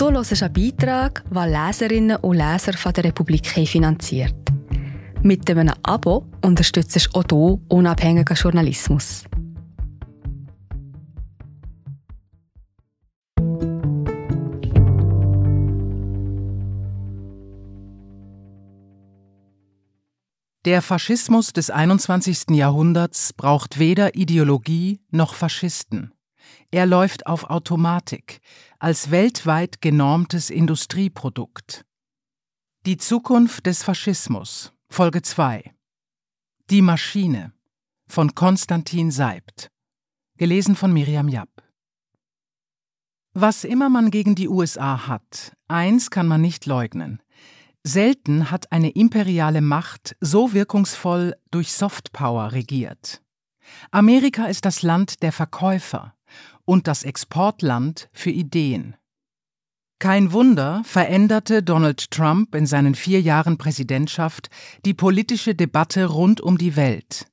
Du 0.00 0.10
hörst 0.10 0.42
einen 0.42 0.52
Beitrag, 0.54 1.22
den 1.28 1.52
Leserinnen 1.52 2.16
und 2.16 2.38
Leser 2.38 2.72
von 2.72 2.90
der 2.94 3.04
Republik 3.04 3.46
finanziert. 3.46 4.34
Mit 5.22 5.50
einem 5.50 5.74
Abo 5.82 6.24
unterstützt 6.42 6.96
du 6.96 7.18
auch 7.18 7.24
du 7.24 7.60
unabhängigen 7.68 8.34
Journalismus. 8.34 9.24
Der 20.64 20.80
Faschismus 20.80 21.52
des 21.52 21.68
21. 21.68 22.56
Jahrhunderts 22.56 23.34
braucht 23.34 23.78
weder 23.78 24.14
Ideologie 24.14 25.02
noch 25.10 25.34
Faschisten. 25.34 26.14
Er 26.72 26.86
läuft 26.86 27.26
auf 27.26 27.50
Automatik, 27.50 28.40
als 28.78 29.10
weltweit 29.10 29.80
genormtes 29.80 30.50
Industrieprodukt. 30.50 31.84
Die 32.86 32.96
Zukunft 32.96 33.66
des 33.66 33.82
Faschismus, 33.82 34.72
Folge 34.88 35.20
2. 35.22 35.74
Die 36.70 36.80
Maschine 36.80 37.52
von 38.06 38.36
Konstantin 38.36 39.10
Seibt. 39.10 39.68
Gelesen 40.38 40.76
von 40.76 40.92
Miriam 40.92 41.28
Japp. 41.28 41.50
Was 43.34 43.64
immer 43.64 43.88
man 43.88 44.12
gegen 44.12 44.36
die 44.36 44.48
USA 44.48 45.08
hat, 45.08 45.52
eins 45.66 46.10
kann 46.10 46.28
man 46.28 46.40
nicht 46.40 46.66
leugnen. 46.66 47.20
Selten 47.82 48.52
hat 48.52 48.70
eine 48.70 48.90
imperiale 48.90 49.60
Macht 49.60 50.16
so 50.20 50.52
wirkungsvoll 50.52 51.34
durch 51.50 51.72
Softpower 51.72 52.52
regiert. 52.52 53.22
Amerika 53.90 54.46
ist 54.46 54.64
das 54.64 54.82
Land 54.82 55.22
der 55.22 55.32
Verkäufer 55.32 56.14
und 56.64 56.86
das 56.86 57.02
Exportland 57.02 58.08
für 58.12 58.30
Ideen. 58.30 58.96
Kein 59.98 60.32
Wunder 60.32 60.82
veränderte 60.84 61.62
Donald 61.62 62.10
Trump 62.10 62.54
in 62.54 62.64
seinen 62.64 62.94
vier 62.94 63.20
Jahren 63.20 63.58
Präsidentschaft 63.58 64.48
die 64.86 64.94
politische 64.94 65.54
Debatte 65.54 66.06
rund 66.06 66.40
um 66.40 66.56
die 66.56 66.74
Welt. 66.74 67.26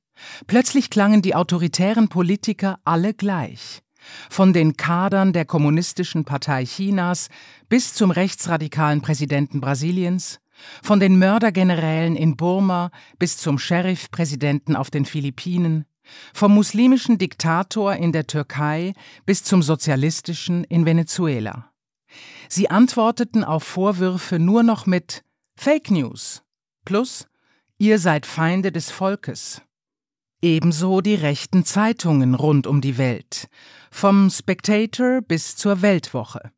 Plötzlich 0.46 0.90
klangen 0.90 1.22
die 1.22 1.34
autoritären 1.34 2.08
Politiker 2.08 2.78
alle 2.84 3.14
gleich. 3.14 3.82
Von 4.28 4.52
den 4.52 4.76
Kadern 4.76 5.32
der 5.32 5.46
Kommunistischen 5.46 6.24
Partei 6.24 6.64
Chinas 6.64 7.28
bis 7.68 7.94
zum 7.94 8.10
rechtsradikalen 8.10 9.00
Präsidenten 9.00 9.60
Brasiliens, 9.60 10.40
von 10.82 11.00
den 11.00 11.18
Mördergenerälen 11.18 12.16
in 12.16 12.36
Burma 12.36 12.90
bis 13.18 13.38
zum 13.38 13.58
Sheriff-Präsidenten 13.58 14.76
auf 14.76 14.90
den 14.90 15.04
Philippinen, 15.04 15.86
vom 16.34 16.54
muslimischen 16.54 17.18
Diktator 17.18 17.94
in 17.94 18.12
der 18.12 18.26
Türkei 18.26 18.94
bis 19.26 19.44
zum 19.44 19.62
sozialistischen 19.62 20.64
in 20.64 20.84
Venezuela. 20.84 21.70
Sie 22.48 22.70
antworteten 22.70 23.44
auf 23.44 23.64
Vorwürfe 23.64 24.38
nur 24.38 24.62
noch 24.62 24.86
mit 24.86 25.22
Fake 25.56 25.90
News 25.90 26.42
plus 26.84 27.26
Ihr 27.80 28.00
seid 28.00 28.26
Feinde 28.26 28.72
des 28.72 28.90
Volkes. 28.90 29.62
Ebenso 30.42 31.00
die 31.00 31.14
rechten 31.14 31.64
Zeitungen 31.64 32.34
rund 32.34 32.66
um 32.66 32.80
die 32.80 32.98
Welt, 32.98 33.48
vom 33.90 34.30
Spectator 34.30 35.20
bis 35.20 35.54
zur 35.54 35.80
Weltwoche 35.82 36.50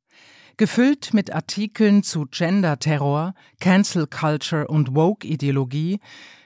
gefüllt 0.60 1.14
mit 1.14 1.32
Artikeln 1.32 2.02
zu 2.02 2.26
Gender-Terror, 2.26 3.32
Cancel 3.60 4.06
Culture 4.06 4.68
und 4.68 4.94
Woke-Ideologie, 4.94 6.00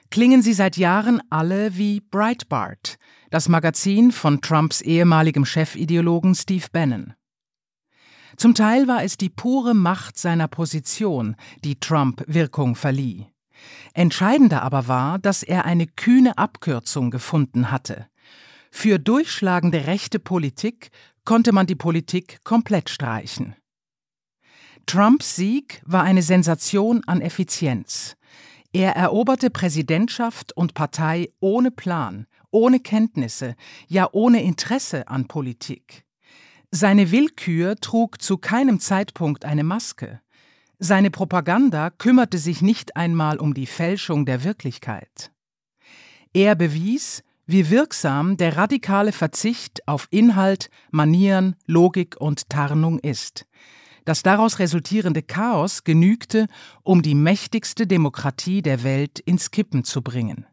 klingen 0.09 0.41
sie 0.41 0.53
seit 0.53 0.77
Jahren 0.77 1.21
alle 1.29 1.77
wie 1.77 2.01
Breitbart, 2.01 2.97
das 3.29 3.49
Magazin 3.49 4.11
von 4.11 4.41
Trumps 4.41 4.81
ehemaligem 4.81 5.45
Chefideologen 5.45 6.35
Steve 6.35 6.67
Bannon. 6.71 7.13
Zum 8.37 8.53
Teil 8.53 8.87
war 8.87 9.03
es 9.03 9.17
die 9.17 9.29
pure 9.29 9.73
Macht 9.73 10.17
seiner 10.17 10.47
Position, 10.47 11.35
die 11.63 11.79
Trump 11.79 12.23
Wirkung 12.27 12.75
verlieh. 12.75 13.27
Entscheidender 13.93 14.61
aber 14.61 14.87
war, 14.87 15.19
dass 15.19 15.41
er 15.41 15.65
eine 15.65 15.87
kühne 15.87 16.37
Abkürzung 16.37 17.11
gefunden 17.11 17.71
hatte. 17.71 18.07
Für 18.71 18.99
durchschlagende 18.99 19.87
rechte 19.87 20.19
Politik 20.19 20.89
konnte 21.23 21.53
man 21.53 21.65
die 21.65 21.75
Politik 21.75 22.43
komplett 22.43 22.89
streichen. 22.89 23.55
Trumps 24.85 25.35
Sieg 25.35 25.81
war 25.85 26.03
eine 26.03 26.21
Sensation 26.21 27.01
an 27.07 27.21
Effizienz. 27.21 28.15
Er 28.75 28.93
eroberte 28.97 29.49
Präsidentschaft 29.49 30.51
und 30.51 30.73
Partei 30.73 31.29
ohne 31.39 31.71
Plan, 31.71 32.27
ohne 32.51 32.81
Kenntnisse, 32.81 33.55
ja 33.87 34.09
ohne 34.11 34.43
Interesse 34.43 35.07
an 35.07 35.29
Politik. 35.29 36.03
Seine 36.71 37.09
Willkür 37.09 37.77
trug 37.77 38.21
zu 38.21 38.37
keinem 38.37 38.81
Zeitpunkt 38.81 39.45
eine 39.45 39.63
Maske. 39.63 40.19
Seine 40.77 41.09
Propaganda 41.09 41.89
kümmerte 41.89 42.37
sich 42.37 42.61
nicht 42.61 42.97
einmal 42.97 43.37
um 43.37 43.53
die 43.53 43.65
Fälschung 43.65 44.25
der 44.25 44.43
Wirklichkeit. 44.43 45.31
Er 46.33 46.55
bewies, 46.55 47.23
wie 47.45 47.69
wirksam 47.69 48.35
der 48.35 48.57
radikale 48.57 49.13
Verzicht 49.13 49.87
auf 49.87 50.09
Inhalt, 50.11 50.69
Manieren, 50.91 51.55
Logik 51.65 52.17
und 52.19 52.49
Tarnung 52.49 52.99
ist. 52.99 53.45
Das 54.05 54.21
daraus 54.21 54.59
resultierende 54.59 55.23
Chaos 55.23 55.83
genügte, 55.83 56.47
um 56.83 57.01
die 57.01 57.15
mächtigste 57.15 57.87
Demokratie 57.87 58.61
der 58.61 58.83
Welt 58.83 59.19
ins 59.19 59.51
Kippen 59.51 59.83
zu 59.83 60.01
bringen. 60.01 60.45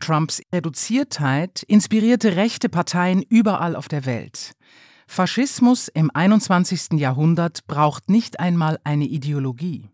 Trumps 0.00 0.40
Reduziertheit 0.52 1.64
inspirierte 1.64 2.36
rechte 2.36 2.68
Parteien 2.68 3.22
überall 3.22 3.74
auf 3.74 3.88
der 3.88 4.06
Welt. 4.06 4.52
Faschismus 5.08 5.88
im 5.88 6.10
21. 6.12 6.98
Jahrhundert 7.00 7.66
braucht 7.66 8.08
nicht 8.08 8.38
einmal 8.38 8.78
eine 8.84 9.06
Ideologie. 9.06 9.88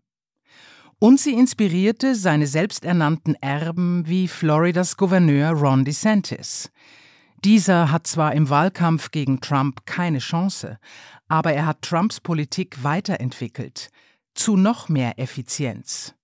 Und 0.99 1.19
sie 1.19 1.33
inspirierte 1.33 2.15
seine 2.15 2.47
selbsternannten 2.47 3.35
Erben 3.35 4.07
wie 4.07 4.27
Floridas 4.27 4.97
Gouverneur 4.97 5.51
Ron 5.51 5.85
DeSantis. 5.85 6.69
Dieser 7.45 7.91
hat 7.91 8.07
zwar 8.07 8.33
im 8.33 8.49
Wahlkampf 8.49 9.11
gegen 9.11 9.39
Trump 9.39 9.85
keine 9.85 10.17
Chance, 10.17 10.79
aber 11.27 11.53
er 11.53 11.67
hat 11.67 11.83
Trumps 11.83 12.19
Politik 12.19 12.83
weiterentwickelt, 12.83 13.91
zu 14.33 14.57
noch 14.57 14.89
mehr 14.89 15.19
Effizienz. 15.19 16.15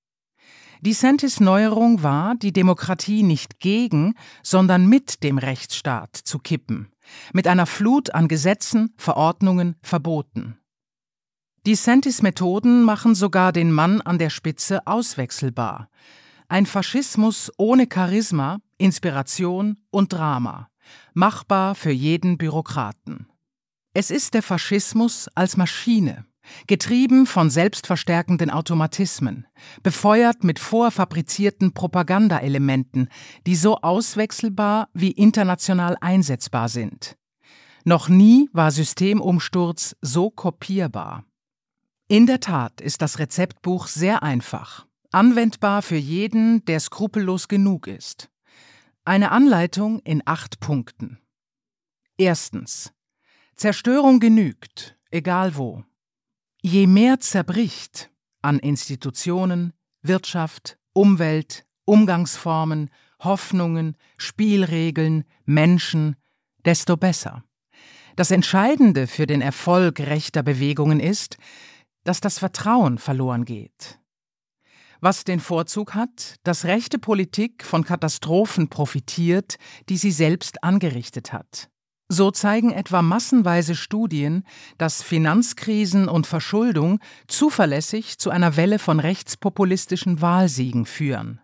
DeSantis 0.81 1.40
Neuerung 1.40 2.02
war, 2.02 2.34
die 2.34 2.52
Demokratie 2.52 3.22
nicht 3.22 3.60
gegen, 3.60 4.16
sondern 4.42 4.88
mit 4.88 5.22
dem 5.22 5.38
Rechtsstaat 5.38 6.16
zu 6.16 6.40
kippen, 6.40 6.92
mit 7.34 7.46
einer 7.46 7.68
Flut 7.68 8.16
an 8.16 8.28
Gesetzen, 8.28 8.96
Verordnungen, 8.98 9.76
Verboten. 9.84 10.58
DeSantis 11.68 12.24
Methoden 12.24 12.81
machen 12.81 13.14
sogar 13.14 13.52
den 13.52 13.72
Mann 13.72 14.02
an 14.02 14.18
der 14.18 14.31
Spitze 14.31 14.88
auswechselbar. 14.88 15.88
Ein 16.48 16.66
Faschismus 16.66 17.52
ohne 17.58 17.88
Charisma, 17.94 18.58
Inspiration 18.80 19.78
und 19.92 20.14
Drama, 20.14 20.71
machbar 21.13 21.75
für 21.75 21.91
jeden 21.91 22.38
Bürokraten. 22.38 23.28
Es 23.94 24.09
ist 24.09 24.34
der 24.34 24.44
Faschismus 24.44 25.28
als 25.35 25.57
Maschine, 25.57 26.25
getrieben 26.68 27.25
von 27.25 27.50
selbstverstärkenden 27.50 28.50
Automatismen, 28.50 29.46
befeuert 29.84 30.44
mit 30.44 30.59
vorfabrizierten 30.59 31.74
Propagandaelementen, 31.74 33.09
die 33.46 33.56
so 33.56 33.78
auswechselbar 33.78 34.90
wie 34.94 35.12
international 35.12 35.97
einsetzbar 36.00 36.69
sind. 36.69 37.18
Noch 37.84 38.09
nie 38.09 38.50
war 38.53 38.72
Systemumsturz 38.72 39.96
so 40.01 40.30
kopierbar. 40.30 41.25
In 42.07 42.28
der 42.28 42.40
Tat 42.40 42.81
ist 42.81 43.01
das 43.01 43.19
Rezeptbuch 43.19 43.88
sehr 43.88 44.24
einfach, 44.24 44.85
anwendbar 45.12 45.81
für 45.81 45.96
jeden, 45.96 46.63
der 46.66 46.80
skrupellos 46.80 47.47
genug 47.47 47.88
ist. 47.88 48.31
Eine 49.03 49.31
Anleitung 49.31 50.00
in 50.01 50.22
acht 50.25 50.59
Punkten. 50.59 51.17
Erstens. 52.17 52.94
Zerstörung 53.56 54.19
genügt, 54.19 54.95
egal 55.09 55.56
wo. 55.56 55.83
Je 56.62 56.86
mehr 56.86 57.19
zerbricht 57.19 58.12
an 58.44 58.59
Institutionen, 58.59 59.74
Wirtschaft, 60.03 60.77
Umwelt, 60.94 61.65
Umgangsformen, 61.86 62.92
Hoffnungen, 63.19 63.98
Spielregeln, 64.18 65.24
Menschen, 65.45 66.15
desto 66.63 66.95
besser. 66.95 67.44
Das 68.15 68.30
Entscheidende 68.30 69.07
für 69.07 69.25
den 69.25 69.42
Erfolg 69.42 70.00
rechter 70.00 70.44
Bewegungen 70.44 71.00
ist, 71.00 71.38
dass 72.04 72.21
das 72.21 72.38
Vertrauen 72.38 73.00
verloren 73.00 73.45
geht. 73.45 74.00
Was 75.01 75.24
den 75.24 75.39
Vorzug 75.39 75.95
hat, 75.95 76.36
dass 76.44 76.65
rechte 76.65 77.00
Politik 77.00 77.65
von 77.65 77.83
Katastrophen 77.83 78.69
profitiert, 78.69 79.57
die 79.89 79.98
sie 79.98 80.12
selbst 80.12 80.63
angerichtet 80.63 81.33
hat. 81.33 81.69
So 82.07 82.30
zeigen 82.30 82.71
etwa 82.71 83.01
massenweise 83.01 83.74
Studien, 83.74 84.44
dass 84.77 85.01
Finanzkrisen 85.01 86.07
und 86.07 86.27
Verschuldung 86.27 87.00
zuverlässig 87.27 88.19
zu 88.19 88.30
einer 88.30 88.57
Welle 88.57 88.80
von 88.80 89.00
rechtspopulistischen 89.00 90.21
Wahlsiegen 90.21 90.86
führen. 90.86 91.42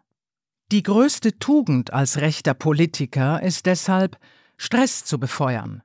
Die 0.71 0.83
größte 0.83 1.39
Tugend 1.39 1.93
als 1.93 2.17
rechter 2.17 2.53
Politiker 2.53 3.41
ist 3.41 3.65
deshalb, 3.65 4.17
Stress 4.57 5.05
zu 5.05 5.17
befeuern. 5.19 5.81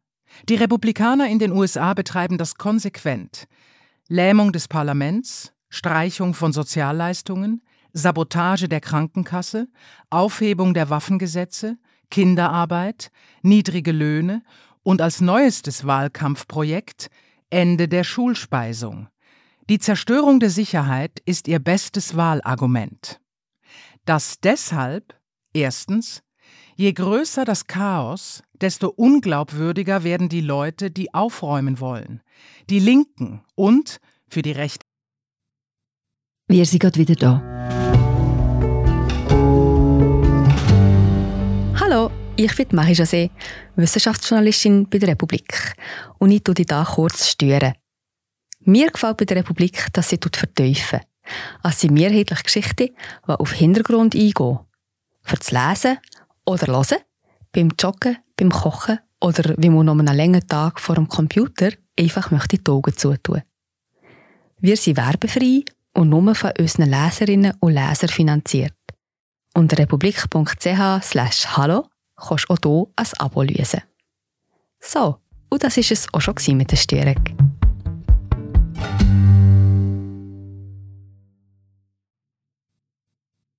Die 0.49 0.57
Republikaner 0.57 1.29
in 1.29 1.39
den 1.39 1.53
USA 1.53 1.95
betreiben 1.95 2.37
das 2.37 2.57
konsequent. 2.57 3.47
Lähmung 4.09 4.53
des 4.53 4.67
Parlaments, 4.67 5.53
Streichung 5.73 6.35
von 6.35 6.53
Sozialleistungen, 6.53 7.63
Sabotage 7.95 8.69
der 8.69 8.83
Krankenkasse, 8.83 9.69
Aufhebung 10.11 10.75
der 10.75 10.91
Waffengesetze, 10.91 11.79
Kinderarbeit, 12.11 13.11
niedrige 13.41 13.91
Löhne 13.91 14.43
und 14.83 15.01
als 15.01 15.23
neuestes 15.23 15.87
Wahlkampfprojekt 15.87 17.09
Ende 17.49 17.89
der 17.89 18.05
Schulspeisung. 18.05 19.09
Die 19.71 19.79
Zerstörung 19.79 20.41
der 20.41 20.51
Sicherheit 20.51 21.23
ist 21.25 21.49
ihr 21.49 21.59
bestes 21.59 22.17
Wahlargument. 22.17 23.19
Das 24.05 24.41
deshalb, 24.41 25.19
erstens, 25.55 26.23
je 26.77 26.93
größer 26.93 27.47
das 27.47 27.67
Chaos, 27.67 28.43
desto 28.61 28.89
unglaubwürdiger 28.89 30.05
werden 30.05 30.29
die 30.29 30.43
Leute, 30.43 30.91
die 30.91 31.15
aufräumen 31.15 31.81
wollen, 31.81 32.21
die 32.69 32.79
Linken 32.79 33.43
und, 33.55 34.01
für 34.29 34.43
die 34.43 34.53
Rechte. 34.53 34.92
Wir 36.49 36.67
sind 36.67 36.81
gerade 36.81 36.99
wieder 36.99 37.15
da. 37.15 37.43
Hallo, 41.81 42.11
ich 42.37 42.55
bin 42.57 42.69
Marie 42.73 42.95
José, 42.95 43.31
Wissenschaftsjournalistin 43.77 44.89
bei 44.89 44.99
der 44.99 45.11
Republik. 45.11 45.75
Und 46.19 46.31
ich 46.31 46.43
tue 46.43 46.55
dich 46.55 46.67
hier 46.69 46.85
kurz 46.85 47.29
stören. 47.29 47.75
Mir 48.61 48.91
gefällt 48.91 49.17
bei 49.17 49.25
der 49.25 49.39
Republik, 49.39 49.87
dass 49.93 50.09
sie 50.09 50.19
vertiefen. 50.21 51.01
Es 51.63 51.81
sind 51.81 51.95
mehrheitlich 51.95 52.43
Geschichten, 52.43 52.89
die 53.27 53.33
auf 53.33 53.53
Hintergrund 53.53 54.15
eingehen. 54.15 54.59
Für 55.23 55.37
das 55.37 55.53
Lesen 55.53 55.99
oder 56.45 56.67
Hören, 56.67 56.99
beim 57.53 57.71
Joggen, 57.79 58.19
beim 58.37 58.51
Kochen 58.51 58.99
oder 59.21 59.55
wie 59.57 59.71
man 59.71 59.87
noch 59.87 59.99
einen 59.99 60.17
langen 60.17 60.47
Tag 60.47 60.81
vor 60.81 60.97
dem 60.97 61.09
Computer 61.09 61.71
einfach 61.99 62.31
möchte 62.31 62.59
die 62.59 62.71
Augen 62.71 62.97
zutun. 62.97 63.43
Wir 64.59 64.77
sind 64.77 64.97
werbefrei 64.97 65.65
und 65.95 66.09
nur 66.09 66.35
von 66.35 66.53
unseren 66.59 66.91
Leserinnen 66.91 67.55
und 67.61 67.73
Lesern 67.73 68.09
finanziert. 68.09 68.75
Unter 69.55 69.79
republik.ch 69.79 71.03
slash 71.03 71.47
hallo 71.57 71.89
kannst 72.17 72.47
du 72.49 72.55
auch 72.55 72.59
hier 72.63 72.93
ein 72.97 73.07
Abo 73.19 73.43
lösen. 73.43 73.83
So, 74.81 75.19
und 75.51 75.63
das 75.63 75.77
war 75.77 75.85
es 75.91 76.07
auch 76.13 76.21
schon 76.21 76.57
mit 76.57 76.71
der 76.71 76.77
Störung. 76.77 77.23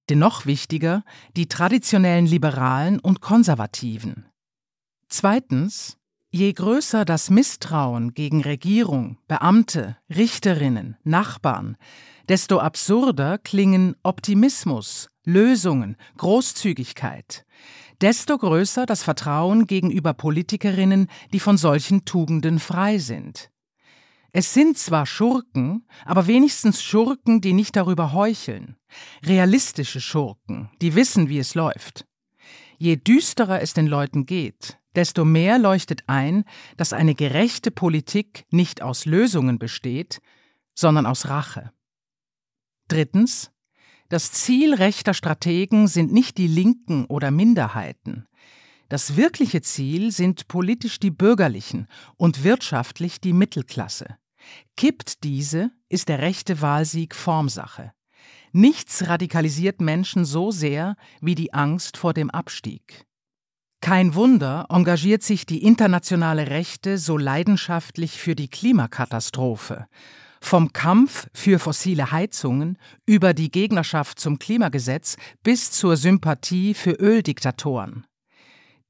Dennoch 0.09 0.45
wichtiger 0.45 1.03
die 1.35 1.47
traditionellen 1.47 2.25
Liberalen 2.25 3.00
und 3.00 3.21
Konservativen. 3.21 4.25
Zweitens, 5.07 5.97
je 6.30 6.51
größer 6.51 7.06
das 7.06 7.30
Misstrauen 7.30 8.13
gegen 8.13 8.41
Regierung, 8.41 9.18
Beamte, 9.27 9.97
Richterinnen, 10.09 10.97
Nachbarn, 11.03 11.77
desto 12.30 12.60
absurder 12.60 13.38
klingen 13.38 13.96
Optimismus, 14.04 15.10
Lösungen, 15.25 15.98
Großzügigkeit, 16.18 17.46
desto 18.02 18.38
größer 18.38 18.86
das 18.86 19.04
Vertrauen 19.04 19.68
gegenüber 19.68 20.14
Politikerinnen, 20.14 21.08
die 21.31 21.40
von 21.40 21.58
solchen 21.58 22.06
Tugenden 22.06 22.60
frei 22.60 22.98
sind. 22.98 23.50
Es 24.31 24.54
sind 24.54 24.80
zwar 24.80 25.06
Schurken, 25.06 25.86
aber 26.06 26.25
wenigstens 26.25 26.81
Schurken, 26.81 27.40
die 27.40 27.54
nicht 27.54 27.75
darüber 27.75 28.14
heucheln. 28.14 28.78
Realistische 29.24 30.02
Schurken, 30.02 30.72
die 30.81 30.96
wissen, 30.96 31.30
wie 31.30 31.38
es 31.38 31.54
läuft. 31.54 32.06
Je 32.80 32.96
düsterer 32.96 33.62
es 33.62 33.74
den 33.74 33.86
Leuten 33.86 34.26
geht, 34.26 34.80
desto 34.96 35.24
mehr 35.24 35.60
leuchtet 35.60 36.04
ein, 36.08 36.46
dass 36.78 36.94
eine 36.94 37.14
gerechte 37.14 37.69
Politik 37.69 38.46
nicht 38.50 38.81
aus 38.81 39.06
Lösungen 39.06 39.60
besteht, 39.60 40.19
sondern 40.74 41.06
aus 41.06 41.28
Rache. 41.28 41.72
Drittens, 42.88 43.51
das 44.09 44.31
Ziel 44.31 44.74
rechter 44.75 45.13
Strategen 45.13 45.88
sind 45.88 46.13
nicht 46.13 46.38
die 46.38 46.47
Linken 46.47 47.06
oder 47.06 47.31
Minderheiten. 47.31 48.27
Das 48.89 49.15
wirkliche 49.15 49.62
Ziel 49.62 50.12
sind 50.12 50.47
politisch 50.47 51.00
die 51.00 51.09
Bürgerlichen 51.09 51.88
und 52.15 52.44
wirtschaftlich 52.44 53.19
die 53.19 53.33
Mittelklasse. 53.33 54.18
Kippt 54.75 55.24
diese, 55.24 55.71
ist 55.89 56.09
der 56.09 56.19
rechte 56.19 56.62
Wahlsieg 56.62 57.15
Formsache. 57.15 57.94
Nichts 58.51 59.07
radikalisiert 59.07 59.81
Menschen 59.81 60.25
so 60.25 60.51
sehr 60.51 60.95
wie 61.21 61.33
die 61.33 61.53
Angst 61.53 61.97
vor 61.97 62.13
dem 62.13 62.30
Abstieg. 62.30 63.06
Kein 63.81 64.13
Wunder 64.15 64.68
engagiert 64.69 65.24
sich 65.24 65.45
die 65.45 65.63
internationale 65.63 66.51
Rechte 66.51 66.97
so 66.97 67.18
leidenschaftlich 67.18 68.19
für 68.19 68.35
die 68.35 68.47
Klimakatastrophe. 68.47 69.88
Vom 70.45 70.74
Kampf 70.74 71.30
für 71.34 71.57
fossile 71.57 72.12
Heizungen 72.12 72.78
über 73.06 73.34
die 73.34 73.50
Gegnerschaft 73.50 74.19
zum 74.19 74.40
Klimagesetz 74.40 75.16
bis 75.42 75.72
zur 75.72 75.95
Sympathie 75.95 76.74
für 76.74 76.92
Öldiktatoren. 76.92 78.06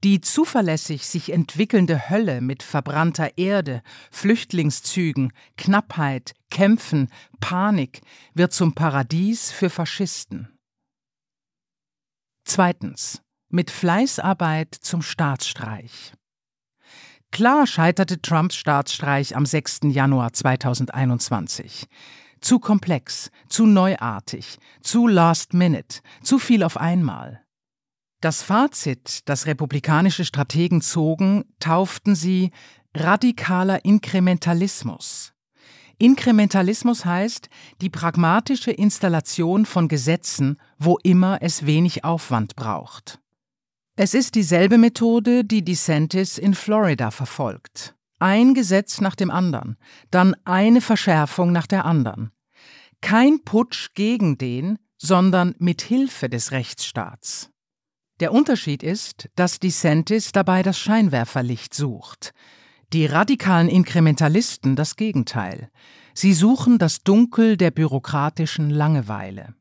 Die 0.03 0.19
zuverlässig 0.19 1.05
sich 1.05 1.31
entwickelnde 1.31 2.09
Hölle 2.09 2.41
mit 2.41 2.63
verbrannter 2.63 3.37
Erde, 3.37 3.83
Flüchtlingszügen, 4.09 5.31
Knappheit, 5.55 6.33
Kämpfen, 6.49 7.07
Panik 7.39 8.01
wird 8.33 8.51
zum 8.51 8.73
Paradies 8.73 9.51
für 9.51 9.69
Faschisten. 9.69 10.57
Zweitens. 12.45 13.21
Mit 13.49 13.69
Fleißarbeit 13.69 14.73
zum 14.73 15.03
Staatsstreich. 15.03 16.13
Klar 17.33 17.65
scheiterte 17.65 18.21
Trumps 18.21 18.55
Staatsstreich 18.55 19.35
am 19.35 19.47
6. 19.47 19.79
Januar 19.85 20.33
2021. 20.33 21.87
Zu 22.41 22.59
komplex, 22.59 23.31
zu 23.49 23.65
neuartig, 23.65 24.59
zu 24.83 25.07
last 25.07 25.55
minute, 25.55 26.01
zu 26.21 26.37
viel 26.37 26.61
auf 26.61 26.77
einmal. 26.77 27.41
Das 28.21 28.43
Fazit, 28.43 29.21
das 29.25 29.47
republikanische 29.47 30.25
Strategen 30.25 30.81
zogen, 30.81 31.45
tauften 31.59 32.13
sie 32.13 32.51
radikaler 32.93 33.83
Inkrementalismus. 33.83 35.33
Inkrementalismus 35.97 37.03
heißt 37.03 37.49
die 37.81 37.89
pragmatische 37.89 38.69
Installation 38.69 39.65
von 39.65 39.87
Gesetzen, 39.87 40.57
wo 40.77 40.99
immer 41.01 41.39
es 41.41 41.65
wenig 41.65 42.03
Aufwand 42.03 42.55
braucht. 42.55 43.22
Es 43.95 44.15
ist 44.15 44.33
dieselbe 44.33 44.79
Methode, 44.79 45.45
die 45.45 45.63
DeSantis 45.63 46.39
in 46.39 46.55
Florida 46.55 47.11
verfolgt. 47.11 47.93
Ein 48.17 48.55
Gesetz 48.55 49.01
nach 49.01 49.13
dem 49.13 49.29
anderen, 49.29 49.77
dann 50.09 50.35
eine 50.45 50.81
Verschärfung 50.81 51.51
nach 51.51 51.67
der 51.67 51.85
anderen. 51.85 52.31
Kein 53.01 53.43
Putsch 53.43 53.93
gegen 53.93 54.39
den, 54.39 54.79
sondern 54.97 55.53
mit 55.59 55.83
Hilfe 55.83 56.27
des 56.27 56.51
Rechtsstaats. 56.51 57.51
Der 58.19 58.31
Unterschied 58.31 58.81
ist, 58.81 59.29
dass 59.35 59.59
DeSantis 59.59 60.31
dabei 60.31 60.63
das 60.63 60.79
Scheinwerferlicht 60.79 61.75
sucht. 61.75 62.33
Die 62.93 63.05
radikalen 63.05 63.69
Inkrementalisten 63.69 64.75
das 64.75 64.95
Gegenteil. 64.95 65.69
Sie 66.15 66.33
suchen 66.33 66.79
das 66.79 67.03
Dunkel 67.03 67.57
der 67.57 67.69
bürokratischen 67.69 68.71
Langeweile. 68.71 69.53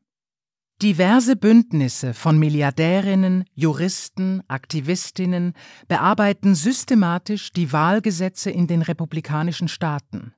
Diverse 0.83 1.37
Bündnisse 1.37 2.13
von 2.13 2.37
Milliardärinnen, 2.37 3.45
Juristen, 3.53 4.43
Aktivistinnen 4.49 5.53
bearbeiten 5.87 6.55
systematisch 6.55 7.53
die 7.53 7.71
Wahlgesetze 7.71 8.51
in 8.51 8.67
den 8.67 8.81
republikanischen 8.81 9.69
Staaten. 9.69 10.33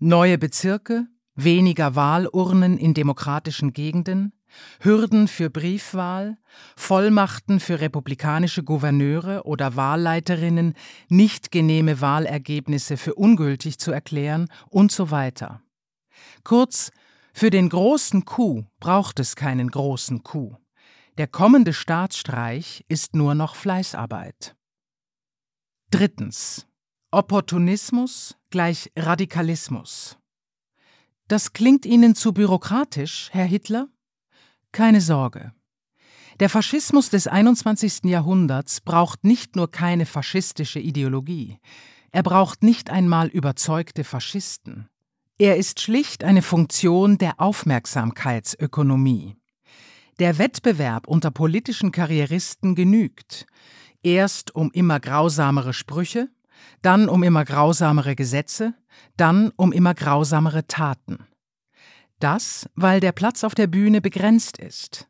Neue 0.00 0.38
Bezirke, 0.38 1.06
weniger 1.36 1.94
Wahlurnen 1.94 2.78
in 2.78 2.94
demokratischen 2.94 3.72
Gegenden, 3.74 4.32
Hürden 4.80 5.28
für 5.28 5.50
Briefwahl, 5.50 6.36
Vollmachten 6.74 7.60
für 7.60 7.80
republikanische 7.80 8.64
Gouverneure 8.64 9.44
oder 9.44 9.76
Wahlleiterinnen, 9.76 10.74
nicht 11.08 11.52
genehme 11.52 12.00
Wahlergebnisse 12.00 12.96
für 12.96 13.14
ungültig 13.14 13.78
zu 13.78 13.92
erklären 13.92 14.48
und 14.68 14.90
so 14.90 15.12
weiter. 15.12 15.62
Kurz, 16.42 16.90
für 17.38 17.50
den 17.50 17.68
großen 17.68 18.24
Coup 18.24 18.64
braucht 18.80 19.20
es 19.20 19.36
keinen 19.36 19.70
großen 19.70 20.22
Coup. 20.22 20.56
Der 21.18 21.26
kommende 21.26 21.74
Staatsstreich 21.74 22.82
ist 22.88 23.14
nur 23.14 23.34
noch 23.34 23.56
Fleißarbeit. 23.56 24.56
Drittens. 25.90 26.66
Opportunismus 27.10 28.38
gleich 28.48 28.90
Radikalismus. 28.96 30.16
Das 31.28 31.52
klingt 31.52 31.84
Ihnen 31.84 32.14
zu 32.14 32.32
bürokratisch, 32.32 33.28
Herr 33.32 33.44
Hitler? 33.44 33.88
Keine 34.72 35.02
Sorge. 35.02 35.52
Der 36.40 36.48
Faschismus 36.48 37.10
des 37.10 37.26
21. 37.26 38.04
Jahrhunderts 38.04 38.80
braucht 38.80 39.24
nicht 39.24 39.56
nur 39.56 39.70
keine 39.70 40.06
faschistische 40.06 40.80
Ideologie, 40.80 41.58
er 42.12 42.22
braucht 42.22 42.62
nicht 42.62 42.88
einmal 42.88 43.28
überzeugte 43.28 44.04
Faschisten. 44.04 44.88
Er 45.38 45.58
ist 45.58 45.80
schlicht 45.80 46.24
eine 46.24 46.40
Funktion 46.40 47.18
der 47.18 47.34
Aufmerksamkeitsökonomie. 47.38 49.36
Der 50.18 50.38
Wettbewerb 50.38 51.06
unter 51.06 51.30
politischen 51.30 51.92
Karrieristen 51.92 52.74
genügt, 52.74 53.44
erst 54.02 54.54
um 54.54 54.70
immer 54.70 54.98
grausamere 54.98 55.74
Sprüche, 55.74 56.30
dann 56.80 57.06
um 57.10 57.22
immer 57.22 57.44
grausamere 57.44 58.16
Gesetze, 58.16 58.72
dann 59.18 59.52
um 59.56 59.72
immer 59.72 59.92
grausamere 59.92 60.66
Taten. 60.68 61.26
Das, 62.18 62.66
weil 62.74 63.00
der 63.00 63.12
Platz 63.12 63.44
auf 63.44 63.54
der 63.54 63.66
Bühne 63.66 64.00
begrenzt 64.00 64.56
ist 64.56 65.06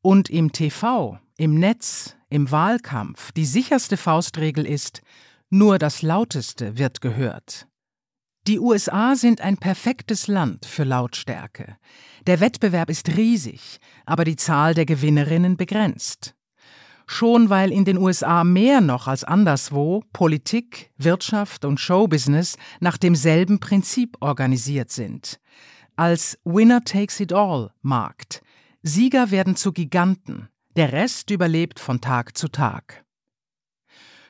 und 0.00 0.30
im 0.30 0.52
TV, 0.52 1.18
im 1.36 1.54
Netz, 1.54 2.16
im 2.30 2.50
Wahlkampf 2.50 3.30
die 3.32 3.44
sicherste 3.44 3.98
Faustregel 3.98 4.64
ist, 4.64 5.02
nur 5.50 5.78
das 5.78 6.00
Lauteste 6.00 6.78
wird 6.78 7.02
gehört. 7.02 7.68
Die 8.46 8.60
USA 8.60 9.16
sind 9.16 9.40
ein 9.40 9.56
perfektes 9.56 10.28
Land 10.28 10.66
für 10.66 10.84
Lautstärke. 10.84 11.78
Der 12.28 12.38
Wettbewerb 12.38 12.90
ist 12.90 13.16
riesig, 13.16 13.80
aber 14.04 14.24
die 14.24 14.36
Zahl 14.36 14.72
der 14.72 14.86
Gewinnerinnen 14.86 15.56
begrenzt. 15.56 16.36
Schon 17.08 17.50
weil 17.50 17.72
in 17.72 17.84
den 17.84 17.98
USA 17.98 18.44
mehr 18.44 18.80
noch 18.80 19.08
als 19.08 19.24
anderswo 19.24 20.04
Politik, 20.12 20.92
Wirtschaft 20.96 21.64
und 21.64 21.80
Showbusiness 21.80 22.56
nach 22.78 22.96
demselben 22.96 23.58
Prinzip 23.58 24.16
organisiert 24.20 24.92
sind. 24.92 25.40
Als 25.96 26.38
Winner 26.44 26.84
takes 26.84 27.18
it 27.18 27.32
all 27.32 27.72
Markt. 27.82 28.42
Sieger 28.82 29.32
werden 29.32 29.56
zu 29.56 29.72
Giganten, 29.72 30.48
der 30.76 30.92
Rest 30.92 31.30
überlebt 31.32 31.80
von 31.80 32.00
Tag 32.00 32.38
zu 32.38 32.46
Tag. 32.46 33.04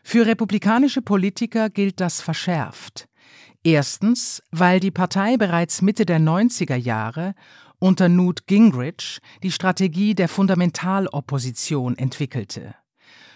Für 0.03 0.25
republikanische 0.25 1.03
Politiker 1.03 1.69
gilt 1.69 2.01
das 2.01 2.23
verschärft. 2.23 3.09
Erstens, 3.67 4.45
weil 4.53 4.79
die 4.79 4.93
Partei 4.93 5.37
bereits 5.37 5.83
Mitte 5.83 6.07
der 6.07 6.21
90er 6.21 6.77
Jahre 6.77 7.35
unter 7.81 8.09
Newt 8.09 8.47
Gingrich 8.47 9.19
die 9.43 9.51
Strategie 9.51 10.15
der 10.15 10.29
Fundamentalopposition 10.29 11.99
entwickelte, 11.99 12.77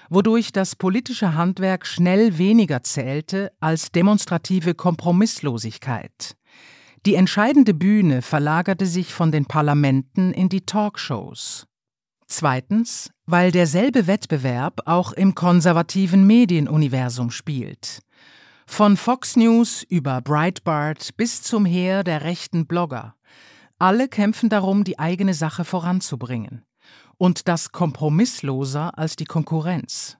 wodurch 0.09 0.53
das 0.53 0.77
politische 0.77 1.35
Handwerk 1.35 1.85
schnell 1.85 2.39
weniger 2.39 2.85
zählte 2.85 3.51
als 3.59 3.91
demonstrative 3.91 4.75
Kompromisslosigkeit. 4.75 6.37
Die 7.07 7.17
entscheidende 7.17 7.75
Bühne 7.75 8.23
verlagerte 8.23 8.87
sich 8.87 9.13
von 9.13 9.33
den 9.33 9.47
Parlamenten 9.47 10.33
in 10.33 10.49
die 10.49 10.61
Talkshows. 10.61 11.67
Zweitens, 12.29 13.11
weil 13.27 13.51
derselbe 13.51 14.07
Wettbewerb 14.07 14.83
auch 14.85 15.11
im 15.11 15.35
konservativen 15.35 16.25
Medienuniversum 16.25 17.33
spielt. 17.33 18.01
Von 18.71 18.97
Fox 18.97 19.37
News 19.37 19.83
über 19.83 20.23
Breitbart 20.23 21.17
bis 21.19 21.43
zum 21.43 21.67
Heer 21.67 22.03
der 22.03 22.23
rechten 22.23 22.67
Blogger. 22.67 23.15
Alle 23.79 24.09
kämpfen 24.09 24.49
darum, 24.49 24.85
die 24.85 24.99
eigene 24.99 25.35
Sache 25.35 25.65
voranzubringen. 25.65 26.65
Und 27.19 27.47
das 27.47 27.73
kompromissloser 27.73 28.97
als 28.97 29.17
die 29.17 29.27
Konkurrenz. 29.27 30.17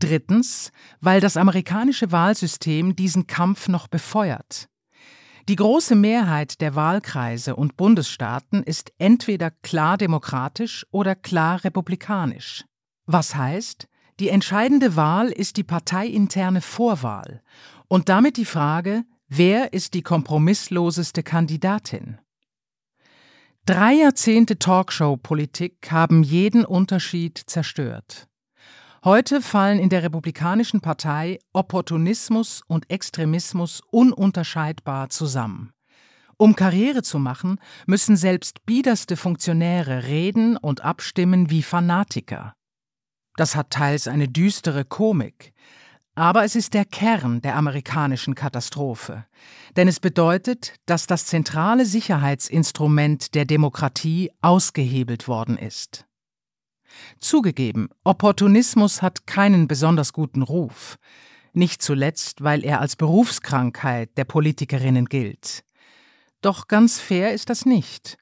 Drittens, 0.00 0.70
weil 1.00 1.22
das 1.22 1.38
amerikanische 1.38 2.12
Wahlsystem 2.12 2.94
diesen 2.94 3.26
Kampf 3.26 3.68
noch 3.68 3.86
befeuert. 3.86 4.68
Die 5.48 5.56
große 5.56 5.94
Mehrheit 5.94 6.60
der 6.60 6.74
Wahlkreise 6.74 7.56
und 7.56 7.78
Bundesstaaten 7.78 8.62
ist 8.62 8.92
entweder 8.98 9.50
klar 9.50 9.96
demokratisch 9.96 10.84
oder 10.90 11.14
klar 11.14 11.64
republikanisch. 11.64 12.64
Was 13.06 13.34
heißt, 13.34 13.88
die 14.20 14.28
entscheidende 14.28 14.96
Wahl 14.96 15.28
ist 15.28 15.56
die 15.56 15.64
parteiinterne 15.64 16.60
Vorwahl 16.60 17.42
und 17.88 18.10
damit 18.10 18.36
die 18.36 18.44
Frage, 18.44 19.04
wer 19.28 19.72
ist 19.72 19.94
die 19.94 20.02
kompromissloseste 20.02 21.22
Kandidatin? 21.22 22.18
Drei 23.64 23.94
Jahrzehnte 23.94 24.58
Talkshow-Politik 24.58 25.90
haben 25.90 26.22
jeden 26.22 26.64
Unterschied 26.64 27.38
zerstört. 27.46 28.28
Heute 29.04 29.40
fallen 29.40 29.78
in 29.78 29.88
der 29.88 30.02
Republikanischen 30.02 30.82
Partei 30.82 31.38
Opportunismus 31.54 32.62
und 32.66 32.90
Extremismus 32.90 33.80
ununterscheidbar 33.90 35.08
zusammen. 35.08 35.72
Um 36.36 36.56
Karriere 36.56 37.02
zu 37.02 37.18
machen, 37.18 37.58
müssen 37.86 38.16
selbst 38.16 38.66
biederste 38.66 39.16
Funktionäre 39.16 40.04
reden 40.04 40.58
und 40.58 40.82
abstimmen 40.82 41.48
wie 41.48 41.62
Fanatiker. 41.62 42.54
Das 43.40 43.56
hat 43.56 43.70
teils 43.70 44.06
eine 44.06 44.28
düstere 44.28 44.84
Komik, 44.84 45.54
aber 46.14 46.44
es 46.44 46.54
ist 46.54 46.74
der 46.74 46.84
Kern 46.84 47.40
der 47.40 47.56
amerikanischen 47.56 48.34
Katastrophe, 48.34 49.24
denn 49.76 49.88
es 49.88 49.98
bedeutet, 49.98 50.74
dass 50.84 51.06
das 51.06 51.24
zentrale 51.24 51.86
Sicherheitsinstrument 51.86 53.34
der 53.34 53.46
Demokratie 53.46 54.30
ausgehebelt 54.42 55.26
worden 55.26 55.56
ist. 55.56 56.04
Zugegeben, 57.18 57.88
Opportunismus 58.04 59.00
hat 59.00 59.26
keinen 59.26 59.68
besonders 59.68 60.12
guten 60.12 60.42
Ruf, 60.42 60.98
nicht 61.54 61.80
zuletzt, 61.80 62.44
weil 62.44 62.62
er 62.62 62.82
als 62.82 62.94
Berufskrankheit 62.94 64.10
der 64.18 64.26
Politikerinnen 64.26 65.06
gilt. 65.06 65.64
Doch 66.42 66.68
ganz 66.68 67.00
fair 67.00 67.32
ist 67.32 67.48
das 67.48 67.64
nicht. 67.64 68.18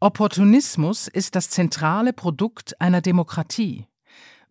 Opportunismus 0.00 1.06
ist 1.06 1.36
das 1.36 1.50
zentrale 1.50 2.12
Produkt 2.12 2.80
einer 2.80 3.00
Demokratie, 3.00 3.86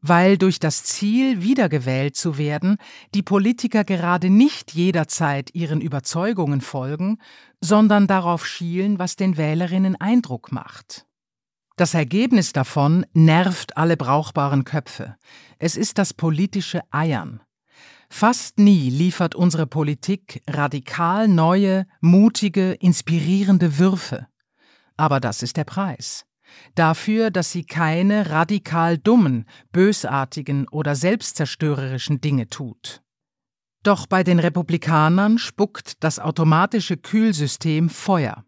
weil 0.08 0.38
durch 0.38 0.60
das 0.60 0.84
Ziel, 0.84 1.42
wiedergewählt 1.42 2.16
zu 2.16 2.38
werden, 2.38 2.78
die 3.16 3.24
Politiker 3.24 3.84
gerade 3.84 4.30
nicht 4.30 4.74
jederzeit 4.74 5.54
ihren 5.56 5.82
Überzeugungen 5.82 6.62
folgen, 6.62 7.18
sondern 7.60 8.06
darauf 8.06 8.46
schielen, 8.46 9.00
was 9.00 9.16
den 9.16 9.38
Wählerinnen 9.38 10.00
Eindruck 10.00 10.52
macht. 10.52 11.08
Das 11.76 11.94
Ergebnis 11.94 12.54
davon 12.54 13.06
nervt 13.14 13.78
alle 13.78 13.98
brauchbaren 13.98 14.64
Köpfe. 14.64 15.16
Es 15.58 15.76
ist 15.76 15.98
das 15.98 16.14
politische 16.14 16.82
Eiern. 16.92 17.42
Fast 18.10 18.60
nie 18.60 18.90
liefert 18.90 19.34
unsere 19.34 19.66
Politik 19.66 20.42
radikal 20.48 21.28
neue, 21.28 21.88
mutige, 22.00 22.74
inspirierende 22.74 23.80
Würfe. 23.80 24.28
Aber 24.96 25.20
das 25.20 25.42
ist 25.42 25.58
der 25.58 25.66
Preis. 25.66 26.26
Dafür, 26.76 27.32
dass 27.32 27.52
sie 27.52 27.64
keine 27.64 28.30
radikal 28.30 28.98
dummen, 28.98 29.46
bösartigen 29.72 30.68
oder 30.68 30.96
selbstzerstörerischen 30.96 32.22
Dinge 32.22 32.50
tut. 32.50 33.02
Doch 33.84 34.08
bei 34.08 34.24
den 34.24 34.40
Republikanern 34.40 35.38
spuckt 35.38 36.04
das 36.04 36.20
automatische 36.20 36.98
Kühlsystem 36.98 37.90
Feuer. 37.90 38.44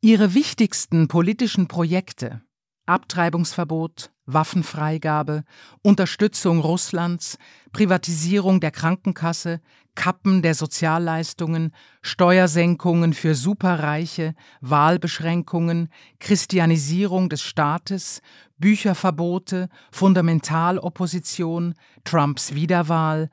Ihre 0.00 0.34
wichtigsten 0.34 1.08
politischen 1.08 1.68
Projekte 1.68 2.42
Abtreibungsverbot, 2.86 4.12
Waffenfreigabe, 4.26 5.44
Unterstützung 5.82 6.60
Russlands, 6.60 7.38
Privatisierung 7.72 8.60
der 8.60 8.70
Krankenkasse, 8.70 9.60
Kappen 9.96 10.42
der 10.42 10.54
Sozialleistungen, 10.54 11.72
Steuersenkungen 12.02 13.12
für 13.12 13.34
Superreiche, 13.34 14.34
Wahlbeschränkungen, 14.60 15.88
Christianisierung 16.20 17.28
des 17.28 17.42
Staates, 17.42 18.22
Bücherverbote, 18.58 19.68
Fundamentalopposition, 19.90 21.74
Trumps 22.04 22.54
Wiederwahl, 22.54 23.30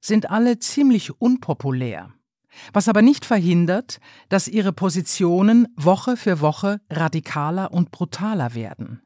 sind 0.00 0.28
alle 0.28 0.58
ziemlich 0.58 1.20
unpopulär 1.20 2.12
was 2.72 2.88
aber 2.88 3.02
nicht 3.02 3.24
verhindert, 3.24 4.00
dass 4.28 4.48
ihre 4.48 4.72
Positionen 4.72 5.68
Woche 5.76 6.16
für 6.16 6.40
Woche 6.40 6.80
radikaler 6.90 7.72
und 7.72 7.90
brutaler 7.90 8.54
werden. 8.54 9.02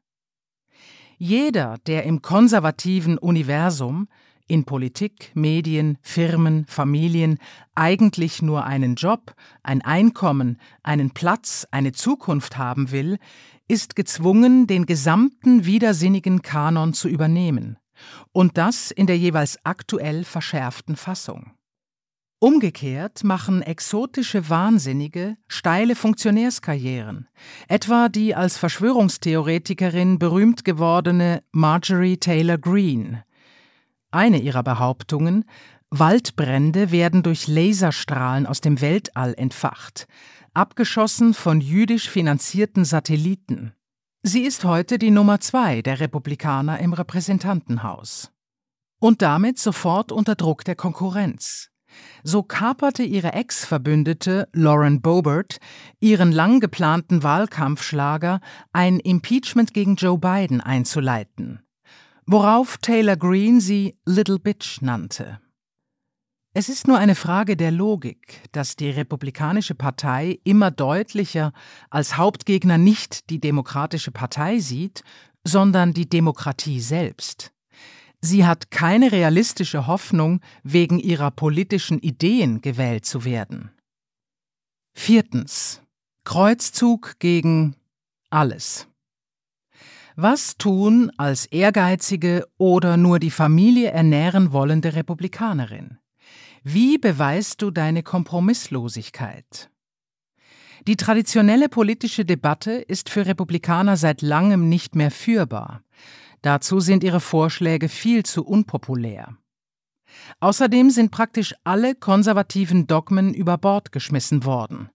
Jeder, 1.17 1.77
der 1.85 2.03
im 2.03 2.21
konservativen 2.21 3.17
Universum 3.17 4.07
in 4.51 4.65
Politik, 4.65 5.31
Medien, 5.33 5.97
Firmen, 6.01 6.65
Familien 6.67 7.39
eigentlich 7.73 8.41
nur 8.41 8.65
einen 8.65 8.95
Job, 8.95 9.33
ein 9.63 9.81
Einkommen, 9.81 10.59
einen 10.83 11.11
Platz, 11.11 11.65
eine 11.71 11.93
Zukunft 11.93 12.57
haben 12.57 12.91
will, 12.91 13.17
ist 13.69 13.95
gezwungen, 13.95 14.67
den 14.67 14.85
gesamten 14.85 15.65
widersinnigen 15.65 16.41
Kanon 16.41 16.93
zu 16.93 17.07
übernehmen, 17.07 17.77
und 18.33 18.57
das 18.57 18.91
in 18.91 19.07
der 19.07 19.17
jeweils 19.17 19.57
aktuell 19.63 20.25
verschärften 20.25 20.97
Fassung. 20.97 21.51
Umgekehrt 22.39 23.23
machen 23.23 23.61
exotische 23.61 24.49
Wahnsinnige 24.49 25.37
steile 25.47 25.95
Funktionärskarrieren, 25.95 27.29
etwa 27.69 28.09
die 28.09 28.35
als 28.35 28.57
Verschwörungstheoretikerin 28.57 30.19
berühmt 30.19 30.65
gewordene 30.65 31.41
Marjorie 31.51 32.17
Taylor 32.17 32.57
Greene. 32.57 33.23
Eine 34.11 34.39
ihrer 34.39 34.61
Behauptungen, 34.61 35.45
Waldbrände 35.89 36.91
werden 36.91 37.23
durch 37.23 37.47
Laserstrahlen 37.47 38.45
aus 38.45 38.61
dem 38.61 38.81
Weltall 38.81 39.33
entfacht, 39.33 40.07
abgeschossen 40.53 41.33
von 41.33 41.61
jüdisch 41.61 42.09
finanzierten 42.09 42.85
Satelliten. 42.85 43.73
Sie 44.23 44.41
ist 44.43 44.65
heute 44.65 44.99
die 44.99 45.11
Nummer 45.11 45.39
zwei 45.39 45.81
der 45.81 45.99
Republikaner 45.99 46.79
im 46.79 46.93
Repräsentantenhaus. 46.93 48.31
Und 48.99 49.21
damit 49.21 49.57
sofort 49.57 50.11
unter 50.11 50.35
Druck 50.35 50.63
der 50.63 50.75
Konkurrenz. 50.75 51.69
So 52.23 52.43
kaperte 52.43 53.03
ihre 53.03 53.33
Ex-Verbündete 53.33 54.47
Lauren 54.53 55.01
Boebert 55.01 55.59
ihren 55.99 56.31
lang 56.31 56.59
geplanten 56.59 57.23
Wahlkampfschlager, 57.23 58.39
ein 58.71 58.99
Impeachment 58.99 59.73
gegen 59.73 59.95
Joe 59.95 60.17
Biden 60.17 60.61
einzuleiten, 60.61 61.61
worauf 62.31 62.77
Taylor 62.77 63.17
Greene 63.17 63.59
sie 63.59 63.97
Little 64.05 64.39
Bitch 64.39 64.81
nannte. 64.81 65.41
Es 66.53 66.69
ist 66.69 66.87
nur 66.87 66.97
eine 66.97 67.15
Frage 67.15 67.57
der 67.57 67.71
Logik, 67.71 68.41
dass 68.51 68.75
die 68.75 68.89
Republikanische 68.89 69.75
Partei 69.75 70.39
immer 70.43 70.71
deutlicher 70.71 71.53
als 71.89 72.17
Hauptgegner 72.17 72.77
nicht 72.77 73.29
die 73.29 73.39
Demokratische 73.39 74.11
Partei 74.11 74.59
sieht, 74.59 75.03
sondern 75.45 75.93
die 75.93 76.09
Demokratie 76.09 76.79
selbst. 76.79 77.53
Sie 78.21 78.45
hat 78.45 78.69
keine 78.69 79.11
realistische 79.11 79.87
Hoffnung, 79.87 80.41
wegen 80.63 80.99
ihrer 80.99 81.31
politischen 81.31 81.99
Ideen 81.99 82.61
gewählt 82.61 83.05
zu 83.05 83.25
werden. 83.25 83.71
Viertens. 84.93 85.81
Kreuzzug 86.23 87.15
gegen 87.19 87.75
alles. 88.29 88.87
Was 90.15 90.57
tun 90.57 91.11
als 91.17 91.45
ehrgeizige 91.45 92.45
oder 92.57 92.97
nur 92.97 93.19
die 93.19 93.31
Familie 93.31 93.91
ernähren 93.91 94.51
wollende 94.51 94.93
Republikanerin? 94.95 95.99
Wie 96.63 96.97
beweist 96.97 97.61
du 97.61 97.71
deine 97.71 98.03
Kompromisslosigkeit? 98.03 99.69
Die 100.87 100.97
traditionelle 100.97 101.69
politische 101.69 102.25
Debatte 102.25 102.73
ist 102.73 103.09
für 103.09 103.25
Republikaner 103.25 103.97
seit 103.97 104.21
langem 104.21 104.67
nicht 104.67 104.95
mehr 104.95 105.11
führbar. 105.11 105.83
Dazu 106.41 106.79
sind 106.79 107.03
ihre 107.03 107.19
Vorschläge 107.19 107.87
viel 107.87 108.23
zu 108.23 108.43
unpopulär. 108.45 109.37
Außerdem 110.39 110.89
sind 110.89 111.11
praktisch 111.11 111.55
alle 111.63 111.95
konservativen 111.95 112.87
Dogmen 112.87 113.33
über 113.33 113.57
Bord 113.57 113.91
geschmissen 113.91 114.43
worden. 114.43 114.89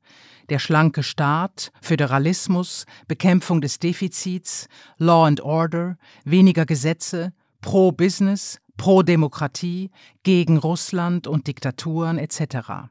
Der 0.49 0.59
schlanke 0.59 1.03
Staat, 1.03 1.73
Föderalismus, 1.81 2.87
Bekämpfung 3.09 3.61
des 3.61 3.79
Defizits, 3.79 4.69
Law 4.99 5.27
and 5.27 5.41
Order, 5.41 5.97
weniger 6.25 6.67
Gesetze, 6.67 7.33
Pro-Business, 7.61 8.61
Pro-Demokratie, 8.77 9.91
gegen 10.23 10.59
Russland 10.59 11.27
und 11.27 11.47
Diktaturen 11.47 12.19
etc. 12.19 12.89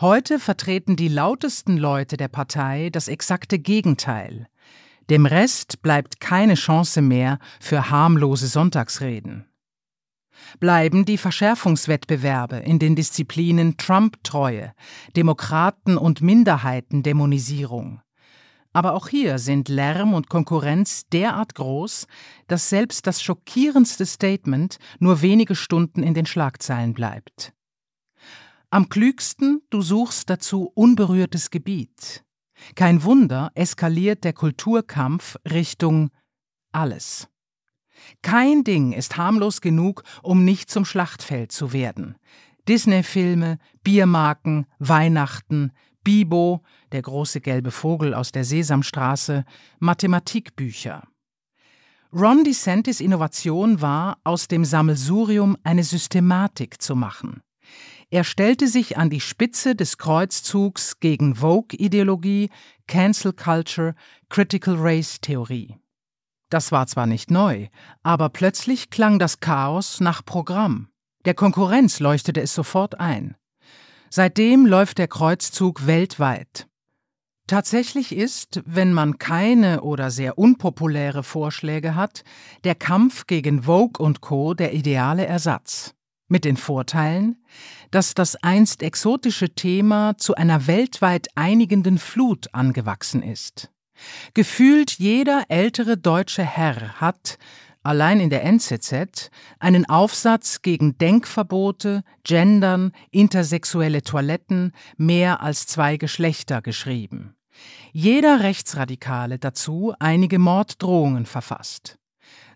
Heute 0.00 0.38
vertreten 0.38 0.96
die 0.96 1.08
lautesten 1.08 1.76
Leute 1.76 2.16
der 2.16 2.28
Partei 2.28 2.90
das 2.90 3.08
exakte 3.08 3.58
Gegenteil. 3.58 4.46
Dem 5.10 5.26
Rest 5.26 5.82
bleibt 5.82 6.20
keine 6.20 6.54
Chance 6.54 7.02
mehr 7.02 7.38
für 7.60 7.90
harmlose 7.90 8.46
Sonntagsreden. 8.46 9.46
Bleiben 10.60 11.04
die 11.04 11.18
Verschärfungswettbewerbe 11.18 12.56
in 12.56 12.78
den 12.78 12.96
Disziplinen 12.96 13.76
Trump-Treue, 13.76 14.72
Demokraten- 15.16 15.96
und 15.96 16.20
Minderheitendämonisierung, 16.20 18.00
aber 18.72 18.94
auch 18.94 19.08
hier 19.08 19.38
sind 19.38 19.68
Lärm 19.68 20.14
und 20.14 20.28
Konkurrenz 20.28 21.06
derart 21.12 21.54
groß, 21.54 22.06
dass 22.48 22.70
selbst 22.70 23.06
das 23.06 23.22
schockierendste 23.22 24.06
Statement 24.06 24.78
nur 24.98 25.20
wenige 25.20 25.54
Stunden 25.54 26.02
in 26.02 26.14
den 26.14 26.26
Schlagzeilen 26.26 26.94
bleibt. 26.94 27.52
Am 28.70 28.88
klügsten, 28.88 29.60
du 29.68 29.82
suchst 29.82 30.30
dazu 30.30 30.72
unberührtes 30.74 31.50
Gebiet. 31.50 32.24
Kein 32.74 33.02
Wunder, 33.02 33.50
eskaliert 33.54 34.24
der 34.24 34.32
Kulturkampf 34.32 35.36
Richtung 35.44 36.10
alles. 36.72 37.28
Kein 38.20 38.64
Ding 38.64 38.92
ist 38.92 39.16
harmlos 39.16 39.60
genug, 39.60 40.02
um 40.22 40.44
nicht 40.44 40.70
zum 40.70 40.84
Schlachtfeld 40.84 41.52
zu 41.52 41.72
werden. 41.72 42.16
Disney-Filme, 42.68 43.58
Biermarken, 43.82 44.66
Weihnachten, 44.78 45.72
Bibo, 46.04 46.62
der 46.92 47.02
große 47.02 47.40
gelbe 47.40 47.70
Vogel 47.70 48.14
aus 48.14 48.32
der 48.32 48.44
Sesamstraße, 48.44 49.44
Mathematikbücher. 49.78 51.02
Ron 52.12 52.44
DeSantis 52.44 53.00
Innovation 53.00 53.80
war, 53.80 54.18
aus 54.22 54.46
dem 54.46 54.64
Sammelsurium 54.64 55.56
eine 55.64 55.82
Systematik 55.82 56.82
zu 56.82 56.94
machen. 56.94 57.40
Er 58.10 58.24
stellte 58.24 58.68
sich 58.68 58.98
an 58.98 59.08
die 59.08 59.20
Spitze 59.20 59.74
des 59.74 59.96
Kreuzzugs 59.96 61.00
gegen 61.00 61.36
Vogue-Ideologie, 61.36 62.50
Cancel 62.86 63.32
Culture, 63.32 63.94
Critical 64.28 64.76
Race 64.76 65.18
Theorie. 65.22 65.76
Das 66.52 66.70
war 66.70 66.86
zwar 66.86 67.06
nicht 67.06 67.30
neu, 67.30 67.68
aber 68.02 68.28
plötzlich 68.28 68.90
klang 68.90 69.18
das 69.18 69.40
Chaos 69.40 70.00
nach 70.00 70.22
Programm. 70.22 70.88
Der 71.24 71.32
Konkurrenz 71.32 71.98
leuchtete 71.98 72.42
es 72.42 72.54
sofort 72.54 73.00
ein. 73.00 73.36
Seitdem 74.10 74.66
läuft 74.66 74.98
der 74.98 75.08
Kreuzzug 75.08 75.86
weltweit. 75.86 76.68
Tatsächlich 77.46 78.14
ist, 78.14 78.60
wenn 78.66 78.92
man 78.92 79.16
keine 79.16 79.80
oder 79.80 80.10
sehr 80.10 80.36
unpopuläre 80.36 81.22
Vorschläge 81.22 81.94
hat, 81.94 82.22
der 82.64 82.74
Kampf 82.74 83.26
gegen 83.26 83.62
Vogue 83.62 84.04
und 84.04 84.20
Co. 84.20 84.52
der 84.52 84.74
ideale 84.74 85.24
Ersatz. 85.24 85.94
Mit 86.28 86.44
den 86.44 86.58
Vorteilen, 86.58 87.42
dass 87.90 88.12
das 88.12 88.36
einst 88.36 88.82
exotische 88.82 89.54
Thema 89.54 90.18
zu 90.18 90.34
einer 90.34 90.66
weltweit 90.66 91.28
einigenden 91.34 91.96
Flut 91.96 92.52
angewachsen 92.52 93.22
ist. 93.22 93.71
Gefühlt 94.34 94.92
jeder 94.92 95.44
ältere 95.48 95.96
deutsche 95.96 96.44
Herr 96.44 97.00
hat, 97.00 97.38
allein 97.82 98.20
in 98.20 98.30
der 98.30 98.44
NZZ, 98.44 99.30
einen 99.58 99.88
Aufsatz 99.88 100.62
gegen 100.62 100.98
Denkverbote, 100.98 102.02
Gendern, 102.24 102.92
intersexuelle 103.10 104.02
Toiletten, 104.02 104.72
mehr 104.96 105.42
als 105.42 105.66
zwei 105.66 105.96
Geschlechter 105.96 106.62
geschrieben. 106.62 107.34
Jeder 107.92 108.40
Rechtsradikale 108.40 109.38
dazu 109.38 109.94
einige 109.98 110.38
Morddrohungen 110.38 111.26
verfasst. 111.26 111.98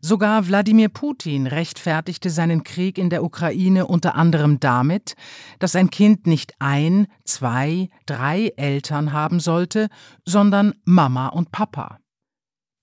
Sogar 0.09 0.47
Wladimir 0.47 0.89
Putin 0.89 1.49
rechtfertigte 1.49 2.31
seinen 2.31 2.63
Krieg 2.63 2.97
in 2.97 3.11
der 3.11 3.25
Ukraine 3.25 3.89
unter 3.89 4.15
anderem 4.15 4.61
damit, 4.61 5.17
dass 5.59 5.75
ein 5.75 5.91
Kind 5.91 6.29
nicht 6.29 6.55
ein, 6.61 7.09
zwei, 7.25 7.89
drei 8.07 8.53
Eltern 8.57 9.13
haben 9.13 9.41
sollte, 9.41 9.89
sondern 10.25 10.75
Mama 10.85 11.27
und 11.27 11.51
Papa 11.51 11.99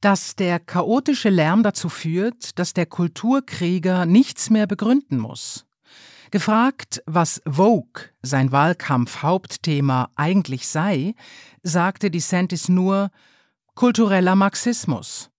dass 0.01 0.35
der 0.35 0.59
chaotische 0.59 1.29
Lärm 1.29 1.63
dazu 1.63 1.87
führt, 1.87 2.59
dass 2.59 2.73
der 2.73 2.85
Kulturkrieger 2.85 4.05
nichts 4.05 4.49
mehr 4.49 4.67
begründen 4.67 5.17
muss. 5.17 5.65
Gefragt, 6.29 7.01
was 7.05 7.41
Vogue, 7.45 8.09
sein 8.21 8.51
Wahlkampf-Hauptthema, 8.51 10.09
eigentlich 10.17 10.67
sei, 10.67 11.15
sagte 11.61 12.11
DeSantis 12.11 12.67
nur 12.67 13.11
kultureller 13.75 14.35
Marxismus. 14.35 15.29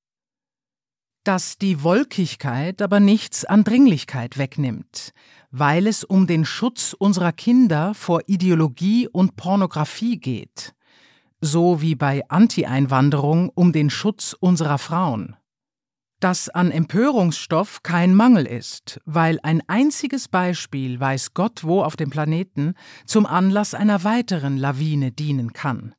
Dass 1.24 1.58
die 1.58 1.82
Wolkigkeit 1.82 2.80
aber 2.82 3.00
nichts 3.00 3.44
an 3.44 3.64
Dringlichkeit 3.64 4.38
wegnimmt, 4.38 5.12
weil 5.50 5.86
es 5.86 6.04
um 6.04 6.26
den 6.26 6.44
Schutz 6.44 6.94
unserer 6.98 7.32
Kinder 7.32 7.94
vor 7.94 8.20
Ideologie 8.26 9.08
und 9.08 9.36
Pornografie 9.36 10.18
geht 10.18 10.74
so 11.44 11.80
wie 11.80 11.94
bei 11.94 12.22
Anti-Einwanderung 12.28 13.50
um 13.54 13.72
den 13.72 13.90
Schutz 13.90 14.34
unserer 14.38 14.78
Frauen. 14.78 15.36
Dass 16.20 16.48
an 16.48 16.70
Empörungsstoff 16.70 17.82
kein 17.82 18.14
Mangel 18.14 18.46
ist, 18.46 19.00
weil 19.04 19.38
ein 19.42 19.62
einziges 19.66 20.28
Beispiel 20.28 20.98
weiß 20.98 21.34
Gott 21.34 21.64
wo 21.64 21.82
auf 21.82 21.96
dem 21.96 22.08
Planeten 22.08 22.74
zum 23.04 23.26
Anlass 23.26 23.74
einer 23.74 24.04
weiteren 24.04 24.56
Lawine 24.56 25.12
dienen 25.12 25.52
kann. 25.52 25.94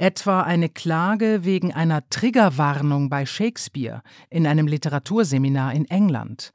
Etwa 0.00 0.42
eine 0.42 0.70
Klage 0.70 1.44
wegen 1.44 1.74
einer 1.74 2.08
Triggerwarnung 2.08 3.10
bei 3.10 3.26
Shakespeare 3.26 4.00
in 4.30 4.46
einem 4.46 4.66
Literaturseminar 4.66 5.74
in 5.74 5.84
England 5.84 6.52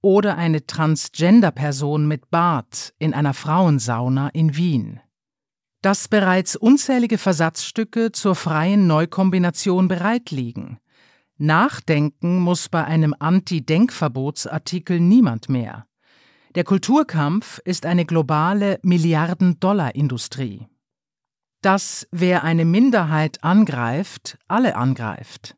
oder 0.00 0.38
eine 0.38 0.66
Transgender-Person 0.66 2.08
mit 2.08 2.30
Bart 2.30 2.94
in 2.98 3.12
einer 3.12 3.34
Frauensauna 3.34 4.30
in 4.30 4.56
Wien 4.56 5.00
dass 5.86 6.08
bereits 6.08 6.56
unzählige 6.56 7.16
Versatzstücke 7.16 8.10
zur 8.10 8.34
freien 8.34 8.88
Neukombination 8.88 9.86
bereitliegen. 9.86 10.78
Nachdenken 11.38 12.40
muss 12.40 12.68
bei 12.68 12.84
einem 12.84 13.14
Anti-Denkverbotsartikel 13.16 14.98
niemand 14.98 15.48
mehr. 15.48 15.86
Der 16.56 16.64
Kulturkampf 16.64 17.60
ist 17.64 17.86
eine 17.86 18.04
globale 18.04 18.80
Milliarden-Dollar-Industrie. 18.82 20.66
Dass 21.66 22.06
wer 22.12 22.44
eine 22.44 22.64
Minderheit 22.64 23.42
angreift, 23.42 24.38
alle 24.46 24.76
angreift. 24.76 25.56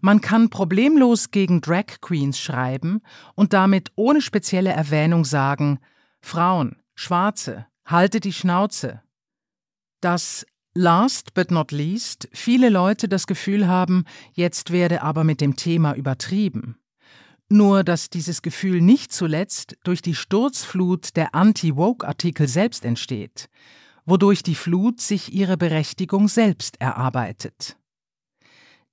Man 0.00 0.22
kann 0.22 0.48
problemlos 0.48 1.32
gegen 1.32 1.60
Drag 1.60 2.00
Queens 2.00 2.40
schreiben 2.40 3.02
und 3.34 3.52
damit 3.52 3.92
ohne 3.94 4.22
spezielle 4.22 4.70
Erwähnung 4.70 5.26
sagen 5.26 5.78
Frauen, 6.22 6.76
Schwarze, 6.94 7.66
halte 7.84 8.20
die 8.20 8.32
Schnauze, 8.32 9.02
dass 10.00 10.46
last 10.72 11.34
but 11.34 11.50
not 11.50 11.72
least 11.72 12.30
viele 12.32 12.70
Leute 12.70 13.06
das 13.06 13.26
Gefühl 13.26 13.68
haben, 13.68 14.06
jetzt 14.32 14.70
werde 14.72 15.02
aber 15.02 15.24
mit 15.24 15.42
dem 15.42 15.56
Thema 15.56 15.92
übertrieben. 15.92 16.78
Nur 17.50 17.84
dass 17.84 18.08
dieses 18.08 18.40
Gefühl 18.40 18.80
nicht 18.80 19.12
zuletzt 19.12 19.76
durch 19.84 20.00
die 20.00 20.14
Sturzflut 20.14 21.16
der 21.16 21.34
Anti-Woke-Artikel 21.34 22.48
selbst 22.48 22.86
entsteht, 22.86 23.50
wodurch 24.10 24.42
die 24.42 24.54
Flut 24.54 25.00
sich 25.00 25.32
ihre 25.32 25.56
Berechtigung 25.56 26.28
selbst 26.28 26.80
erarbeitet. 26.80 27.76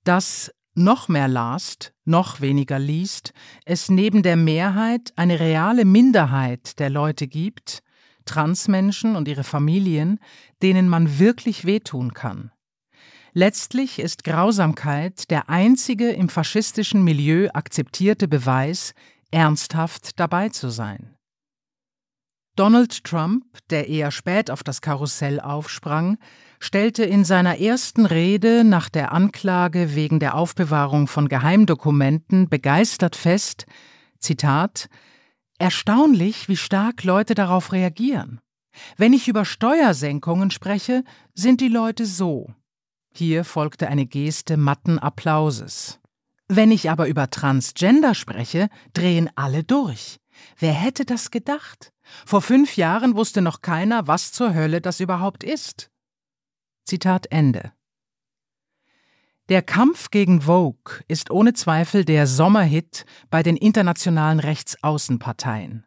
Dass 0.04 0.50
noch 0.74 1.08
mehr 1.08 1.28
last, 1.28 1.92
noch 2.04 2.40
weniger 2.40 2.78
liest, 2.78 3.32
es 3.66 3.90
neben 3.90 4.22
der 4.22 4.36
Mehrheit 4.36 5.12
eine 5.16 5.40
reale 5.40 5.84
Minderheit 5.84 6.78
der 6.78 6.88
Leute 6.88 7.26
gibt, 7.26 7.82
Transmenschen 8.24 9.16
und 9.16 9.26
ihre 9.28 9.44
Familien, 9.44 10.20
denen 10.62 10.88
man 10.88 11.18
wirklich 11.18 11.64
wehtun 11.64 12.14
kann. 12.14 12.52
Letztlich 13.32 13.98
ist 13.98 14.24
Grausamkeit 14.24 15.30
der 15.30 15.50
einzige 15.50 16.10
im 16.10 16.28
faschistischen 16.28 17.02
Milieu 17.02 17.48
akzeptierte 17.52 18.28
Beweis, 18.28 18.94
ernsthaft 19.30 20.18
dabei 20.18 20.48
zu 20.48 20.70
sein. 20.70 21.17
Donald 22.58 23.04
Trump, 23.04 23.44
der 23.70 23.88
eher 23.88 24.10
spät 24.10 24.50
auf 24.50 24.64
das 24.64 24.80
Karussell 24.80 25.38
aufsprang, 25.38 26.18
stellte 26.58 27.04
in 27.04 27.24
seiner 27.24 27.60
ersten 27.60 28.04
Rede 28.04 28.64
nach 28.64 28.88
der 28.88 29.12
Anklage 29.12 29.94
wegen 29.94 30.18
der 30.18 30.34
Aufbewahrung 30.34 31.06
von 31.06 31.28
Geheimdokumenten 31.28 32.48
begeistert 32.48 33.14
fest, 33.14 33.66
Zitat, 34.18 34.88
Erstaunlich, 35.60 36.48
wie 36.48 36.56
stark 36.56 37.04
Leute 37.04 37.36
darauf 37.36 37.70
reagieren. 37.70 38.40
Wenn 38.96 39.12
ich 39.12 39.28
über 39.28 39.44
Steuersenkungen 39.44 40.50
spreche, 40.50 41.04
sind 41.34 41.60
die 41.60 41.68
Leute 41.68 42.06
so. 42.06 42.50
Hier 43.14 43.44
folgte 43.44 43.86
eine 43.86 44.06
Geste 44.06 44.56
matten 44.56 44.98
Applauses. 44.98 46.00
Wenn 46.48 46.72
ich 46.72 46.90
aber 46.90 47.06
über 47.06 47.30
Transgender 47.30 48.14
spreche, 48.14 48.68
drehen 48.94 49.30
alle 49.36 49.62
durch. 49.62 50.18
Wer 50.58 50.72
hätte 50.72 51.04
das 51.04 51.30
gedacht? 51.30 51.92
Vor 52.26 52.42
fünf 52.42 52.76
Jahren 52.76 53.14
wusste 53.14 53.42
noch 53.42 53.62
keiner, 53.62 54.06
was 54.06 54.32
zur 54.32 54.54
Hölle 54.54 54.80
das 54.80 55.00
überhaupt 55.00 55.44
ist. 55.44 55.90
Zitat 56.84 57.26
Ende. 57.30 57.72
Der 59.48 59.62
Kampf 59.62 60.10
gegen 60.10 60.42
Vogue 60.42 61.02
ist 61.08 61.30
ohne 61.30 61.54
Zweifel 61.54 62.04
der 62.04 62.26
Sommerhit 62.26 63.06
bei 63.30 63.42
den 63.42 63.56
internationalen 63.56 64.40
Rechtsaußenparteien. 64.40 65.86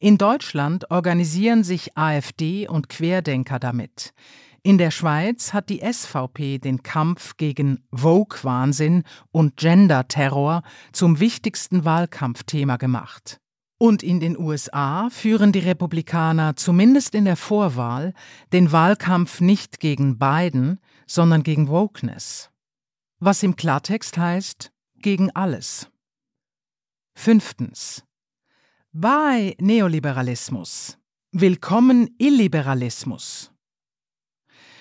In 0.00 0.16
Deutschland 0.18 0.90
organisieren 0.90 1.64
sich 1.64 1.96
AfD 1.96 2.66
und 2.66 2.88
Querdenker 2.88 3.58
damit. 3.58 4.14
In 4.62 4.78
der 4.78 4.90
Schweiz 4.90 5.52
hat 5.52 5.68
die 5.68 5.80
SVP 5.80 6.58
den 6.58 6.82
Kampf 6.82 7.36
gegen 7.36 7.84
Vogue-Wahnsinn 7.92 9.04
und 9.30 9.56
Gender-Terror 9.56 10.62
zum 10.92 11.20
wichtigsten 11.20 11.84
Wahlkampfthema 11.84 12.76
gemacht. 12.76 13.40
Und 13.78 14.02
in 14.02 14.18
den 14.18 14.36
USA 14.36 15.08
führen 15.08 15.52
die 15.52 15.60
Republikaner 15.60 16.56
zumindest 16.56 17.14
in 17.14 17.24
der 17.24 17.36
Vorwahl 17.36 18.12
den 18.52 18.72
Wahlkampf 18.72 19.40
nicht 19.40 19.78
gegen 19.78 20.18
Biden, 20.18 20.80
sondern 21.06 21.44
gegen 21.44 21.68
Wokeness. 21.68 22.50
Was 23.20 23.44
im 23.44 23.54
Klartext 23.54 24.18
heißt, 24.18 24.72
gegen 24.96 25.30
alles. 25.30 25.88
Fünftens. 27.14 28.04
Bei 28.92 29.54
Neoliberalismus. 29.60 30.98
Willkommen 31.30 32.14
Illiberalismus. 32.18 33.52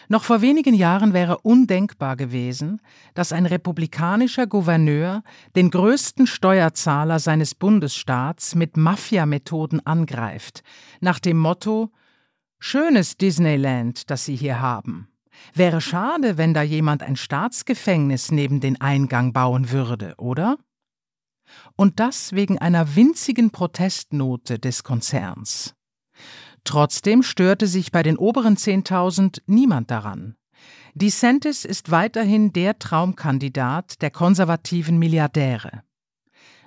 Noch 0.09 0.23
vor 0.23 0.41
wenigen 0.41 0.73
Jahren 0.73 1.13
wäre 1.13 1.39
undenkbar 1.39 2.15
gewesen, 2.15 2.81
dass 3.13 3.33
ein 3.33 3.45
republikanischer 3.45 4.47
Gouverneur 4.47 5.21
den 5.55 5.69
größten 5.69 6.27
Steuerzahler 6.27 7.19
seines 7.19 7.55
Bundesstaats 7.55 8.55
mit 8.55 8.77
Mafia-Methoden 8.77 9.85
angreift, 9.85 10.63
nach 11.01 11.19
dem 11.19 11.37
Motto 11.37 11.91
Schönes 12.59 13.17
Disneyland, 13.17 14.09
das 14.09 14.25
Sie 14.25 14.35
hier 14.35 14.59
haben. 14.59 15.09
Wäre 15.53 15.79
schade, 15.79 16.37
wenn 16.37 16.55
da 16.55 16.63
jemand 16.63 17.03
ein 17.03 17.15
Staatsgefängnis 17.15 18.31
neben 18.31 18.59
den 18.59 18.81
Eingang 18.81 19.31
bauen 19.31 19.69
würde, 19.69 20.15
oder? 20.17 20.57
Und 21.75 21.99
das 21.99 22.33
wegen 22.33 22.57
einer 22.57 22.95
winzigen 22.95 23.51
Protestnote 23.51 24.57
des 24.57 24.83
Konzerns. 24.83 25.75
Trotzdem 26.67 27.23
störte 27.23 27.65
sich 27.65 27.93
bei 27.93 28.03
den 28.03 28.17
oberen 28.17 28.57
10.000 28.57 29.41
niemand 29.45 29.89
daran. 29.89 30.35
DeSantis 30.95 31.63
ist 31.63 31.91
weiterhin 31.91 32.51
der 32.51 32.77
Traumkandidat 32.77 34.01
der 34.01 34.11
konservativen 34.11 34.99
Milliardäre. 34.99 35.83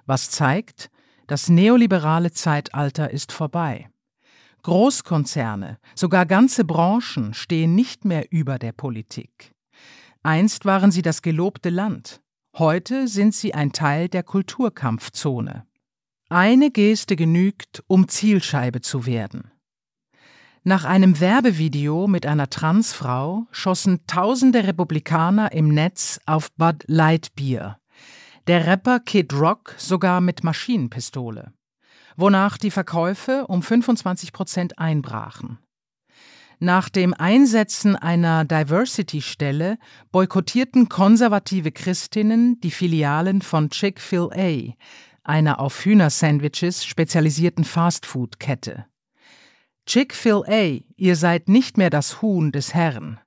Was 0.06 0.30
zeigt, 0.30 0.90
das 1.26 1.50
neoliberale 1.50 2.32
Zeitalter 2.32 3.10
ist 3.10 3.30
vorbei. 3.30 3.90
Großkonzerne, 4.62 5.78
sogar 5.94 6.24
ganze 6.24 6.64
Branchen 6.64 7.34
stehen 7.34 7.74
nicht 7.74 8.06
mehr 8.06 8.32
über 8.32 8.58
der 8.58 8.72
Politik. 8.72 9.52
Einst 10.22 10.64
waren 10.64 10.90
sie 10.92 11.02
das 11.02 11.20
gelobte 11.20 11.68
Land, 11.68 12.22
heute 12.56 13.06
sind 13.06 13.34
sie 13.34 13.52
ein 13.52 13.72
Teil 13.72 14.08
der 14.08 14.22
Kulturkampfzone. 14.22 15.66
Eine 16.30 16.70
Geste 16.70 17.16
genügt, 17.16 17.82
um 17.86 18.08
Zielscheibe 18.08 18.80
zu 18.80 19.04
werden. 19.04 19.50
Nach 20.62 20.84
einem 20.84 21.20
Werbevideo 21.20 22.06
mit 22.06 22.26
einer 22.26 22.50
Transfrau 22.50 23.46
schossen 23.50 24.06
tausende 24.06 24.66
Republikaner 24.66 25.52
im 25.52 25.68
Netz 25.68 26.20
auf 26.26 26.52
Bud 26.52 26.84
Light 26.86 27.34
Bier. 27.34 27.78
Der 28.46 28.66
Rapper 28.66 29.00
Kid 29.00 29.32
Rock 29.32 29.74
sogar 29.78 30.20
mit 30.20 30.44
Maschinenpistole. 30.44 31.54
Wonach 32.16 32.58
die 32.58 32.70
Verkäufe 32.70 33.46
um 33.46 33.62
25 33.62 34.34
Prozent 34.34 34.78
einbrachen. 34.78 35.58
Nach 36.58 36.90
dem 36.90 37.14
Einsetzen 37.14 37.96
einer 37.96 38.44
Diversity-Stelle 38.44 39.78
boykottierten 40.12 40.90
konservative 40.90 41.72
Christinnen 41.72 42.60
die 42.60 42.70
Filialen 42.70 43.40
von 43.40 43.70
Chick-fil-A, 43.70 44.74
einer 45.24 45.58
auf 45.58 45.86
Hühnersandwiches 45.86 46.84
spezialisierten 46.84 47.64
Fastfood-Kette. 47.64 48.89
Chick-fil-A, 49.90 50.84
ihr 50.96 51.16
seid 51.16 51.48
nicht 51.48 51.76
mehr 51.76 51.90
das 51.90 52.22
Huhn 52.22 52.52
des 52.52 52.74
Herrn. 52.74 53.18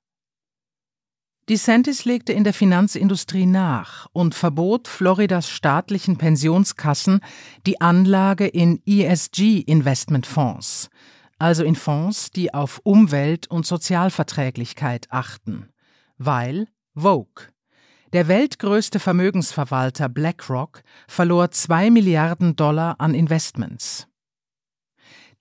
DeSantis 1.49 2.05
legte 2.05 2.31
in 2.31 2.45
der 2.45 2.53
Finanzindustrie 2.53 3.45
nach 3.45 4.07
und 4.13 4.33
verbot 4.33 4.87
Floridas 4.87 5.49
staatlichen 5.49 6.17
Pensionskassen 6.17 7.19
die 7.65 7.81
Anlage 7.81 8.47
in 8.47 8.81
ESG-Investmentfonds, 8.85 10.89
also 11.37 11.65
in 11.65 11.75
Fonds, 11.75 12.31
die 12.31 12.53
auf 12.53 12.79
Umwelt- 12.85 13.47
und 13.47 13.65
Sozialverträglichkeit 13.65 15.07
achten, 15.09 15.67
weil 16.17 16.69
Vogue. 16.95 17.49
Der 18.13 18.29
weltgrößte 18.29 19.01
Vermögensverwalter 19.01 20.07
BlackRock 20.07 20.81
verlor 21.09 21.51
zwei 21.51 21.89
Milliarden 21.89 22.55
Dollar 22.55 23.01
an 23.01 23.15
Investments. 23.15 24.07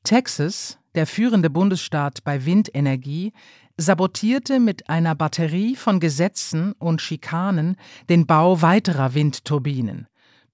Texas, 0.05 0.79
der 0.95 1.07
führende 1.07 1.51
Bundesstaat 1.51 2.25
bei 2.25 2.45
Windenergie, 2.45 3.33
sabotierte 3.77 4.61
mit 4.61 4.89
einer 4.89 5.15
Batterie 5.15 5.77
von 5.77 6.01
Gesetzen 6.01 6.73
und 6.73 7.01
Schikanen 7.01 7.77
den 8.09 8.27
Bau 8.27 8.63
weiterer 8.63 9.15
Windturbinen, 9.15 10.07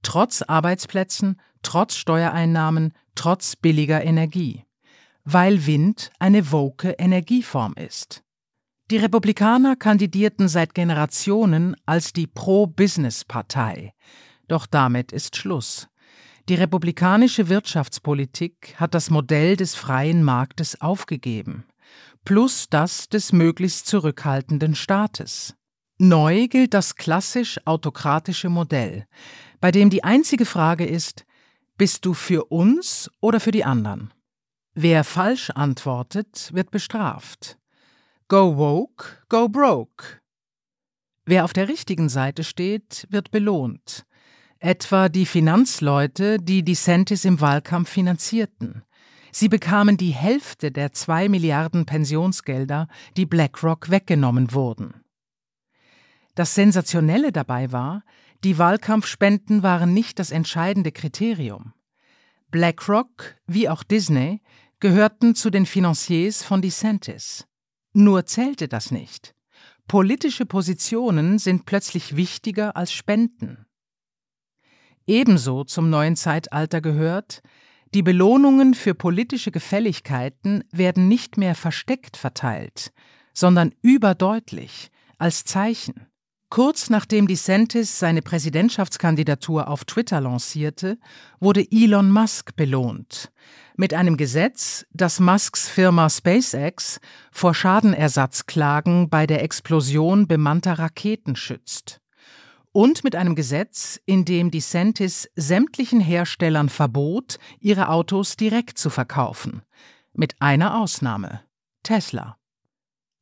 trotz 0.03 0.43
Arbeitsplätzen, 0.43 1.41
trotz 1.63 1.97
Steuereinnahmen, 1.97 2.93
trotz 3.15 3.57
billiger 3.57 4.05
Energie, 4.05 4.65
weil 5.25 5.67
Wind 5.67 6.11
eine 6.19 6.53
woke 6.53 6.91
Energieform 6.91 7.75
ist. 7.75 8.23
Die 8.91 8.97
Republikaner 8.97 9.77
kandidierten 9.77 10.49
seit 10.49 10.75
Generationen 10.75 11.77
als 11.85 12.15
die 12.15 12.27
Pro-Business-Partei. 12.27 13.93
Doch 14.47 14.67
damit 14.67 15.13
ist 15.13 15.37
Schluss. 15.37 15.89
Die 16.49 16.55
republikanische 16.55 17.51
Wirtschaftspolitik 17.51 18.75
hat 18.79 18.95
das 18.95 19.11
Modell 19.11 19.55
des 19.55 19.75
freien 19.75 20.23
Marktes 20.23 20.81
aufgegeben, 20.81 21.67
plus 22.25 22.71
das 22.71 23.11
des 23.11 23.33
möglichst 23.33 23.87
zurückhaltenden 23.87 24.75
Staates. 24.75 25.55
Neu 25.99 26.49
gilt 26.49 26.73
das 26.73 26.97
klassisch 26.97 27.61
autokratische 27.67 28.49
Modell, 28.49 29.07
bei 29.61 29.71
dem 29.71 29.91
die 29.91 30.05
einzige 30.05 30.47
Frage 30.47 30.87
ist, 30.87 31.27
bist 31.77 32.07
du 32.07 32.15
für 32.15 32.45
uns 32.45 33.11
oder 33.21 33.41
für 33.41 33.51
die 33.51 33.67
anderen? 33.67 34.15
Wer 34.73 35.05
falsch 35.05 35.51
antwortet, 35.51 36.49
wird 36.55 36.71
bestraft. 36.71 37.59
Go 38.29 38.57
woke, 38.57 39.05
go 39.29 39.51
broke. 39.51 40.23
Wer 41.27 41.45
auf 41.45 41.53
der 41.53 41.69
richtigen 41.69 42.09
Seite 42.09 42.43
steht, 42.43 43.07
wird 43.11 43.31
belohnt 43.31 44.07
etwa 44.61 45.09
die 45.09 45.27
Finanzleute, 45.27 46.39
die 46.39 46.65
DeSantis 46.65 47.25
im 47.25 47.41
Wahlkampf 47.41 47.91
finanzierten. 47.91 48.83
Sie 49.31 49.49
bekamen 49.49 49.97
die 49.97 50.11
Hälfte 50.11 50.73
der 50.73 50.93
zwei 50.93 51.29
Milliarden 51.29 51.87
Pensionsgelder, 51.87 52.89
die 53.17 53.27
BlackRock 53.27 53.91
weggenommen 53.91 54.53
wurden. 54.53 54.95
Das 56.35 56.55
Sensationelle 56.55 57.33
dabei 57.33 57.73
war, 57.73 58.03
die 58.45 58.59
Wahlkampfspenden 58.59 59.63
waren 59.63 59.93
nicht 59.93 60.19
das 60.19 60.31
entscheidende 60.31 60.93
Kriterium. 60.93 61.73
BlackRock 62.51 63.37
wie 63.47 63.69
auch 63.69 63.83
Disney 63.83 64.41
gehörten 64.81 65.35
zu 65.35 65.51
den 65.51 65.67
Financiers 65.67 66.43
von 66.43 66.63
DeSantis. 66.63 67.47
Nur 67.93 68.27
zählte 68.27 68.69
das 68.69 68.91
nicht. 68.91 69.35
Politische 69.89 70.47
Positionen 70.47 71.39
sind 71.39 71.67
plötzlich 71.67 72.17
wichtiger 72.17 72.77
als 72.77 72.93
Spenden. 72.93 73.67
Ebenso 75.09 75.65
zum 75.65 75.91
neuen 75.91 76.15
Zeitalter 76.17 76.81
gehört, 76.81 77.43
Die 77.95 78.03
Belohnungen 78.03 78.75
für 78.75 78.93
politische 78.93 79.51
Gefälligkeiten 79.51 80.63
werden 80.71 81.09
nicht 81.09 81.39
mehr 81.39 81.55
versteckt 81.55 82.19
verteilt, 82.19 82.93
sondern 83.33 83.73
überdeutlich 83.81 84.91
als 85.17 85.45
Zeichen. 85.45 86.07
Kurz 86.51 86.91
nachdem 86.91 87.27
DeSantis 87.27 87.99
seine 87.99 88.21
Präsidentschaftskandidatur 88.21 89.69
auf 89.69 89.87
Twitter 89.87 90.21
lancierte, 90.21 90.99
wurde 91.41 91.67
Elon 91.71 92.11
Musk 92.11 92.57
belohnt 92.57 93.33
mit 93.79 93.95
einem 93.95 94.17
Gesetz, 94.17 94.85
das 94.93 95.21
Musks 95.21 95.69
Firma 95.69 96.11
SpaceX 96.11 97.01
vor 97.31 97.55
Schadenersatzklagen 97.55 99.09
bei 99.09 99.25
der 99.27 99.43
Explosion 99.45 100.27
bemannter 100.27 100.81
Raketen 100.81 101.37
schützt. 101.37 102.01
Und 102.73 103.03
mit 103.05 103.17
einem 103.17 103.35
Gesetz, 103.35 104.01
in 104.05 104.25
dem 104.25 104.51
DeSantis 104.51 105.29
sämtlichen 105.35 106.01
Herstellern 106.01 106.69
verbot, 106.69 107.39
ihre 107.61 107.89
Autos 107.89 108.37
direkt 108.37 108.79
zu 108.79 108.91
verkaufen. 108.91 109.63
Mit 110.13 110.37
einer 110.41 110.79
Ausnahme 110.79 111.41
Tesla. 111.83 112.37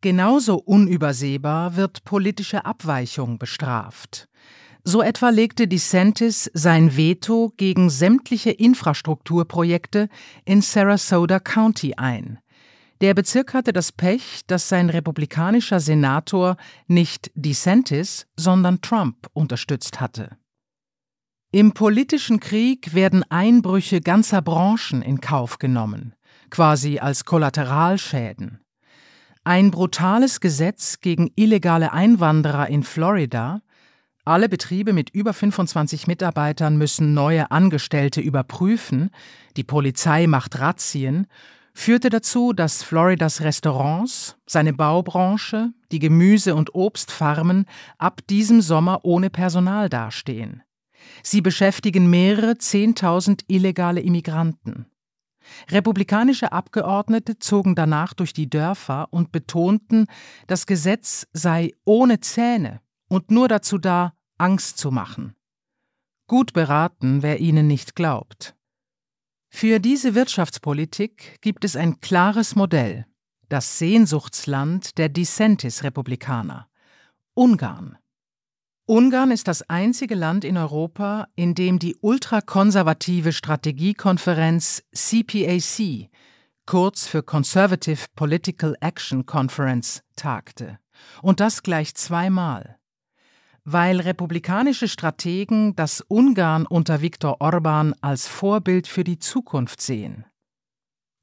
Genauso 0.01 0.57
unübersehbar 0.57 1.77
wird 1.77 2.05
politische 2.05 2.65
Abweichung 2.65 3.39
bestraft. 3.39 4.29
So 4.85 5.03
etwa 5.03 5.31
legte 5.31 5.67
DeSantis 5.67 6.49
sein 6.55 6.97
Veto 6.97 7.53
gegen 7.57 7.91
sämtliche 7.91 8.51
Infrastrukturprojekte 8.51 10.09
in 10.45 10.63
Sarasota 10.63 11.41
County 11.41 11.95
ein. 11.97 12.39
Der 13.01 13.15
Bezirk 13.15 13.53
hatte 13.53 13.73
das 13.73 13.93
Pech, 13.93 14.43
dass 14.47 14.69
sein 14.69 14.89
republikanischer 14.89 15.81
Senator 15.81 16.57
nicht 16.87 17.31
DeSantis, 17.35 18.27
sondern 18.37 18.81
Trump 18.81 19.29
unterstützt 19.35 20.01
hatte. 20.01 20.37
Im 21.53 21.73
politischen 21.73 22.41
Krieg 22.41 22.95
werden 22.95 23.23
Einbrüche 23.31 24.01
ganzer 24.01 24.43
Branchen 24.43 25.03
in 25.03 25.21
Kauf 25.21 25.59
genommen, 25.59 26.15
quasi 26.51 26.99
als 26.99 27.25
Kollateralschäden. 27.25 28.61
Ein 29.45 29.71
brutales 29.71 30.41
Gesetz 30.41 31.01
gegen 31.01 31.31
illegale 31.37 31.93
Einwanderer 31.93 32.69
in 32.69 32.83
Florida 32.83 33.61
alle 34.27 34.49
Betriebe 34.49 34.93
mit 34.93 35.11
über 35.11 35.33
25 35.33 36.09
Mitarbeitern 36.09 36.77
müssen 36.77 37.15
neue 37.15 37.53
Angestellte 37.53 38.21
überprüfen, 38.21 39.11
die 39.57 39.63
Polizei 39.63 40.27
macht 40.27 40.59
Razzien, 40.59 41.29
führte 41.77 42.09
dazu, 42.09 42.53
dass 42.53 42.83
Floridas 42.83 43.43
Restaurants, 43.43 44.37
seine 44.47 44.73
Baubranche, 44.73 45.73
die 45.93 45.99
Gemüse- 45.99 46.55
und 46.55 46.75
Obstfarmen 46.75 47.67
ab 47.99 48.23
diesem 48.29 48.63
Sommer 48.63 49.01
ohne 49.05 49.31
Personal 49.31 49.89
dastehen. 49.89 50.63
Sie 51.23 51.43
beschäftigen 51.43 52.09
mehrere 52.09 52.59
Zehntausend 52.59 53.45
illegale 53.47 54.01
Immigranten. 54.01 54.87
Republikanische 55.71 56.51
Abgeordnete 56.51 57.39
zogen 57.39 57.75
danach 57.75 58.15
durch 58.15 58.33
die 58.33 58.51
Dörfer 58.51 59.09
und 59.13 59.31
betonten, 59.31 60.07
das 60.47 60.67
Gesetz 60.67 61.29
sei 61.33 61.73
ohne 61.85 62.21
Zähne 62.21 62.81
und 63.09 63.31
nur 63.31 63.49
dazu 63.49 63.79
da, 63.79 64.15
Angst 64.39 64.79
zu 64.79 64.91
machen. 64.91 65.37
Gut 66.27 66.53
beraten, 66.53 67.23
wer 67.23 67.39
ihnen 67.39 67.69
nicht 67.69 67.95
glaubt. 67.95 68.56
Für 69.49 69.81
diese 69.81 70.15
Wirtschaftspolitik 70.15 71.41
gibt 71.41 71.65
es 71.65 71.77
ein 71.77 72.01
klares 72.01 72.57
Modell, 72.57 73.07
das 73.49 73.79
Sehnsuchtsland 73.79 74.99
der 74.99 75.09
Dissentis-Republikaner, 75.09 76.69
Ungarn. 77.35 77.97
Ungarn 78.87 79.31
ist 79.31 79.49
das 79.49 79.69
einzige 79.69 80.15
Land 80.15 80.45
in 80.45 80.57
Europa, 80.57 81.29
in 81.35 81.55
dem 81.55 81.79
die 81.79 81.97
ultrakonservative 82.01 83.33
Strategiekonferenz 83.33 84.85
CPAC, 84.93 86.09
kurz 86.67 87.07
für 87.07 87.23
Conservative 87.23 88.07
Political 88.15 88.77
Action 88.81 89.27
Conference, 89.27 90.03
tagte. 90.15 90.79
Und 91.23 91.41
das 91.41 91.63
gleich 91.63 91.95
zweimal 91.95 92.76
weil 93.69 93.99
republikanische 93.99 94.87
Strategen 94.87 95.75
das 95.75 96.01
Ungarn 96.01 96.67
unter 96.67 97.03
Viktor 97.03 97.41
Orban 97.41 97.95
als 98.01 98.29
Vorbild 98.29 98.87
für 98.87 99.03
die 99.03 99.19
Zukunft 99.19 99.81
sehen. 99.83 100.25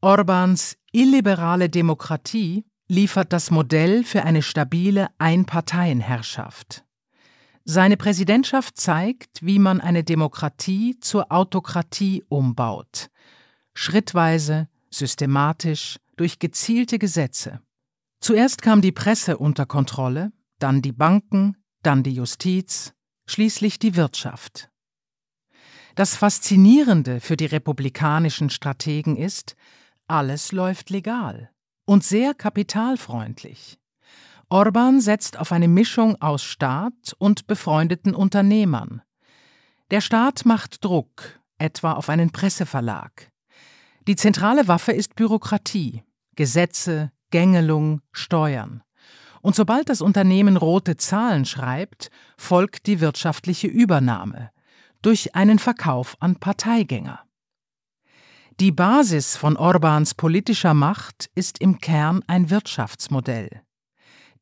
Orbans 0.01 0.77
illiberale 0.91 1.69
Demokratie 1.69 2.65
liefert 2.89 3.31
das 3.31 3.49
Modell 3.49 4.03
für 4.03 4.23
eine 4.23 4.41
stabile 4.41 5.07
Einparteienherrschaft. 5.19 6.83
Seine 7.63 7.95
Präsidentschaft 7.95 8.75
zeigt, 8.75 9.39
wie 9.41 9.57
man 9.57 9.79
eine 9.79 10.03
Demokratie 10.03 10.99
zur 10.99 11.31
Autokratie 11.31 12.25
umbaut. 12.27 13.09
Schrittweise, 13.73 14.67
systematisch, 14.89 15.97
durch 16.17 16.39
gezielte 16.39 16.99
Gesetze. 16.99 17.61
Zuerst 18.19 18.61
kam 18.61 18.81
die 18.81 18.91
Presse 18.91 19.37
unter 19.37 19.65
Kontrolle, 19.65 20.33
dann 20.59 20.81
die 20.81 20.91
Banken, 20.91 21.55
dann 21.83 22.03
die 22.03 22.13
Justiz, 22.13 22.93
schließlich 23.25 23.79
die 23.79 23.95
Wirtschaft. 23.95 24.69
Das 25.95 26.15
Faszinierende 26.15 27.19
für 27.19 27.37
die 27.37 27.45
republikanischen 27.45 28.49
Strategen 28.49 29.15
ist, 29.15 29.55
alles 30.07 30.51
läuft 30.51 30.89
legal 30.89 31.51
und 31.85 32.03
sehr 32.03 32.33
kapitalfreundlich. 32.33 33.77
Orban 34.49 35.01
setzt 35.01 35.37
auf 35.37 35.51
eine 35.51 35.67
Mischung 35.67 36.21
aus 36.21 36.43
Staat 36.43 37.15
und 37.17 37.47
befreundeten 37.47 38.13
Unternehmern. 38.13 39.01
Der 39.91 40.01
Staat 40.01 40.45
macht 40.45 40.83
Druck, 40.83 41.39
etwa 41.57 41.93
auf 41.93 42.09
einen 42.09 42.31
Presseverlag. 42.31 43.31
Die 44.07 44.15
zentrale 44.15 44.67
Waffe 44.67 44.91
ist 44.91 45.15
Bürokratie, 45.15 46.03
Gesetze, 46.35 47.11
Gängelung, 47.31 48.01
Steuern. 48.11 48.82
Und 49.43 49.57
sobald 49.57 49.89
das 49.89 50.01
Unternehmen 50.01 50.55
rote 50.55 50.95
Zahlen 50.95 51.43
schreibt, 51.43 52.09
folgt 52.37 52.87
die 52.87 53.01
wirtschaftliche 53.01 53.67
Übernahme 53.67 54.51
durch 55.01 55.35
einen 55.35 55.59
Verkauf 55.59 56.15
an 56.21 56.37
Parteigänger. 56.37 57.19
Die 58.61 58.71
Basis 58.71 59.35
von 59.35 59.57
Orbans 59.57 60.13
politischer 60.13 60.73
Macht 60.73 61.29
ist 61.35 61.59
im 61.59 61.79
Kern 61.79 62.23
ein 62.25 62.49
Wirtschaftsmodell. 62.49 63.61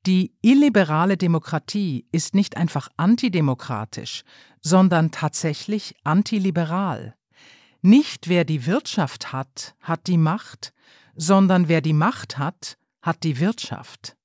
Die 0.06 0.36
illiberale 0.44 1.18
Demokratie 1.18 2.06
ist 2.12 2.36
nicht 2.36 2.56
einfach 2.56 2.88
antidemokratisch, 2.98 4.22
sondern 4.62 5.10
tatsächlich 5.10 5.96
antiliberal. 6.04 7.16
Nicht 7.82 8.30
wer 8.30 8.46
die 8.46 8.68
Wirtschaft 8.68 9.34
hat, 9.34 9.74
hat 9.82 10.06
die 10.06 10.20
Macht, 10.20 10.74
sondern 11.16 11.68
wer 11.70 11.82
die 11.82 11.94
Macht 11.94 12.38
hat, 12.38 12.78
hat 13.02 13.24
die 13.24 13.40
Wirtschaft. 13.40 14.16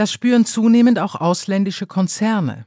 Das 0.00 0.10
spüren 0.10 0.46
zunehmend 0.46 0.98
auch 0.98 1.14
ausländische 1.14 1.86
Konzerne. 1.86 2.64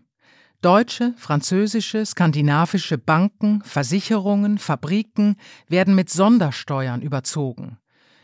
Deutsche, 0.61 1.15
französische, 1.17 2.05
skandinavische 2.05 2.99
Banken, 2.99 3.63
Versicherungen, 3.63 4.59
Fabriken 4.59 5.37
werden 5.67 5.95
mit 5.95 6.11
Sondersteuern 6.11 7.01
überzogen. 7.01 7.79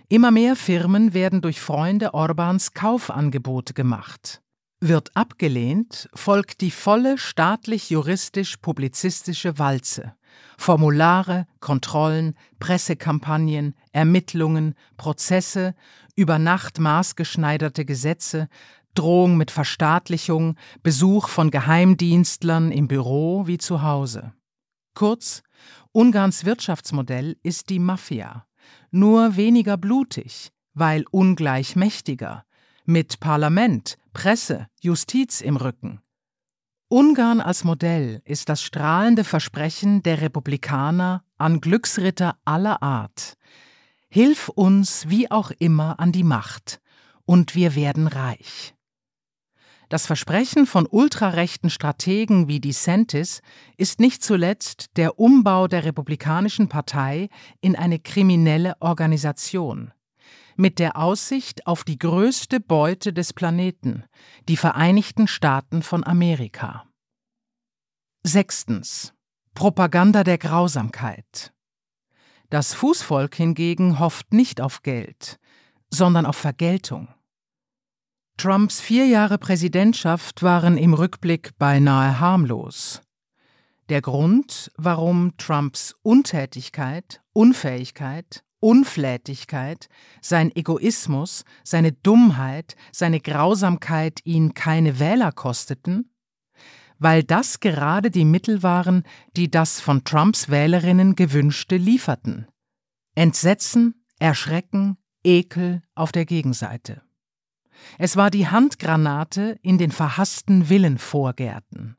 Immer 0.10 0.30
mehr 0.30 0.56
Firmen 0.56 1.16
werden 1.16 1.42
durch 1.42 1.60
Freunde 1.60 2.14
Orbans 2.14 2.76
Kaufangebote 2.76 3.74
gemacht. 3.74 4.44
Wird 4.80 5.10
abgelehnt, 5.16 6.08
folgt 6.14 6.62
die 6.62 6.70
volle 6.70 7.18
staatlich-juristisch-publizistische 7.18 9.58
Walze. 9.58 10.14
Formulare, 10.58 11.48
Kontrollen, 11.60 12.36
Pressekampagnen, 12.60 13.76
Ermittlungen, 13.92 14.76
Prozesse, 14.98 15.74
über 16.16 16.38
Nacht 16.38 16.80
maßgeschneiderte 16.80 17.86
Gesetze, 17.86 18.50
Drohung 18.96 19.38
mit 19.38 19.52
Verstaatlichung, 19.52 20.56
Besuch 20.84 21.30
von 21.30 21.52
Geheimdienstlern 21.52 22.72
im 22.72 22.88
Büro 22.88 23.48
wie 23.48 23.58
zu 23.58 23.82
Hause. 23.82 24.34
Kurz, 24.94 25.44
Ungarns 25.92 26.46
Wirtschaftsmodell 26.46 27.38
ist 27.42 27.70
die 27.70 27.80
Mafia, 27.80 28.46
nur 28.92 29.36
weniger 29.36 29.78
blutig, 29.78 30.52
weil 30.74 31.06
ungleich 31.12 31.76
mächtiger, 31.76 32.46
mit 32.86 33.20
Parlament, 33.20 33.98
Presse, 34.14 34.68
Justiz 34.82 35.42
im 35.42 35.58
Rücken. 35.58 36.02
Ungarn 36.90 37.40
als 37.40 37.64
Modell 37.64 38.22
ist 38.26 38.50
das 38.50 38.64
strahlende 38.64 39.24
Versprechen 39.24 40.02
der 40.02 40.22
Republikaner 40.22 41.24
an 41.38 41.62
Glücksritter 41.62 42.38
aller 42.46 42.82
Art. 42.82 43.36
Hilf 44.10 44.50
uns 44.50 45.08
wie 45.08 45.30
auch 45.30 45.52
immer 45.60 46.00
an 46.00 46.12
die 46.12 46.24
Macht, 46.24 46.82
und 47.26 47.54
wir 47.54 47.76
werden 47.76 48.08
reich. 48.08 48.74
Das 49.90 50.06
Versprechen 50.06 50.68
von 50.68 50.88
ultrarechten 50.90 51.72
Strategen 51.72 52.48
wie 52.48 52.60
DeSantis 52.60 53.42
ist 53.76 54.00
nicht 54.00 54.24
zuletzt 54.24 54.96
der 54.98 55.18
Umbau 55.18 55.68
der 55.68 55.84
Republikanischen 55.84 56.70
Partei 56.70 57.30
in 57.60 57.76
eine 57.76 57.98
kriminelle 57.98 58.76
Organisation. 58.82 59.92
Mit 60.56 60.78
der 60.78 60.96
Aussicht 60.98 61.66
auf 61.66 61.84
die 61.84 61.98
größte 61.98 62.60
Beute 62.60 63.14
des 63.14 63.34
Planeten, 63.34 64.04
die 64.48 64.58
Vereinigten 64.58 65.28
Staaten 65.28 65.82
von 65.82 66.04
Amerika. 66.04 66.86
Sechstens. 68.24 69.14
Propaganda 69.56 70.24
der 70.24 70.38
Grausamkeit. 70.38 71.52
Das 72.52 72.76
Fußvolk 72.76 73.34
hingegen 73.34 73.98
hofft 73.98 74.34
nicht 74.34 74.62
auf 74.62 74.84
Geld, 74.84 75.40
sondern 75.90 76.28
auf 76.28 76.36
Vergeltung. 76.36 77.08
Trumps 78.40 78.80
vier 78.80 79.06
Jahre 79.06 79.38
Präsidentschaft 79.38 80.44
waren 80.44 80.78
im 80.78 80.94
Rückblick 80.94 81.58
beinahe 81.58 82.22
harmlos. 82.22 83.02
Der 83.90 84.02
Grund, 84.02 84.72
warum 84.78 85.36
Trumps 85.36 85.94
Untätigkeit, 86.04 87.22
Unfähigkeit, 87.34 88.46
Unflätigkeit, 88.62 89.90
sein 90.22 90.56
Egoismus, 90.56 91.44
seine 91.66 91.92
Dummheit, 91.92 92.78
seine 92.94 93.20
Grausamkeit 93.20 94.22
ihn 94.24 94.54
keine 94.54 95.00
Wähler 95.00 95.34
kosteten? 95.34 96.10
Weil 96.98 97.24
das 97.24 97.60
gerade 97.60 98.10
die 98.10 98.24
Mittel 98.24 98.64
waren, 98.64 99.04
die 99.36 99.52
das 99.52 99.82
von 99.82 100.06
Trumps 100.06 100.48
Wählerinnen 100.48 101.16
gewünschte 101.16 101.76
lieferten. 101.76 102.48
Entsetzen, 103.16 104.06
Erschrecken, 104.18 104.96
Ekel 105.26 105.82
auf 105.94 106.14
der 106.14 106.24
Gegenseite. 106.24 107.02
Es 107.98 108.16
war 108.16 108.32
die 108.32 108.48
Handgranate 108.48 109.60
in 109.62 109.78
den 109.78 109.92
verhassten 109.92 110.70
Villenvorgärten. 110.70 111.98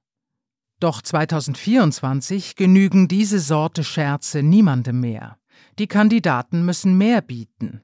Doch 0.80 1.02
2024 1.02 2.56
genügen 2.56 3.06
diese 3.06 3.38
Sorte 3.38 3.84
Scherze 3.84 4.42
niemandem 4.42 5.00
mehr. 5.00 5.36
Die 5.78 5.86
Kandidaten 5.86 6.64
müssen 6.64 6.96
mehr 6.96 7.20
bieten. 7.20 7.82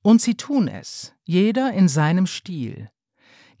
Und 0.00 0.22
sie 0.22 0.34
tun 0.34 0.66
es, 0.66 1.12
jeder 1.24 1.74
in 1.74 1.88
seinem 1.88 2.26
Stil. 2.26 2.90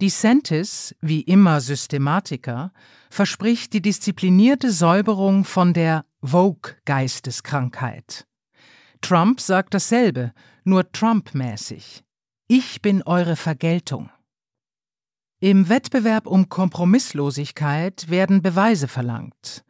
DeSantis, 0.00 0.96
wie 1.00 1.20
immer 1.20 1.60
Systematiker, 1.60 2.72
verspricht 3.10 3.72
die 3.72 3.82
disziplinierte 3.82 4.72
Säuberung 4.72 5.44
von 5.44 5.74
der 5.74 6.04
Vogue-Geisteskrankheit. 6.22 8.26
Trump 9.00 9.40
sagt 9.40 9.74
dasselbe, 9.74 10.32
nur 10.64 10.90
Trump-mäßig. 10.90 12.02
Ich 12.54 12.82
bin 12.82 13.02
eure 13.04 13.36
Vergeltung. 13.36 14.10
Im 15.40 15.70
Wettbewerb 15.70 16.26
um 16.26 16.50
Kompromisslosigkeit 16.50 18.10
werden 18.10 18.42
Beweise 18.42 18.88
verlangt. 18.88 19.64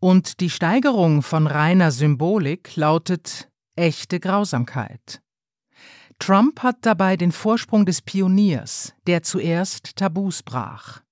Und 0.00 0.40
die 0.40 0.50
Steigerung 0.50 1.22
von 1.22 1.46
reiner 1.46 1.92
Symbolik 1.92 2.74
lautet 2.74 3.48
echte 3.76 4.18
Grausamkeit. 4.18 5.22
Trump 6.18 6.64
hat 6.64 6.78
dabei 6.80 7.16
den 7.16 7.30
Vorsprung 7.30 7.86
des 7.86 8.02
Pioniers, 8.02 8.94
der 9.06 9.22
zuerst 9.22 9.94
Tabus 9.94 10.42
brach. 10.42 11.02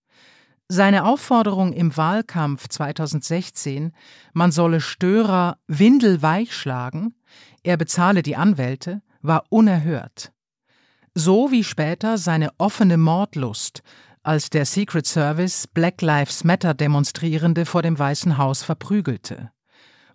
Seine 0.66 1.04
Aufforderung 1.04 1.72
im 1.72 1.96
Wahlkampf 1.96 2.66
2016, 2.66 3.92
man 4.32 4.50
solle 4.50 4.80
Störer 4.80 5.58
windelweich 5.68 6.52
schlagen, 6.52 7.14
er 7.62 7.76
bezahle 7.76 8.24
die 8.24 8.34
Anwälte, 8.34 9.02
war 9.20 9.44
unerhört. 9.50 10.32
So 11.14 11.50
wie 11.50 11.62
später 11.62 12.16
seine 12.16 12.50
offene 12.56 12.96
Mordlust, 12.96 13.82
als 14.22 14.48
der 14.48 14.64
Secret 14.64 15.06
Service 15.06 15.66
Black 15.66 16.00
Lives 16.00 16.42
Matter 16.42 16.72
Demonstrierende 16.72 17.66
vor 17.66 17.82
dem 17.82 17.98
Weißen 17.98 18.38
Haus 18.38 18.62
verprügelte. 18.62 19.50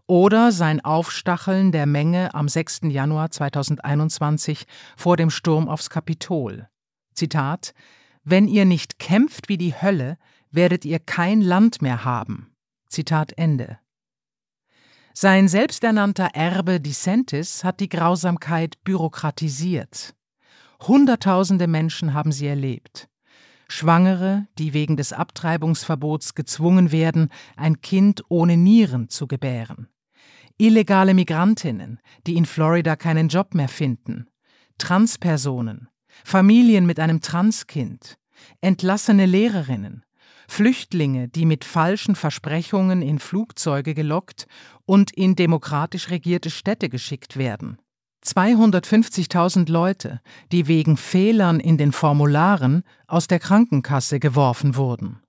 Oder 0.07 0.51
sein 0.51 0.83
Aufstacheln 0.83 1.71
der 1.71 1.85
Menge 1.85 2.33
am 2.33 2.47
6. 2.47 2.81
Januar 2.85 3.29
2021 3.29 4.65
vor 4.95 5.17
dem 5.17 5.29
Sturm 5.29 5.67
aufs 5.67 5.91
Kapitol. 5.91 6.67
Zitat 7.13 7.73
Wenn 8.23 8.47
ihr 8.47 8.65
nicht 8.65 8.97
kämpft 8.97 9.49
wie 9.49 9.57
die 9.57 9.79
Hölle, 9.79 10.17
werdet 10.49 10.83
ihr 10.83 10.99
kein 10.99 11.41
Land 11.41 11.81
mehr 11.81 12.05
haben. 12.05 12.55
Zitat 12.87 13.37
Ende. 13.37 13.77
Sein 15.13 15.47
selbsternannter 15.47 16.29
Erbe 16.33 16.79
DeSantis 16.79 17.63
hat 17.63 17.81
die 17.81 17.89
Grausamkeit 17.89 18.83
bürokratisiert. 18.83 20.16
Hunderttausende 20.81 21.67
Menschen 21.67 22.13
haben 22.13 22.31
sie 22.31 22.47
erlebt. 22.47 23.09
Schwangere, 23.67 24.47
die 24.57 24.73
wegen 24.73 24.95
des 24.95 25.11
Abtreibungsverbots 25.11 26.35
gezwungen 26.35 26.91
werden, 26.91 27.29
ein 27.55 27.81
Kind 27.81 28.23
ohne 28.29 28.55
Nieren 28.55 29.09
zu 29.09 29.27
gebären. 29.27 29.89
Illegale 30.57 31.13
Migrantinnen, 31.13 31.99
die 32.25 32.35
in 32.35 32.45
Florida 32.45 32.95
keinen 32.95 33.27
Job 33.27 33.53
mehr 33.53 33.67
finden. 33.67 34.27
Transpersonen, 34.77 35.89
Familien 36.23 36.85
mit 36.85 36.99
einem 36.99 37.21
Transkind, 37.21 38.17
entlassene 38.61 39.25
Lehrerinnen, 39.25 40.03
Flüchtlinge, 40.47 41.27
die 41.27 41.45
mit 41.45 41.65
falschen 41.65 42.15
Versprechungen 42.15 43.01
in 43.01 43.19
Flugzeuge 43.19 43.93
gelockt 43.93 44.47
und 44.85 45.11
in 45.11 45.35
demokratisch 45.35 46.09
regierte 46.09 46.49
Städte 46.49 46.89
geschickt 46.89 47.37
werden. 47.37 47.77
250.000 48.27 49.71
Leute, 49.71 50.21
die 50.51 50.67
wegen 50.67 50.97
Fehlern 50.97 51.59
in 51.59 51.77
den 51.77 51.91
Formularen 51.91 52.83
aus 53.07 53.27
der 53.27 53.39
Krankenkasse 53.39 54.19
geworfen 54.19 54.75
wurden. 54.75 55.21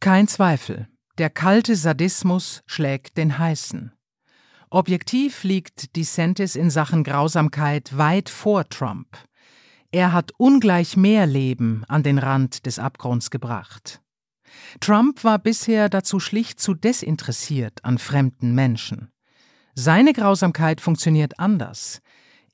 Kein 0.00 0.28
Zweifel, 0.28 0.88
der 1.18 1.30
kalte 1.30 1.76
Sadismus 1.76 2.62
schlägt 2.66 3.16
den 3.16 3.38
heißen. 3.38 3.92
Objektiv 4.70 5.44
liegt 5.44 5.96
DeSantis 5.96 6.56
in 6.56 6.70
Sachen 6.70 7.04
Grausamkeit 7.04 7.96
weit 7.96 8.28
vor 8.28 8.68
Trump. 8.68 9.16
Er 9.92 10.12
hat 10.12 10.32
ungleich 10.36 10.96
mehr 10.96 11.26
Leben 11.26 11.84
an 11.86 12.02
den 12.02 12.18
Rand 12.18 12.66
des 12.66 12.80
Abgrunds 12.80 13.30
gebracht. 13.30 14.00
Trump 14.80 15.22
war 15.22 15.38
bisher 15.38 15.88
dazu 15.88 16.18
schlicht 16.18 16.58
zu 16.58 16.74
desinteressiert 16.74 17.84
an 17.84 17.98
fremden 17.98 18.54
Menschen. 18.54 19.10
Seine 19.76 20.12
Grausamkeit 20.12 20.80
funktioniert 20.80 21.40
anders. 21.40 22.00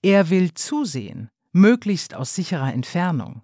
Er 0.03 0.31
will 0.31 0.55
zusehen, 0.55 1.29
möglichst 1.53 2.15
aus 2.15 2.35
sicherer 2.35 2.73
Entfernung. 2.73 3.43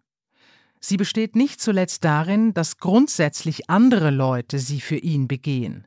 Sie 0.80 0.96
besteht 0.96 1.36
nicht 1.36 1.60
zuletzt 1.60 2.02
darin, 2.04 2.54
dass 2.54 2.78
grundsätzlich 2.78 3.68
andere 3.68 4.10
Leute 4.10 4.58
sie 4.58 4.80
für 4.80 4.96
ihn 4.96 5.28
begehen. 5.28 5.86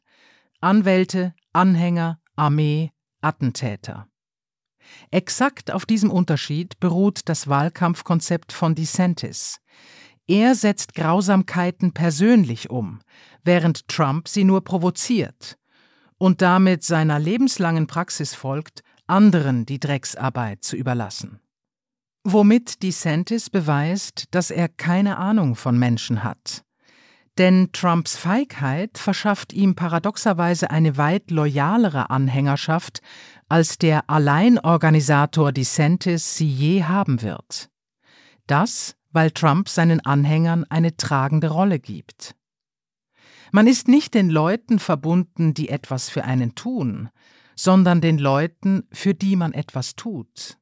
Anwälte, 0.62 1.34
Anhänger, 1.52 2.19
Armee, 2.36 2.91
Attentäter. 3.21 4.08
Exakt 5.10 5.71
auf 5.71 5.86
diesem 5.86 6.12
Unterschied 6.12 6.80
beruht 6.80 7.21
das 7.25 7.47
Wahlkampfkonzept 7.47 8.52
von 8.52 8.75
DeSantis. 8.75 9.60
Er 10.28 10.54
setzt 10.54 10.93
Grausamkeiten 10.93 11.93
persönlich 11.93 12.69
um, 12.69 12.99
während 13.43 13.88
Trump 13.88 14.28
sie 14.28 14.43
nur 14.43 14.63
provoziert 14.63 15.59
und 16.20 16.44
damit 16.44 16.84
seiner 16.84 17.18
lebenslangen 17.18 17.88
Praxis 17.88 18.36
folgt, 18.36 18.84
anderen 19.08 19.66
die 19.66 19.80
Drecksarbeit 19.80 20.64
zu 20.64 20.76
überlassen. 20.76 21.40
Womit 22.24 22.84
DeSantis 22.84 23.50
beweist, 23.50 24.26
dass 24.32 24.52
er 24.52 24.68
keine 24.68 25.18
Ahnung 25.18 25.56
von 25.56 25.80
Menschen 25.80 26.24
hat. 26.24 26.64
Denn 27.38 27.70
Trumps 27.72 28.18
Feigheit 28.18 28.98
verschafft 28.98 29.54
ihm 29.54 29.74
paradoxerweise 29.74 30.70
eine 30.70 30.98
weit 30.98 31.32
loyalere 31.32 32.10
Anhängerschaft, 32.10 33.00
als 33.48 33.78
der 33.78 34.10
Alleinorganisator 34.10 35.54
DeSantis 35.54 36.36
sie 36.36 36.50
je 36.50 36.84
haben 36.84 37.22
wird. 37.22 37.70
Das, 38.46 38.96
weil 39.12 39.32
Trump 39.32 39.70
seinen 39.70 40.02
Anhängern 40.02 40.66
eine 40.70 40.98
tragende 40.98 41.50
Rolle 41.50 41.80
gibt. 41.80 42.36
Man 43.52 43.68
ist 43.68 43.88
nicht 43.88 44.14
den 44.14 44.30
Leuten 44.30 44.80
verbunden, 44.80 45.54
die 45.54 45.70
etwas 45.70 46.10
für 46.10 46.24
einen 46.24 46.56
tun, 46.56 47.10
sondern 47.56 48.02
den 48.02 48.18
Leuten, 48.18 48.88
für 48.92 49.14
die 49.14 49.36
man 49.36 49.54
etwas 49.54 49.96
tut. 49.96 50.58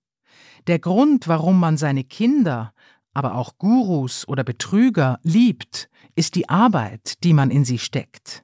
Der 0.67 0.80
Grund, 0.80 1.28
warum 1.28 1.60
man 1.60 1.78
seine 1.78 2.04
Kinder, 2.04 2.73
aber 3.13 3.36
auch 3.36 3.58
Gurus 3.58 4.28
oder 4.28 4.43
Betrüger 4.43 5.19
liebt, 5.23 5.89
ist 6.15 6.36
die 6.36 6.50
Arbeit, 6.50 7.23
die 7.23 7.34
man 7.34 7.52
in 7.52 7.65
sie 7.65 7.80
steckt. 7.80 8.43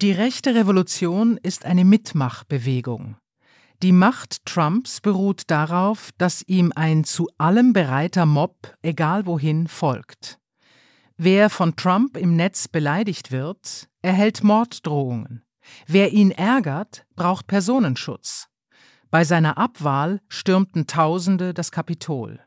Die 0.00 0.12
rechte 0.12 0.54
Revolution 0.54 1.38
ist 1.42 1.64
eine 1.64 1.84
Mitmachbewegung. 1.84 3.16
Die 3.82 3.92
Macht 3.92 4.44
Trumps 4.46 5.00
beruht 5.00 5.44
darauf, 5.50 6.10
dass 6.18 6.42
ihm 6.42 6.72
ein 6.74 7.04
zu 7.04 7.28
allem 7.38 7.72
bereiter 7.72 8.26
Mob, 8.26 8.76
egal 8.82 9.26
wohin, 9.26 9.66
folgt. 9.66 10.38
Wer 11.24 11.50
von 11.50 11.76
Trump 11.76 12.16
im 12.16 12.34
Netz 12.34 12.66
beleidigt 12.66 13.30
wird, 13.30 13.88
erhält 14.02 14.42
Morddrohungen. 14.42 15.44
Wer 15.86 16.12
ihn 16.12 16.32
ärgert, 16.32 17.06
braucht 17.14 17.46
Personenschutz. 17.46 18.48
Bei 19.08 19.22
seiner 19.22 19.56
Abwahl 19.56 20.20
stürmten 20.26 20.88
Tausende 20.88 21.54
das 21.54 21.70
Kapitol. 21.70 22.40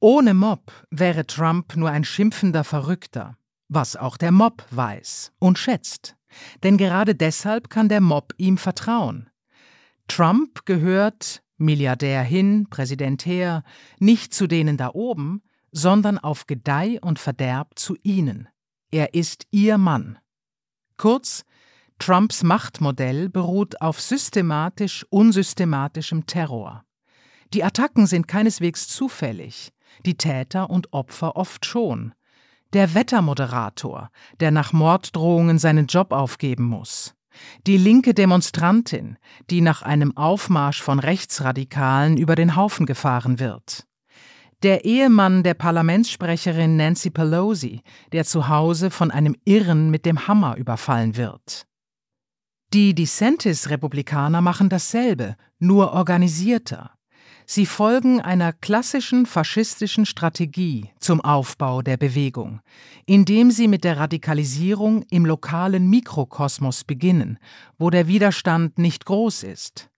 Ohne 0.00 0.32
Mob 0.32 0.72
wäre 0.88 1.26
Trump 1.26 1.76
nur 1.76 1.90
ein 1.90 2.04
schimpfender 2.04 2.64
Verrückter, 2.64 3.36
was 3.68 3.96
auch 3.96 4.16
der 4.16 4.32
Mob 4.32 4.64
weiß 4.70 5.32
und 5.38 5.58
schätzt. 5.58 6.16
Denn 6.62 6.78
gerade 6.78 7.14
deshalb 7.14 7.68
kann 7.68 7.90
der 7.90 8.00
Mob 8.00 8.32
ihm 8.38 8.56
vertrauen. 8.56 9.28
Trump 10.08 10.64
gehört, 10.64 11.42
Milliardär 11.58 12.22
hin, 12.22 12.66
Präsident 12.70 13.26
her, 13.26 13.62
nicht 13.98 14.32
zu 14.32 14.46
denen 14.46 14.78
da 14.78 14.88
oben, 14.94 15.42
sondern 15.72 16.18
auf 16.18 16.46
Gedeih 16.46 16.98
und 17.00 17.18
Verderb 17.18 17.78
zu 17.78 17.96
ihnen. 18.02 18.48
Er 18.90 19.14
ist 19.14 19.46
ihr 19.50 19.78
Mann. 19.78 20.18
Kurz, 20.96 21.44
Trumps 21.98 22.42
Machtmodell 22.42 23.28
beruht 23.28 23.80
auf 23.80 24.00
systematisch 24.00 25.06
unsystematischem 25.10 26.26
Terror. 26.26 26.84
Die 27.52 27.62
Attacken 27.62 28.06
sind 28.06 28.26
keineswegs 28.26 28.88
zufällig, 28.88 29.72
die 30.06 30.16
Täter 30.16 30.70
und 30.70 30.92
Opfer 30.92 31.36
oft 31.36 31.66
schon. 31.66 32.14
Der 32.72 32.94
Wettermoderator, 32.94 34.10
der 34.38 34.50
nach 34.50 34.72
Morddrohungen 34.72 35.58
seinen 35.58 35.86
Job 35.86 36.12
aufgeben 36.12 36.64
muss. 36.64 37.14
Die 37.66 37.76
linke 37.76 38.14
Demonstrantin, 38.14 39.18
die 39.50 39.60
nach 39.60 39.82
einem 39.82 40.16
Aufmarsch 40.16 40.80
von 40.80 40.98
Rechtsradikalen 40.98 42.16
über 42.16 42.34
den 42.34 42.56
Haufen 42.56 42.86
gefahren 42.86 43.38
wird. 43.38 43.86
Der 44.62 44.84
Ehemann 44.84 45.42
der 45.42 45.54
Parlamentssprecherin 45.54 46.76
Nancy 46.76 47.08
Pelosi, 47.08 47.80
der 48.12 48.26
zu 48.26 48.48
Hause 48.48 48.90
von 48.90 49.10
einem 49.10 49.34
Irren 49.46 49.90
mit 49.90 50.04
dem 50.04 50.28
Hammer 50.28 50.56
überfallen 50.56 51.16
wird. 51.16 51.66
Die 52.74 52.94
DeSantis-Republikaner 52.94 54.42
machen 54.42 54.68
dasselbe, 54.68 55.36
nur 55.58 55.92
organisierter. 55.92 56.92
Sie 57.46 57.66
folgen 57.66 58.20
einer 58.20 58.52
klassischen 58.52 59.26
faschistischen 59.26 60.06
Strategie 60.06 60.90
zum 61.00 61.20
Aufbau 61.20 61.82
der 61.82 61.96
Bewegung, 61.96 62.60
indem 63.06 63.50
sie 63.50 63.66
mit 63.66 63.82
der 63.82 63.96
Radikalisierung 63.96 65.02
im 65.10 65.26
lokalen 65.26 65.90
Mikrokosmos 65.90 66.84
beginnen, 66.84 67.38
wo 67.78 67.90
der 67.90 68.06
Widerstand 68.06 68.78
nicht 68.78 69.04
groß 69.04 69.42
ist. 69.42 69.89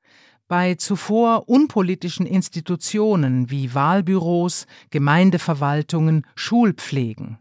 Bei 0.52 0.74
zuvor 0.74 1.48
unpolitischen 1.48 2.26
Institutionen 2.26 3.48
wie 3.48 3.72
Wahlbüros, 3.72 4.66
Gemeindeverwaltungen, 4.90 6.26
Schulpflegen. 6.34 7.38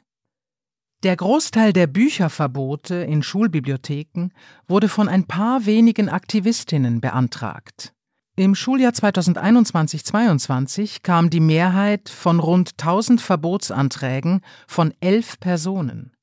Der 1.04 1.18
Großteil 1.18 1.74
der 1.74 1.88
Bücherverbote 1.88 2.96
in 2.96 3.22
Schulbibliotheken 3.22 4.30
wurde 4.66 4.88
von 4.88 5.10
ein 5.10 5.28
paar 5.28 5.66
wenigen 5.66 6.08
Aktivistinnen 6.08 7.02
beantragt. 7.02 7.92
Im 8.38 8.56
Schuljahr 8.56 8.94
2021-22 8.94 11.00
kam 11.04 11.30
die 11.30 11.42
Mehrheit 11.42 12.08
von 12.08 12.40
rund 12.40 12.76
1000 12.80 13.20
Verbotsanträgen 13.20 14.40
von 14.68 14.94
elf 15.02 15.38
Personen. 15.42 16.14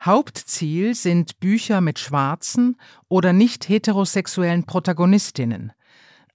Hauptziel 0.00 0.94
sind 0.94 1.40
Bücher 1.40 1.80
mit 1.80 1.98
schwarzen 1.98 2.76
oder 3.08 3.32
nicht 3.32 3.68
heterosexuellen 3.68 4.64
Protagonistinnen. 4.64 5.72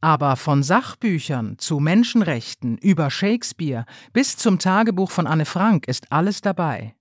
Aber 0.02 0.36
von 0.36 0.64
Sachbüchern 0.64 1.58
zu 1.58 1.80
Menschenrechten 1.80 2.78
über 2.78 3.12
Shakespeare 3.12 3.86
bis 4.14 4.38
zum 4.38 4.60
Tagebuch 4.60 5.12
von 5.12 5.28
Anne 5.28 5.46
Frank 5.46 5.88
ist 5.88 6.12
alles 6.12 6.42
dabei. 6.42 6.96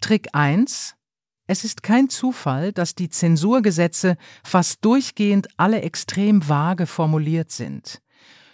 Trick 0.00 0.28
1 0.32 0.94
es 1.46 1.64
ist 1.64 1.82
kein 1.82 2.08
Zufall, 2.08 2.72
dass 2.72 2.94
die 2.94 3.10
Zensurgesetze 3.10 4.16
fast 4.44 4.84
durchgehend 4.84 5.48
alle 5.56 5.82
extrem 5.82 6.48
vage 6.48 6.86
formuliert 6.86 7.50
sind. 7.50 8.00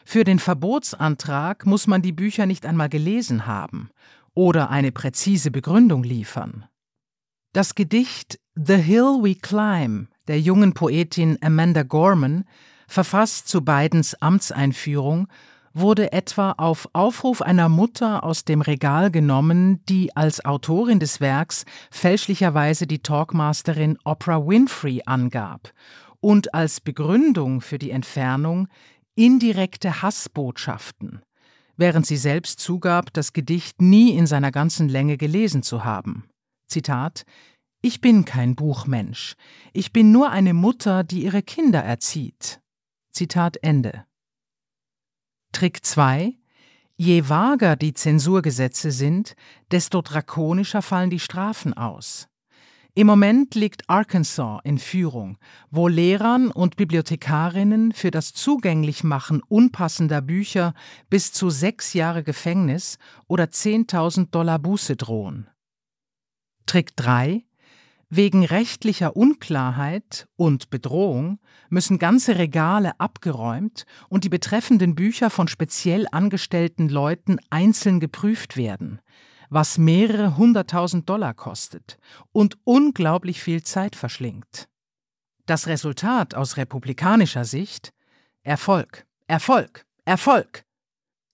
Für 0.04 0.24
den 0.24 0.38
Verbotsantrag 0.38 1.66
muss 1.66 1.86
man 1.86 2.00
die 2.00 2.12
Bücher 2.12 2.46
nicht 2.46 2.64
einmal 2.64 2.88
gelesen 2.88 3.46
haben 3.46 3.90
oder 4.34 4.70
eine 4.70 4.90
präzise 4.90 5.50
Begründung 5.50 6.02
liefern. 6.02 6.64
Das 7.52 7.74
Gedicht 7.74 8.40
The 8.54 8.76
Hill 8.76 9.22
We 9.22 9.34
Climb 9.34 10.08
der 10.26 10.40
jungen 10.40 10.74
Poetin 10.74 11.38
Amanda 11.40 11.82
Gorman, 11.82 12.44
verfasst 12.88 13.46
zu 13.46 13.62
Bidens 13.62 14.14
Amtseinführung, 14.14 15.28
wurde 15.74 16.12
etwa 16.12 16.52
auf 16.52 16.88
Aufruf 16.92 17.42
einer 17.42 17.68
Mutter 17.68 18.24
aus 18.24 18.44
dem 18.44 18.62
Regal 18.62 19.10
genommen, 19.10 19.84
die 19.88 20.16
als 20.16 20.44
Autorin 20.44 20.98
des 20.98 21.20
Werks 21.20 21.64
fälschlicherweise 21.90 22.86
die 22.86 23.00
Talkmasterin 23.00 23.98
Oprah 24.04 24.46
Winfrey 24.46 25.02
angab 25.06 25.72
und 26.20 26.54
als 26.54 26.80
Begründung 26.80 27.60
für 27.60 27.78
die 27.78 27.90
Entfernung 27.90 28.68
indirekte 29.14 30.02
Hassbotschaften, 30.02 31.22
während 31.76 32.06
sie 32.06 32.16
selbst 32.16 32.60
zugab, 32.60 33.12
das 33.12 33.32
Gedicht 33.32 33.80
nie 33.80 34.16
in 34.16 34.26
seiner 34.26 34.50
ganzen 34.50 34.88
Länge 34.88 35.16
gelesen 35.16 35.62
zu 35.62 35.84
haben. 35.84 36.28
Zitat 36.68 37.24
Ich 37.82 38.00
bin 38.00 38.24
kein 38.24 38.56
Buchmensch, 38.56 39.34
ich 39.72 39.92
bin 39.92 40.12
nur 40.12 40.30
eine 40.30 40.54
Mutter, 40.54 41.04
die 41.04 41.24
ihre 41.24 41.42
Kinder 41.42 41.82
erzieht. 41.82 42.60
Zitat 43.18 43.56
Ende. 43.62 44.04
Trick 45.50 45.84
2 45.84 46.38
Je 46.96 47.28
vager 47.28 47.74
die 47.74 47.92
Zensurgesetze 47.92 48.92
sind, 48.92 49.34
desto 49.72 50.02
drakonischer 50.02 50.82
fallen 50.82 51.10
die 51.10 51.18
Strafen 51.18 51.74
aus. 51.74 52.28
Im 52.94 53.08
Moment 53.08 53.56
liegt 53.56 53.90
Arkansas 53.90 54.60
in 54.62 54.78
Führung, 54.78 55.36
wo 55.68 55.88
Lehrern 55.88 56.52
und 56.52 56.76
Bibliothekarinnen 56.76 57.90
für 57.90 58.12
das 58.12 58.34
Zugänglichmachen 58.34 59.42
unpassender 59.48 60.20
Bücher 60.20 60.72
bis 61.10 61.32
zu 61.32 61.50
sechs 61.50 61.94
Jahre 61.94 62.22
Gefängnis 62.22 62.98
oder 63.26 63.46
10.000 63.46 64.30
Dollar 64.30 64.60
Buße 64.60 64.94
drohen. 64.94 65.48
Trick 66.66 66.94
3 66.94 67.47
Wegen 68.10 68.42
rechtlicher 68.42 69.16
Unklarheit 69.16 70.28
und 70.36 70.70
Bedrohung 70.70 71.40
müssen 71.68 71.98
ganze 71.98 72.38
Regale 72.38 72.98
abgeräumt 72.98 73.84
und 74.08 74.24
die 74.24 74.30
betreffenden 74.30 74.94
Bücher 74.94 75.28
von 75.28 75.46
speziell 75.46 76.06
angestellten 76.10 76.88
Leuten 76.88 77.38
einzeln 77.50 78.00
geprüft 78.00 78.56
werden, 78.56 79.02
was 79.50 79.76
mehrere 79.76 80.38
hunderttausend 80.38 81.06
Dollar 81.06 81.34
kostet 81.34 81.98
und 82.32 82.56
unglaublich 82.64 83.42
viel 83.42 83.62
Zeit 83.62 83.94
verschlingt. 83.94 84.68
Das 85.44 85.66
Resultat 85.66 86.34
aus 86.34 86.56
republikanischer 86.56 87.44
Sicht 87.44 87.92
Erfolg, 88.42 89.06
Erfolg, 89.26 89.84
Erfolg. 90.06 90.64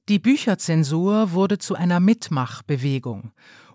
Die 0.09 0.19
Bücherzensur 0.19 1.33
wurde 1.33 1.59
zu 1.59 1.77
einer 1.77 2.01
Mitmachbewegung 2.01 3.33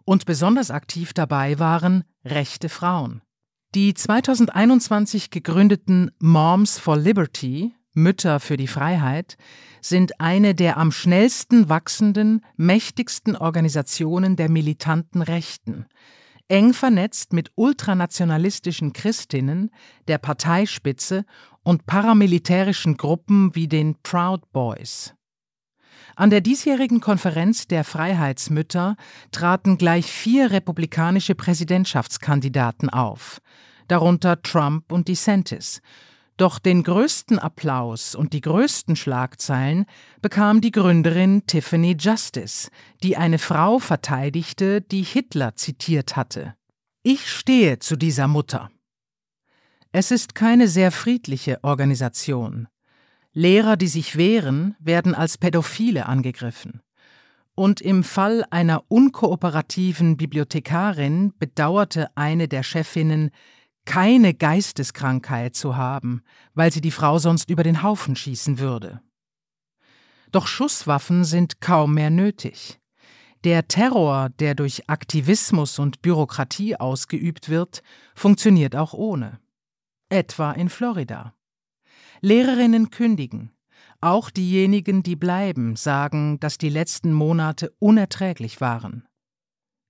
und 0.09 0.25
besonders 0.25 0.71
aktiv 0.71 1.13
dabei 1.13 1.59
waren 1.59 2.03
rechte 2.25 2.67
Frauen. 2.67 3.21
Die 3.75 3.93
2021 3.93 5.29
gegründeten 5.29 6.09
Moms 6.17 6.79
for 6.79 6.97
Liberty, 6.97 7.75
Mütter 7.93 8.39
für 8.39 8.57
die 8.57 8.65
Freiheit, 8.65 9.37
sind 9.81 10.19
eine 10.19 10.55
der 10.55 10.77
am 10.77 10.91
schnellsten 10.91 11.69
wachsenden, 11.69 12.43
mächtigsten 12.57 13.35
Organisationen 13.35 14.35
der 14.35 14.49
militanten 14.49 15.21
Rechten, 15.21 15.85
eng 16.47 16.73
vernetzt 16.73 17.31
mit 17.31 17.51
ultranationalistischen 17.53 18.93
Christinnen, 18.93 19.69
der 20.07 20.17
Parteispitze 20.17 21.23
und 21.61 21.85
paramilitärischen 21.85 22.97
Gruppen 22.97 23.53
wie 23.53 23.67
den 23.67 23.95
Proud 24.01 24.51
Boys. 24.53 25.13
An 26.19 26.29
der 26.29 26.41
diesjährigen 26.41 26.99
Konferenz 26.99 27.65
der 27.65 27.85
Freiheitsmütter 27.85 28.97
traten 29.31 29.77
gleich 29.77 30.11
vier 30.11 30.51
republikanische 30.51 31.33
Präsidentschaftskandidaten 31.33 32.89
auf, 32.89 33.39
darunter 33.87 34.41
Trump 34.41 34.91
und 34.91 35.07
DeSantis. 35.07 35.81
Doch 36.35 36.59
den 36.59 36.83
größten 36.83 37.39
Applaus 37.39 38.15
und 38.15 38.33
die 38.33 38.41
größten 38.41 38.97
Schlagzeilen 38.97 39.85
bekam 40.21 40.59
die 40.59 40.71
Gründerin 40.71 41.47
Tiffany 41.47 41.95
Justice, 41.97 42.69
die 43.01 43.15
eine 43.15 43.39
Frau 43.39 43.79
verteidigte, 43.79 44.81
die 44.81 45.03
Hitler 45.03 45.55
zitiert 45.55 46.17
hatte. 46.17 46.53
Ich 47.01 47.31
stehe 47.31 47.79
zu 47.79 47.95
dieser 47.95 48.27
Mutter. 48.27 48.69
Es 49.93 50.11
ist 50.11 50.35
keine 50.35 50.67
sehr 50.67 50.91
friedliche 50.91 51.63
Organisation. 51.63 52.67
Lehrer, 53.33 53.77
die 53.77 53.87
sich 53.87 54.17
wehren, 54.17 54.75
werden 54.79 55.13
als 55.13 55.37
Pädophile 55.37 56.07
angegriffen. 56.07 56.81
Und 57.55 57.81
im 57.81 58.03
Fall 58.03 58.45
einer 58.49 58.83
unkooperativen 58.87 60.17
Bibliothekarin 60.17 61.33
bedauerte 61.37 62.09
eine 62.15 62.47
der 62.47 62.63
Chefinnen, 62.63 63.31
keine 63.85 64.33
Geisteskrankheit 64.33 65.55
zu 65.55 65.75
haben, 65.75 66.23
weil 66.53 66.71
sie 66.71 66.81
die 66.81 66.91
Frau 66.91 67.17
sonst 67.17 67.49
über 67.49 67.63
den 67.63 67.83
Haufen 67.83 68.15
schießen 68.15 68.59
würde. 68.59 69.01
Doch 70.31 70.47
Schusswaffen 70.47 71.23
sind 71.23 71.59
kaum 71.59 71.95
mehr 71.95 72.09
nötig. 72.09 72.79
Der 73.43 73.67
Terror, 73.67 74.29
der 74.29 74.53
durch 74.53 74.89
Aktivismus 74.89 75.79
und 75.79 76.01
Bürokratie 76.01 76.75
ausgeübt 76.75 77.49
wird, 77.49 77.83
funktioniert 78.13 78.75
auch 78.75 78.93
ohne. 78.93 79.39
Etwa 80.09 80.51
in 80.51 80.69
Florida. 80.69 81.33
Lehrerinnen 82.21 82.89
kündigen. 82.89 83.51
Auch 84.01 84.29
diejenigen, 84.29 85.03
die 85.03 85.15
bleiben, 85.15 85.75
sagen, 85.75 86.39
dass 86.39 86.57
die 86.57 86.69
letzten 86.69 87.11
Monate 87.13 87.73
unerträglich 87.79 88.61
waren. 88.61 89.07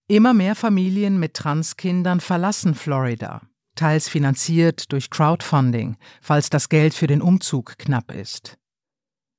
Immer 0.07 0.34
mehr 0.34 0.55
Familien 0.55 1.19
mit 1.19 1.36
Transkindern 1.36 2.19
verlassen 2.19 2.73
Florida, 2.73 3.43
teils 3.75 4.09
finanziert 4.09 4.91
durch 4.91 5.11
Crowdfunding, 5.11 5.97
falls 6.21 6.49
das 6.49 6.69
Geld 6.69 6.95
für 6.95 7.05
den 7.05 7.21
Umzug 7.21 7.77
knapp 7.77 8.11
ist. 8.11 8.57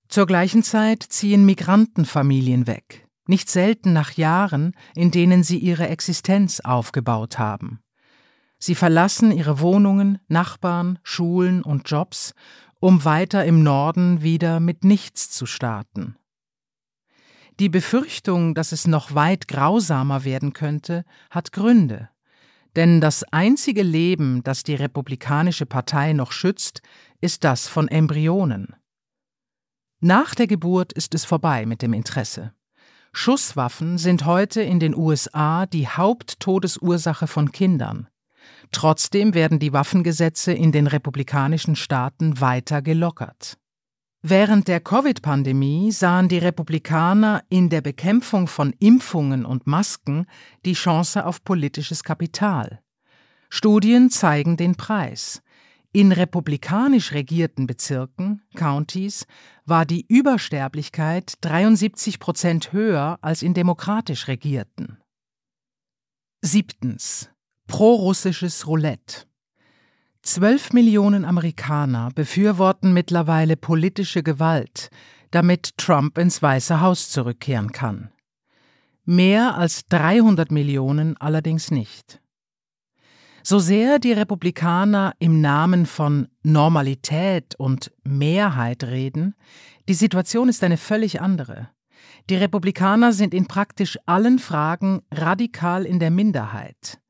Zur 0.09 0.27
gleichen 0.27 0.63
Zeit 0.63 1.03
ziehen 1.03 1.45
Migrantenfamilien 1.45 2.69
weg, 2.69 3.09
nicht 3.27 3.51
selten 3.51 3.93
nach 3.93 4.13
Jahren, 4.13 4.73
in 4.95 5.11
denen 5.11 5.43
sie 5.43 5.59
ihre 5.59 5.89
Existenz 5.89 6.61
aufgebaut 6.61 7.39
haben. 7.39 7.81
Sie 8.59 8.75
verlassen 8.75 9.33
ihre 9.33 9.61
Wohnungen, 9.61 10.19
Nachbarn, 10.29 10.99
Schulen 11.03 11.63
und 11.63 11.89
Jobs, 11.91 12.35
um 12.81 13.05
weiter 13.05 13.45
im 13.45 13.63
Norden 13.63 14.23
wieder 14.23 14.59
mit 14.59 14.85
nichts 14.85 15.31
zu 15.31 15.47
starten. 15.47 16.17
Die 17.61 17.69
Befürchtung, 17.69 18.55
dass 18.55 18.73
es 18.73 18.87
noch 18.87 19.15
weit 19.15 19.47
grausamer 19.47 20.25
werden 20.25 20.55
könnte, 20.55 21.05
hat 21.29 21.53
Gründe. 21.53 22.09
Denn 22.75 23.01
das 23.01 23.23
einzige 23.25 23.83
Leben, 23.83 24.43
das 24.43 24.63
die 24.63 24.75
Republikanische 24.75 25.67
Partei 25.67 26.15
noch 26.15 26.33
schützt, 26.33 26.81
ist 27.21 27.45
das 27.45 27.69
von 27.69 27.89
Embryonen. 27.89 28.75
Nach 30.01 30.35
der 30.35 30.47
Geburt 30.47 30.95
ist 30.95 31.15
es 31.15 31.27
vorbei 31.27 31.67
mit 31.67 31.83
dem 31.83 31.93
Interesse. 31.93 32.55
Schusswaffen 33.13 33.99
sind 33.99 34.25
heute 34.25 34.63
in 34.63 34.81
den 34.81 34.97
USA 34.97 35.67
die 35.67 35.89
Haupttodesursache 35.89 37.27
von 37.27 37.53
Kindern. 37.53 38.09
Trotzdem 38.73 39.35
werden 39.35 39.59
die 39.59 39.73
Waffengesetze 39.73 40.53
in 40.53 40.73
den 40.73 40.87
republikanischen 40.87 41.77
Staaten 41.77 42.41
weiter 42.41 42.83
gelockert. 42.83 43.59
Während 44.23 44.69
der 44.69 44.81
Covid-Pandemie 44.81 45.93
sahen 45.93 46.29
die 46.29 46.39
Republikaner 46.39 47.43
in 47.49 47.71
der 47.71 47.81
Bekämpfung 47.81 48.49
von 48.49 48.75
Impfungen 48.79 49.47
und 49.47 49.67
Masken 49.67 50.27
die 50.67 50.75
Chance 50.75 51.25
auf 51.25 51.43
politisches 51.43 52.05
Kapital. 52.05 52.83
Studien 53.49 54.11
zeigen 54.11 54.57
den 54.59 54.77
Preis. 54.77 55.43
In 55.93 56.13
republikanisch 56.13 57.13
regierten 57.13 57.67
Bezirken, 57.67 58.43
Countys, 58.55 59.27
war 59.65 59.85
die 59.87 60.05
Übersterblichkeit 60.07 61.35
73 61.41 62.21
Prozent 62.21 62.73
höher 62.73 63.19
als 63.23 63.43
in 63.43 63.55
demokratisch 63.55 64.29
regierten. 64.29 64.99
Siebtens. 66.43 67.31
Prorussisches 67.71 68.67
Roulette. 68.67 69.27
Zwölf 70.23 70.73
Millionen 70.73 71.25
Amerikaner 71.25 72.11
befürworten 72.13 72.93
mittlerweile 72.93 73.57
politische 73.57 74.25
Gewalt, 74.25 74.91
damit 75.31 75.79
Trump 75.79 76.19
ins 76.19 76.43
Weiße 76.43 76.81
Haus 76.81 77.11
zurückkehren 77.11 77.71
kann. 77.71 78.11
Mehr 79.05 79.55
als 79.57 79.87
300 79.87 80.51
Millionen 80.51 81.17
allerdings 81.19 81.71
nicht. 81.71 82.21
So 83.45 83.61
sehr 83.61 84.01
die 84.01 84.13
Republikaner 84.15 85.15
im 85.21 85.41
Namen 85.41 85.87
von 85.87 86.27
Normalität 86.43 87.55
und 87.55 87.93
Mehrheit 88.03 88.83
reden, 88.83 89.37
die 89.89 89.95
Situation 89.95 90.49
ist 90.49 90.65
eine 90.65 90.77
völlig 90.77 91.21
andere. 91.21 91.71
Die 92.31 92.37
Republikaner 92.37 93.13
sind 93.13 93.33
in 93.33 93.47
praktisch 93.47 93.97
allen 94.07 94.41
Fragen 94.41 95.03
radikal 95.13 95.87
in 95.87 96.01
der 96.01 96.11
Minderheit. 96.11 97.01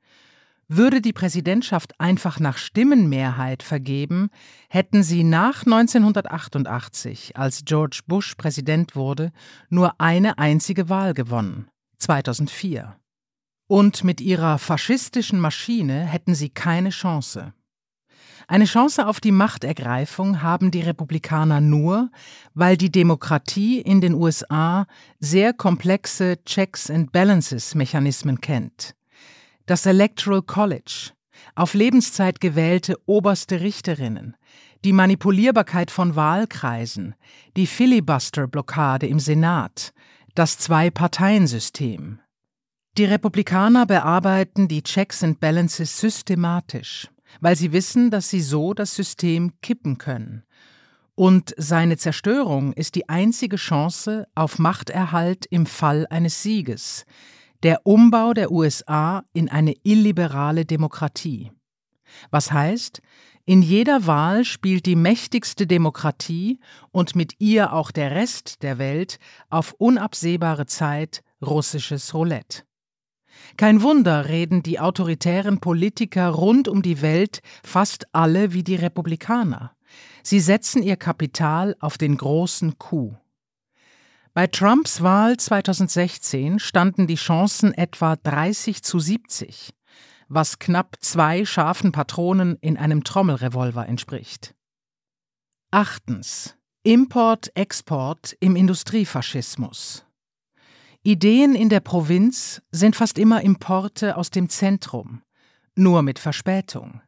Würde 0.73 1.01
die 1.01 1.13
Präsidentschaft 1.13 1.99
einfach 1.99 2.39
nach 2.39 2.57
Stimmenmehrheit 2.57 3.65
vergeben, 3.65 4.31
hätten 4.69 5.03
sie 5.03 5.25
nach 5.25 5.65
1988, 5.67 7.37
als 7.37 7.65
George 7.65 8.03
Bush 8.07 8.37
Präsident 8.37 8.95
wurde, 8.95 9.33
nur 9.69 10.01
eine 10.01 10.39
einzige 10.39 10.89
Wahl 10.89 11.13
gewonnen 11.13 11.67
2004. 11.99 12.97
Und 13.67 14.05
mit 14.05 14.21
ihrer 14.21 14.59
faschistischen 14.59 15.41
Maschine 15.41 16.05
hätten 16.05 16.37
sie 16.37 16.51
keine 16.51 16.91
Chance. 16.91 17.53
Eine 18.47 18.67
Chance 18.67 19.09
auf 19.09 19.19
die 19.19 19.33
Machtergreifung 19.33 20.41
haben 20.41 20.71
die 20.71 20.83
Republikaner 20.83 21.61
nur, 21.61 22.13
weil 22.55 22.77
die 22.77 22.93
Demokratie 22.93 23.81
in 23.81 24.01
den 24.01 24.15
USA 24.15 24.87
sehr 25.19 25.53
komplexe 25.53 26.39
Checks 26.45 26.89
and 26.91 27.11
Balances 27.11 27.75
Mechanismen 27.75 28.41
kennt 28.41 28.95
das 29.71 29.87
Electoral 29.87 30.43
College, 30.43 31.13
auf 31.55 31.75
Lebenszeit 31.75 32.41
gewählte 32.41 32.97
oberste 33.07 33.61
Richterinnen, 33.61 34.37
die 34.83 34.93
Manipulierbarkeit 34.93 35.93
von 35.93 36.17
Wahlkreisen, 36.17 37.15
die 37.57 37.69
Filibuster-Blockade 37.69 39.07
im 39.07 39.21
Senat, 39.21 39.93
das 40.35 40.59
Zwei-Parteien-System. 40.59 42.19
Die 42.99 43.05
Republikaner 43.05 43.87
bearbeiten 43.87 44.67
die 44.67 44.83
Checks 44.83 45.23
and 45.23 45.39
Balances 45.39 46.01
systematisch, 46.01 47.09
weil 47.41 47.55
sie 47.55 47.71
wissen, 47.71 48.11
dass 48.11 48.29
sie 48.29 48.41
so 48.41 48.75
das 48.75 48.97
System 48.97 49.53
kippen 49.63 49.99
können. 49.99 50.43
Und 51.15 51.55
seine 51.57 51.97
Zerstörung 51.97 52.73
ist 52.73 52.97
die 52.97 53.09
einzige 53.09 53.55
Chance 53.55 54.27
auf 54.35 54.59
Machterhalt 54.59 55.47
im 55.47 55.67
Fall 55.67 56.09
eines 56.11 56.43
Sieges, 56.43 57.07
der 57.63 57.87
Umbau 57.87 58.33
der 58.33 58.51
USA 58.51 59.25
in 59.33 59.49
eine 59.49 59.75
illiberale 59.83 60.65
Demokratie. 60.65 61.51
Was 62.31 62.51
heißt, 62.51 63.03
in 63.47 63.63
jeder 63.63 64.07
Wahl 64.07 64.45
spielt 64.45 64.87
die 64.87 64.97
mächtigste 64.97 65.67
Demokratie 65.67 66.61
und 66.93 67.17
mit 67.17 67.35
ihr 67.39 67.73
auch 67.73 67.91
der 67.91 68.13
Rest 68.13 68.63
der 68.63 68.79
Welt 68.79 69.19
auf 69.49 69.75
unabsehbare 69.79 70.67
Zeit 70.67 71.23
russisches 71.43 72.15
Roulette. 72.15 72.63
Kein 73.57 73.83
Wunder 73.83 74.29
reden 74.29 74.63
die 74.63 74.81
autoritären 74.81 75.61
Politiker 75.61 76.29
rund 76.29 76.69
um 76.69 76.83
die 76.83 77.01
Welt 77.03 77.41
fast 77.65 78.07
alle 78.13 78.53
wie 78.53 78.63
die 78.63 78.77
Republikaner. 78.77 79.75
Sie 80.23 80.41
setzen 80.41 80.83
ihr 80.83 80.97
Kapital 80.97 81.77
auf 81.81 81.99
den 81.99 82.17
großen 82.17 82.79
Coup. 82.79 83.17
Bei 84.33 84.47
Trumps 84.47 85.03
Wahl 85.03 85.37
2016 85.37 86.61
standen 86.61 87.09
die 87.09 87.17
Chancen 87.17 87.75
etwa 87.75 88.15
30 88.15 88.85
zu 88.85 89.01
70, 89.01 89.71
was 90.29 90.61
knapp 90.61 90.97
zwei 91.01 91.45
scharfen 91.45 91.91
Patronen 91.91 92.57
in 92.61 92.77
einem 92.77 93.03
Trommelrevolver 93.03 93.87
entspricht. 93.89 94.55
Achtens. 95.73 96.57
Import-Export 96.85 98.37
im 98.41 98.57
Industriefaschismus. 98.57 100.07
Ideen 101.03 101.55
in 101.55 101.69
der 101.69 101.81
Provinz 101.81 102.63
sind 102.71 102.95
fast 102.97 103.19
immer 103.19 103.43
Importe 103.43 104.17
aus 104.17 104.31
dem 104.31 104.49
Zentrum, 104.49 105.23
nur 105.75 106.03
mit 106.03 106.19
Verspätung 106.19 107.03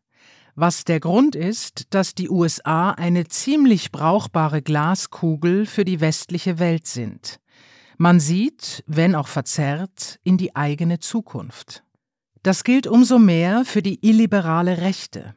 was 0.55 0.85
der 0.85 1.01
Grund 1.01 1.35
ist, 1.35 1.87
dass 1.95 2.15
die 2.15 2.29
USA 2.29 2.91
eine 2.91 3.27
ziemlich 3.27 3.91
brauchbare 3.93 4.63
Glaskugel 4.63 5.67
für 5.67 5.85
die 5.85 6.01
westliche 6.01 6.59
Welt 6.59 6.87
sind. 6.87 7.39
Man 7.99 8.21
sieht, 8.21 8.85
wenn 8.87 9.15
auch 9.15 9.29
verzerrt, 9.29 10.19
in 10.25 10.37
die 10.37 10.57
eigene 10.57 10.99
Zukunft. 10.99 11.85
Das 12.43 12.65
gilt 12.65 12.87
umso 12.87 13.19
mehr 13.19 13.65
für 13.65 13.83
die 13.83 14.05
illiberale 14.07 14.79
Rechte. 14.79 15.37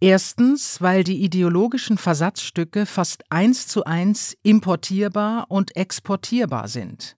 Erstens, 0.00 0.82
weil 0.82 1.02
die 1.02 1.24
ideologischen 1.24 1.96
Versatzstücke 1.96 2.84
fast 2.84 3.24
eins 3.30 3.66
zu 3.66 3.84
eins 3.84 4.36
importierbar 4.42 5.46
und 5.48 5.76
exportierbar 5.76 6.68
sind. 6.68 7.16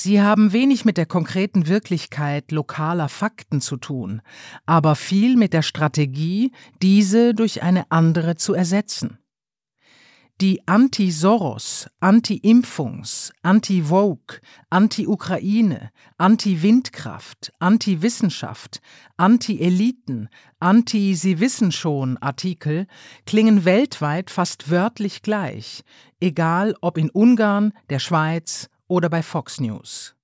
Sie 0.00 0.22
haben 0.22 0.52
wenig 0.52 0.84
mit 0.84 0.96
der 0.96 1.06
konkreten 1.06 1.66
Wirklichkeit 1.66 2.52
lokaler 2.52 3.08
Fakten 3.08 3.60
zu 3.60 3.76
tun, 3.76 4.22
aber 4.64 4.94
viel 4.94 5.36
mit 5.36 5.52
der 5.52 5.62
Strategie, 5.62 6.52
diese 6.80 7.34
durch 7.34 7.64
eine 7.64 7.90
andere 7.90 8.36
zu 8.36 8.54
ersetzen. 8.54 9.18
Die 10.40 10.62
Anti-Soros, 10.68 11.90
Anti-Impfungs, 11.98 13.32
Anti-Vogue, 13.42 14.38
Anti-Ukraine, 14.70 15.90
Anti-Windkraft, 16.16 17.52
Anti-Wissenschaft, 17.58 18.80
Anti-Eliten, 19.16 20.28
Anti-Sie 20.60 21.40
wissen 21.40 21.72
schon 21.72 22.18
Artikel 22.18 22.86
klingen 23.26 23.64
weltweit 23.64 24.30
fast 24.30 24.70
wörtlich 24.70 25.22
gleich, 25.22 25.82
egal 26.20 26.76
ob 26.82 26.98
in 26.98 27.10
Ungarn, 27.10 27.72
der 27.90 27.98
Schweiz 27.98 28.70
oder 28.88 29.08
bei 29.08 29.22
Fox 29.22 29.60
News. 29.60 30.16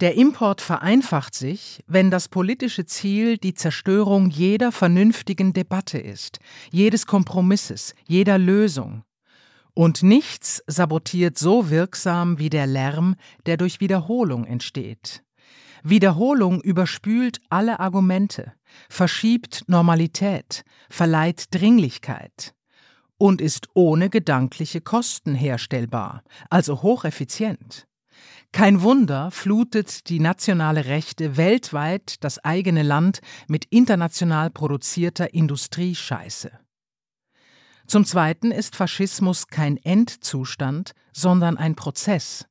Der 0.00 0.14
Import 0.14 0.60
vereinfacht 0.60 1.34
sich, 1.34 1.82
wenn 1.88 2.10
das 2.10 2.28
politische 2.28 2.86
Ziel 2.86 3.36
die 3.36 3.54
Zerstörung 3.54 4.30
jeder 4.30 4.70
vernünftigen 4.70 5.52
Debatte 5.52 5.98
ist, 5.98 6.38
jedes 6.70 7.06
Kompromisses, 7.06 7.96
jeder 8.06 8.38
Lösung. 8.38 9.02
Und 9.74 10.04
nichts 10.04 10.62
sabotiert 10.68 11.36
so 11.36 11.70
wirksam 11.70 12.38
wie 12.38 12.50
der 12.50 12.66
Lärm, 12.66 13.16
der 13.46 13.56
durch 13.56 13.80
Wiederholung 13.80 14.44
entsteht. 14.44 15.24
Wiederholung 15.82 16.60
überspült 16.60 17.40
alle 17.48 17.80
Argumente, 17.80 18.52
verschiebt 18.88 19.64
Normalität, 19.66 20.64
verleiht 20.90 21.46
Dringlichkeit 21.54 22.54
und 23.18 23.40
ist 23.40 23.68
ohne 23.74 24.08
gedankliche 24.08 24.80
Kosten 24.80 25.34
herstellbar, 25.34 26.22
also 26.48 26.82
hocheffizient. 26.82 27.86
Kein 28.52 28.80
Wunder 28.80 29.30
flutet 29.30 30.08
die 30.08 30.20
nationale 30.20 30.86
Rechte 30.86 31.36
weltweit 31.36 32.24
das 32.24 32.42
eigene 32.44 32.82
Land 32.82 33.20
mit 33.46 33.66
international 33.66 34.50
produzierter 34.50 35.34
Industriescheiße. 35.34 36.50
Zum 37.86 38.04
Zweiten 38.04 38.50
ist 38.50 38.76
Faschismus 38.76 39.48
kein 39.48 39.76
Endzustand, 39.78 40.92
sondern 41.12 41.56
ein 41.56 41.74
Prozess. 41.74 42.46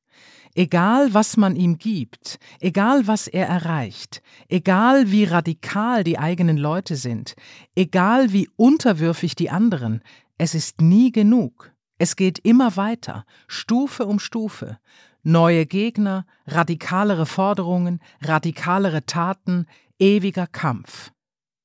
Egal, 0.54 1.14
was 1.14 1.36
man 1.36 1.54
ihm 1.54 1.78
gibt, 1.78 2.38
egal, 2.58 3.06
was 3.06 3.28
er 3.28 3.46
erreicht, 3.46 4.22
egal, 4.48 5.12
wie 5.12 5.24
radikal 5.24 6.02
die 6.02 6.18
eigenen 6.18 6.56
Leute 6.56 6.96
sind, 6.96 7.36
egal, 7.76 8.32
wie 8.32 8.48
unterwürfig 8.56 9.36
die 9.36 9.50
anderen, 9.50 10.02
es 10.38 10.54
ist 10.54 10.80
nie 10.80 11.12
genug. 11.12 11.74
Es 11.98 12.14
geht 12.14 12.38
immer 12.38 12.76
weiter, 12.76 13.24
Stufe 13.48 14.06
um 14.06 14.20
Stufe. 14.20 14.78
Neue 15.24 15.66
Gegner, 15.66 16.24
radikalere 16.46 17.26
Forderungen, 17.26 18.00
radikalere 18.22 19.04
Taten, 19.04 19.66
ewiger 19.98 20.46
Kampf. 20.46 21.10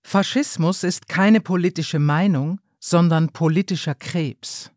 Faschismus 0.02 0.84
ist 0.84 1.08
keine 1.08 1.40
politische 1.40 2.00
Meinung, 2.00 2.60
sondern 2.80 3.30
politischer 3.30 3.96
Krebs. 3.96 4.72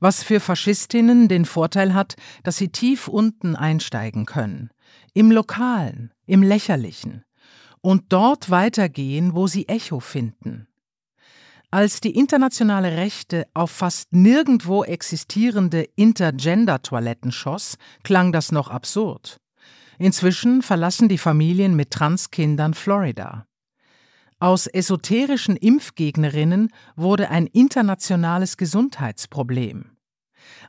Was 0.00 0.22
für 0.22 0.40
Faschistinnen 0.40 1.28
den 1.28 1.44
Vorteil 1.44 1.92
hat, 1.92 2.16
dass 2.44 2.56
sie 2.56 2.68
tief 2.68 3.08
unten 3.08 3.56
einsteigen 3.56 4.26
können, 4.26 4.70
im 5.12 5.30
Lokalen, 5.30 6.12
im 6.26 6.42
Lächerlichen, 6.42 7.24
und 7.80 8.12
dort 8.12 8.50
weitergehen, 8.50 9.34
wo 9.34 9.46
sie 9.46 9.68
Echo 9.68 10.00
finden. 10.00 10.68
Als 11.70 12.00
die 12.00 12.16
internationale 12.16 12.96
Rechte 12.96 13.46
auf 13.52 13.70
fast 13.70 14.10
nirgendwo 14.10 14.84
existierende 14.84 15.82
Intergender-Toiletten 15.96 17.30
schoss, 17.30 17.76
klang 18.02 18.32
das 18.32 18.52
noch 18.52 18.70
absurd. 18.70 19.38
Inzwischen 19.98 20.62
verlassen 20.62 21.10
die 21.10 21.18
Familien 21.18 21.76
mit 21.76 21.90
Transkindern 21.90 22.72
Florida. 22.72 23.46
Aus 24.38 24.66
esoterischen 24.66 25.56
Impfgegnerinnen 25.56 26.70
wurde 26.96 27.28
ein 27.28 27.46
internationales 27.46 28.56
Gesundheitsproblem. 28.56 29.96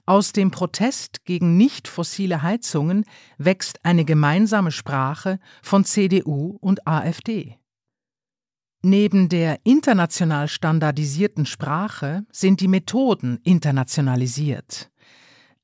Aus 0.05 0.33
dem 0.33 0.51
Protest 0.51 1.23
gegen 1.23 1.55
nicht 1.55 1.87
fossile 1.87 2.41
Heizungen 2.41 3.05
wächst 3.37 3.85
eine 3.85 4.03
gemeinsame 4.03 4.71
Sprache 4.71 5.39
von 5.61 5.85
CDU 5.85 6.57
und 6.59 6.87
AfD. 6.87 7.58
Neben 8.81 9.27
der 9.27 9.59
international 9.65 10.47
standardisierten 10.47 11.45
Sprache 11.45 12.23
sind 12.31 12.61
die 12.61 12.69
Methoden 12.69 13.39
internationalisiert. 13.43 14.89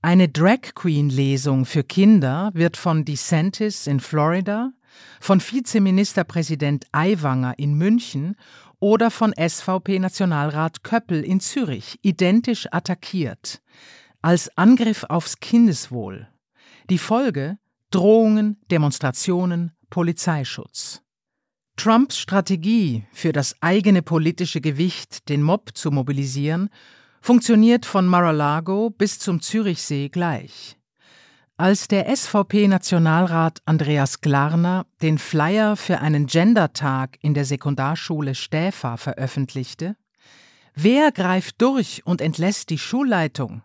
Eine 0.01 0.27
Drag 0.27 0.75
Queen 0.75 1.09
Lesung 1.09 1.65
für 1.65 1.83
Kinder 1.83 2.51
wird 2.53 2.75
von 2.75 3.05
DeSantis 3.05 3.87
in 3.87 4.01
Florida, 4.01 4.71
von 5.21 5.39
Vizeministerpräsident 5.39 6.87
Aiwanger 6.91 7.57
in 7.57 7.75
München 7.75 8.35
oder 8.79 9.09
von 9.09 9.33
SVP-Nationalrat 9.33 10.83
Köppel 10.83 11.23
in 11.23 11.39
Zürich 11.39 11.97
identisch 12.01 12.67
attackiert, 12.71 13.61
als 14.21 14.55
Angriff 14.57 15.05
aufs 15.05 15.39
Kindeswohl. 15.39 16.27
Die 16.89 16.97
Folge 16.97 17.57
Drohungen, 17.91 18.57
Demonstrationen, 18.69 19.71
Polizeischutz. 19.89 21.04
Trumps 21.77 22.17
Strategie, 22.17 23.05
für 23.11 23.33
das 23.33 23.55
eigene 23.61 24.01
politische 24.01 24.61
Gewicht 24.61 25.29
den 25.29 25.43
Mob 25.43 25.71
zu 25.75 25.91
mobilisieren, 25.91 26.69
funktioniert 27.21 27.85
von 27.85 28.07
Mar-a-Lago 28.07 28.89
bis 28.89 29.19
zum 29.19 29.41
Zürichsee 29.41 30.09
gleich. 30.09 30.77
Als 31.57 31.87
der 31.87 32.13
SVP-Nationalrat 32.15 33.61
Andreas 33.65 34.21
Glarner 34.21 34.85
den 35.01 35.17
Flyer 35.17 35.75
für 35.75 35.99
einen 35.99 36.27
Gendertag 36.27 37.17
in 37.21 37.33
der 37.33 37.45
Sekundarschule 37.45 38.35
Stäfa 38.35 38.97
veröffentlichte, 38.97 39.95
Wer 40.77 41.13
greift 41.13 41.61
durch 41.61 42.05
und 42.05 42.19
entlässt 42.19 42.69
die 42.69 42.77
Schulleitung? 42.77 43.63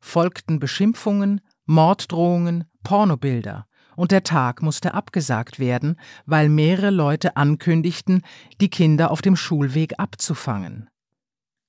folgten 0.00 0.58
Beschimpfungen, 0.58 1.40
Morddrohungen, 1.64 2.64
Pornobilder 2.82 3.66
und 3.96 4.10
der 4.10 4.22
Tag 4.22 4.62
musste 4.62 4.94
abgesagt 4.94 5.58
werden, 5.58 5.96
weil 6.26 6.48
mehrere 6.48 6.90
Leute 6.90 7.36
ankündigten, 7.36 8.22
die 8.60 8.70
Kinder 8.70 9.10
auf 9.10 9.22
dem 9.22 9.36
Schulweg 9.36 9.98
abzufangen. 9.98 10.88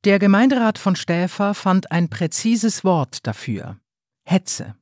Der 0.05 0.19
Gemeinderat 0.19 0.77
von 0.77 0.95
Stäfer 0.95 1.53
fand 1.53 1.91
ein 1.91 2.09
präzises 2.09 2.83
Wort 2.83 3.25
dafür 3.25 3.77
Hetze. 4.25 4.75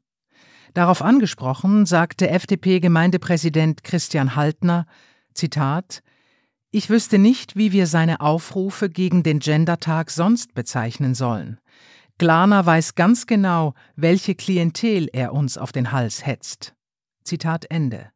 Darauf 0.74 1.02
angesprochen 1.02 1.86
sagte 1.86 2.30
FDP-Gemeindepräsident 2.30 3.84
Christian 3.84 4.36
Haltner, 4.36 4.86
Zitat, 5.34 6.02
ich 6.72 6.90
wüsste 6.90 7.18
nicht, 7.18 7.58
wie 7.58 7.74
wir 7.74 7.86
seine 7.86 8.22
Aufrufe 8.22 8.90
gegen 8.90 9.24
den 9.24 9.40
Gendertag 9.40 10.10
sonst 10.10 10.54
bezeichnen 10.54 11.16
sollen. 11.16 11.60
Glarner 12.18 12.66
weiß 12.66 12.96
ganz 12.96 13.28
genau, 13.28 13.74
welche 13.96 14.36
Klientel 14.36 15.10
er 15.12 15.34
uns 15.34 15.58
auf 15.58 15.72
den 15.72 15.92
Hals 15.92 16.26
hetzt. 16.26 16.74
Zitat 17.24 17.66
Ende. 17.70 18.12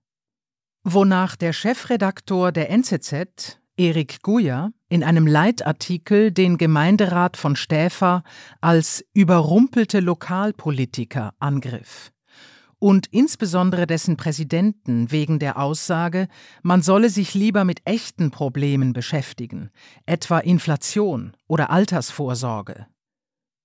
Wonach 0.84 1.36
der 1.36 1.53
Chefredaktor 1.53 2.51
der 2.51 2.70
NZZ, 2.70 3.60
Erik 3.78 4.22
Guyer, 4.22 4.72
in 4.89 5.03
einem 5.03 5.28
Leitartikel 5.28 6.32
den 6.32 6.58
Gemeinderat 6.58 7.38
von 7.38 7.56
Stäfer 7.56 8.24
als 8.62 9.03
überrumpelte 9.14 9.99
Lokalpolitiker 9.99 11.34
angriff 11.39 12.12
und 12.80 13.08
insbesondere 13.08 13.88
dessen 13.88 14.16
Präsidenten 14.16 15.12
wegen 15.12 15.39
der 15.39 15.58
Aussage, 15.58 16.28
man 16.62 16.82
solle 16.82 17.10
sich 17.10 17.34
lieber 17.34 17.64
mit 17.64 17.82
echten 17.86 18.32
Problemen 18.32 18.93
beschäftigen, 18.93 19.72
etwa 20.06 20.39
Inflation 20.39 21.36
oder 21.47 21.70
Altersvorsorge. 21.72 22.86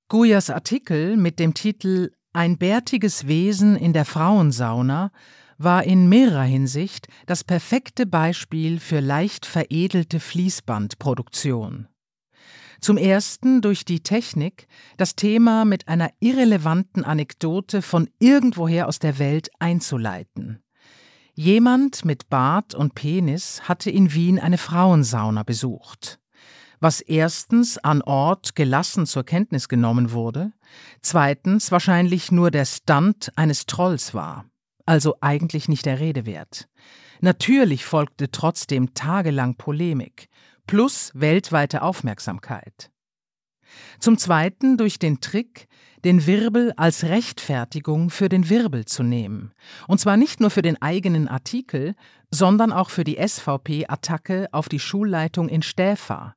Guyers 0.09 0.51
Artikel 0.51 1.17
mit 1.17 1.39
dem 1.39 1.55
Titel 1.55 2.13
ein 2.33 2.59
bärtiges 2.59 3.27
Wesen 3.27 3.77
in 3.77 3.93
der 3.93 4.05
Frauensauna 4.05 5.11
war 5.59 5.85
in 5.85 6.09
mehrerer 6.09 6.45
Hinsicht 6.45 7.09
das 7.27 7.45
perfekte 7.45 8.07
Beispiel 8.07 8.79
für 8.79 9.01
leicht 9.01 9.47
veredelte 9.47 10.21
Fließbandproduktion. 10.21 11.89
Zum 12.81 12.97
ersten 12.97 13.61
durch 13.61 13.85
die 13.85 14.01
Technik, 14.01 14.67
das 14.97 15.17
Thema 15.17 15.65
mit 15.67 15.89
einer 15.89 16.11
irrelevanten 16.21 17.05
Anekdote 17.05 17.83
von 17.83 18.09
irgendwoher 18.21 18.89
aus 18.89 19.01
der 19.01 19.19
Welt 19.19 19.51
einzuleiten. 19.59 20.63
Jemand 21.35 22.05
mit 22.05 22.31
Bart 22.31 22.75
und 22.75 22.95
Penis 22.95 23.63
hatte 23.63 23.91
in 23.91 24.15
Wien 24.15 24.39
eine 24.39 24.57
Frauensauna 24.57 25.43
besucht 25.43 26.20
was 26.81 27.01
erstens 27.01 27.79
an 27.79 28.03
Ort 28.03 28.57
gelassen 28.57 29.07
zur 29.07 29.25
Kenntnis 29.25 29.69
genommen 29.69 30.13
wurde, 30.13 30.53
zweitens 31.03 31.71
wahrscheinlich 31.71 32.33
nur 32.33 32.51
der 32.51 32.65
Stunt 32.65 33.31
eines 33.37 33.67
Trolls 33.67 34.15
war, 34.15 34.47
also 34.87 35.15
eigentlich 35.21 35.69
nicht 35.69 35.87
der 35.87 36.01
Rede 36.01 36.27
wert. 36.27 36.69
Natürlich 37.21 37.85
folgte 37.85 38.31
trotzdem 38.31 38.95
tagelang 38.95 39.57
Polemik, 39.57 40.29
plus 40.67 41.13
weltweite 41.15 41.83
Aufmerksamkeit. 41.83 42.91
Zum 44.01 44.19
Zweiten 44.19 44.79
durch 44.79 44.99
den 44.99 45.21
Trick, 45.21 45.69
den 46.05 46.27
Wirbel 46.27 46.73
als 46.77 47.05
Rechtfertigung 47.05 48.09
für 48.11 48.29
den 48.29 48.49
Wirbel 48.49 48.87
zu 48.87 49.03
nehmen. 49.03 49.53
Und 49.87 50.01
zwar 50.01 50.17
nicht 50.17 50.41
nur 50.41 50.51
für 50.51 50.63
den 50.63 50.81
eigenen 50.81 51.29
Artikel, 51.29 51.95
sondern 52.31 52.73
auch 52.73 52.91
für 52.91 53.05
die 53.05 53.19
SVP-Attacke 53.21 54.49
auf 54.53 54.69
die 54.69 54.81
Schulleitung 54.81 55.49
in 55.49 55.63
Stäfa, 55.63 56.35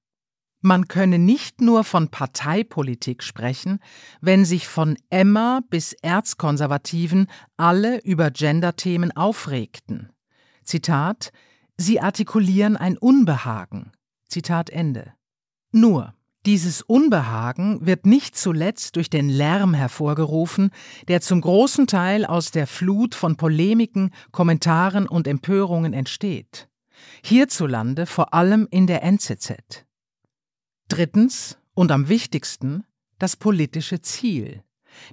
man 0.63 0.87
könne 0.87 1.19
nicht 1.19 1.61
nur 1.61 1.83
von 1.83 2.09
Parteipolitik 2.09 3.21
sprechen, 3.23 3.79
wenn 4.21 4.45
sich 4.45 4.67
von 4.67 4.97
Emma 5.09 5.61
bis 5.69 5.93
Erzkonservativen 5.93 7.27
alle 7.57 7.99
über 8.03 8.31
Genderthemen 8.31 9.11
aufregten. 9.11 10.09
Zitat 10.63 11.31
Sie 11.75 11.99
artikulieren 11.99 12.77
ein 12.77 12.97
Unbehagen. 12.97 13.91
Zitat 14.27 14.69
Ende. 14.69 15.13
Nur, 15.71 16.13
dieses 16.45 16.81
Unbehagen 16.81 17.85
wird 17.85 18.05
nicht 18.05 18.37
zuletzt 18.37 18.95
durch 18.95 19.09
den 19.09 19.29
Lärm 19.29 19.73
hervorgerufen, 19.73 20.71
der 21.07 21.21
zum 21.21 21.41
großen 21.41 21.87
Teil 21.87 22.25
aus 22.25 22.51
der 22.51 22.67
Flut 22.67 23.15
von 23.15 23.37
Polemiken, 23.37 24.11
Kommentaren 24.31 25.07
und 25.07 25.27
Empörungen 25.27 25.93
entsteht. 25.93 26.67
Hierzulande 27.23 28.05
vor 28.05 28.33
allem 28.33 28.67
in 28.69 28.87
der 28.87 29.03
NZZ. 29.03 29.85
Drittens 30.87 31.57
und 31.73 31.91
am 31.91 32.09
wichtigsten 32.09 32.85
das 33.19 33.35
politische 33.35 34.01
Ziel. 34.01 34.63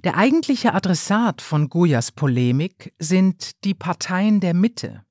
Der 0.03 0.17
eigentliche 0.17 0.73
Adressat 0.73 1.41
von 1.41 1.69
Goyas 1.69 2.11
Polemik 2.11 2.93
sind 2.99 3.63
die 3.63 3.73
Parteien 3.73 4.39
der 4.39 4.53
Mitte 4.53 5.05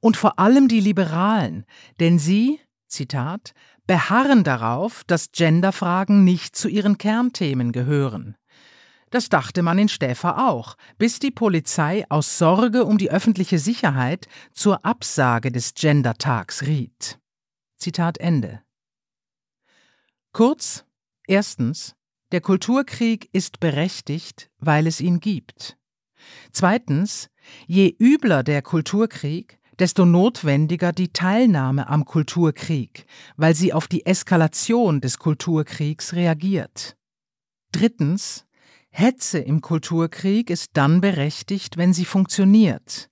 und 0.00 0.16
vor 0.16 0.38
allem 0.38 0.68
die 0.68 0.80
Liberalen, 0.80 1.64
denn 2.00 2.18
sie, 2.18 2.60
Zitat, 2.86 3.54
beharren 3.86 4.44
darauf, 4.44 5.04
dass 5.04 5.32
Genderfragen 5.32 6.24
nicht 6.24 6.56
zu 6.56 6.68
ihren 6.68 6.98
Kernthemen 6.98 7.72
gehören. 7.72 8.36
Das 9.10 9.28
dachte 9.28 9.62
man 9.62 9.78
in 9.78 9.88
Stäfer 9.88 10.48
auch, 10.48 10.76
bis 10.98 11.20
die 11.20 11.30
Polizei 11.30 12.04
aus 12.08 12.36
Sorge 12.36 12.84
um 12.84 12.98
die 12.98 13.10
öffentliche 13.10 13.58
Sicherheit 13.58 14.26
zur 14.52 14.84
Absage 14.84 15.52
des 15.52 15.74
Gendertags 15.74 16.62
riet. 16.62 17.20
Zitat 17.78 18.18
Ende. 18.18 18.63
Kurz, 20.34 20.84
erstens, 21.28 21.94
der 22.32 22.40
Kulturkrieg 22.40 23.28
ist 23.32 23.60
berechtigt, 23.60 24.50
weil 24.58 24.88
es 24.88 25.00
ihn 25.00 25.20
gibt. 25.20 25.78
Zweitens, 26.50 27.30
je 27.68 27.94
übler 28.00 28.42
der 28.42 28.60
Kulturkrieg, 28.60 29.60
desto 29.78 30.04
notwendiger 30.04 30.92
die 30.92 31.12
Teilnahme 31.12 31.88
am 31.88 32.04
Kulturkrieg, 32.04 33.06
weil 33.36 33.54
sie 33.54 33.72
auf 33.72 33.86
die 33.86 34.06
Eskalation 34.06 35.00
des 35.00 35.18
Kulturkriegs 35.18 36.14
reagiert. 36.14 36.96
Drittens, 37.70 38.44
Hetze 38.90 39.38
im 39.38 39.60
Kulturkrieg 39.60 40.50
ist 40.50 40.70
dann 40.72 41.00
berechtigt, 41.00 41.76
wenn 41.76 41.92
sie 41.92 42.04
funktioniert, 42.04 43.08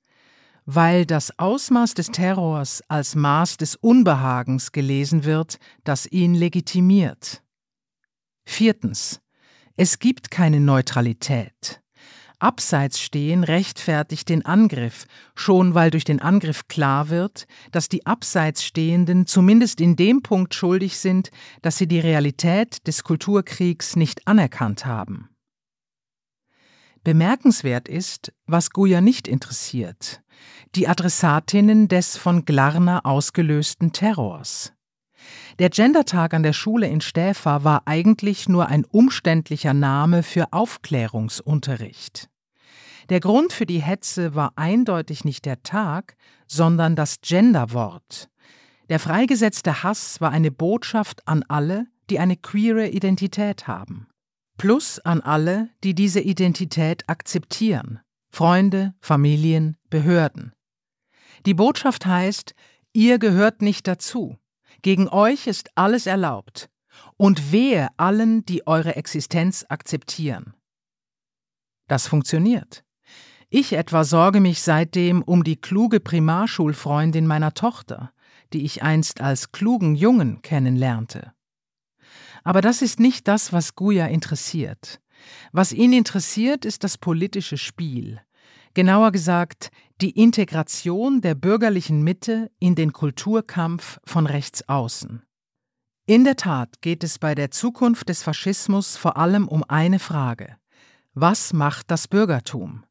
weil 0.64 1.06
das 1.06 1.38
Ausmaß 1.38 1.94
des 1.94 2.08
Terrors 2.08 2.82
als 2.88 3.14
Maß 3.14 3.56
des 3.56 3.76
Unbehagens 3.76 4.72
gelesen 4.72 5.24
wird, 5.24 5.58
das 5.84 6.06
ihn 6.06 6.34
legitimiert. 6.34 7.42
Viertens. 8.44 9.20
Es 9.76 9.98
gibt 9.98 10.30
keine 10.30 10.60
Neutralität. 10.60 11.80
Abseits 12.38 13.00
stehen 13.00 13.44
rechtfertigt 13.44 14.28
den 14.28 14.44
Angriff, 14.44 15.06
schon 15.36 15.74
weil 15.74 15.92
durch 15.92 16.02
den 16.02 16.20
Angriff 16.20 16.66
klar 16.66 17.08
wird, 17.08 17.46
dass 17.70 17.88
die 17.88 18.04
Abseits 18.04 18.64
Stehenden 18.64 19.26
zumindest 19.26 19.80
in 19.80 19.94
dem 19.94 20.22
Punkt 20.22 20.52
schuldig 20.52 20.98
sind, 20.98 21.30
dass 21.62 21.78
sie 21.78 21.86
die 21.86 22.00
Realität 22.00 22.86
des 22.88 23.04
Kulturkriegs 23.04 23.94
nicht 23.94 24.26
anerkannt 24.26 24.84
haben. 24.84 25.31
Bemerkenswert 27.04 27.88
ist, 27.88 28.32
was 28.46 28.70
Guya 28.70 29.00
nicht 29.00 29.26
interessiert, 29.26 30.22
die 30.76 30.86
Adressatinnen 30.86 31.88
des 31.88 32.16
von 32.16 32.44
Glarner 32.44 33.04
ausgelösten 33.04 33.92
Terrors. 33.92 34.72
Der 35.58 35.70
Gendertag 35.70 36.32
an 36.34 36.42
der 36.42 36.52
Schule 36.52 36.86
in 36.86 37.00
Stäfa 37.00 37.64
war 37.64 37.82
eigentlich 37.86 38.48
nur 38.48 38.66
ein 38.66 38.84
umständlicher 38.84 39.74
Name 39.74 40.22
für 40.22 40.52
Aufklärungsunterricht. 40.52 42.28
Der 43.08 43.20
Grund 43.20 43.52
für 43.52 43.66
die 43.66 43.82
Hetze 43.82 44.34
war 44.34 44.52
eindeutig 44.56 45.24
nicht 45.24 45.44
der 45.44 45.62
Tag, 45.62 46.16
sondern 46.46 46.96
das 46.96 47.20
Genderwort. 47.20 48.28
Der 48.88 49.00
freigesetzte 49.00 49.82
Hass 49.82 50.20
war 50.20 50.30
eine 50.30 50.50
Botschaft 50.50 51.26
an 51.26 51.44
alle, 51.48 51.86
die 52.10 52.18
eine 52.18 52.36
queere 52.36 52.88
Identität 52.88 53.66
haben. 53.66 54.06
Plus 54.58 54.98
an 55.00 55.20
alle, 55.20 55.70
die 55.82 55.94
diese 55.94 56.20
Identität 56.20 57.08
akzeptieren. 57.08 58.00
Freunde, 58.30 58.94
Familien, 59.00 59.76
Behörden. 59.90 60.52
Die 61.44 61.54
Botschaft 61.54 62.06
heißt, 62.06 62.54
ihr 62.92 63.18
gehört 63.18 63.62
nicht 63.62 63.86
dazu. 63.86 64.38
Gegen 64.82 65.08
euch 65.08 65.46
ist 65.46 65.70
alles 65.74 66.06
erlaubt. 66.06 66.68
Und 67.16 67.52
wehe 67.52 67.88
allen, 67.96 68.44
die 68.44 68.66
eure 68.66 68.96
Existenz 68.96 69.64
akzeptieren. 69.68 70.54
Das 71.88 72.06
funktioniert. 72.06 72.84
Ich 73.48 73.74
etwa 73.74 74.04
sorge 74.04 74.40
mich 74.40 74.62
seitdem 74.62 75.22
um 75.22 75.44
die 75.44 75.56
kluge 75.56 76.00
Primarschulfreundin 76.00 77.26
meiner 77.26 77.52
Tochter, 77.52 78.12
die 78.52 78.64
ich 78.64 78.82
einst 78.82 79.20
als 79.20 79.52
klugen 79.52 79.94
Jungen 79.94 80.40
kennenlernte. 80.42 81.34
Aber 82.44 82.60
das 82.60 82.82
ist 82.82 83.00
nicht 83.00 83.28
das, 83.28 83.52
was 83.52 83.74
Guya 83.74 84.06
interessiert. 84.06 85.00
Was 85.52 85.72
ihn 85.72 85.92
interessiert, 85.92 86.64
ist 86.64 86.84
das 86.84 86.98
politische 86.98 87.56
Spiel, 87.56 88.20
genauer 88.74 89.12
gesagt 89.12 89.70
die 90.00 90.10
Integration 90.10 91.20
der 91.20 91.34
bürgerlichen 91.34 92.02
Mitte 92.02 92.50
in 92.58 92.74
den 92.74 92.92
Kulturkampf 92.92 94.00
von 94.04 94.26
rechts 94.26 94.68
außen. 94.68 95.22
In 96.06 96.24
der 96.24 96.34
Tat 96.34 96.82
geht 96.82 97.04
es 97.04 97.20
bei 97.20 97.36
der 97.36 97.52
Zukunft 97.52 98.08
des 98.08 98.24
Faschismus 98.24 98.96
vor 98.96 99.16
allem 99.16 99.46
um 99.46 99.62
eine 99.68 100.00
Frage. 100.00 100.56
Was 101.14 101.52
macht 101.52 101.90
das 101.90 102.08
Bürgertum? 102.08 102.84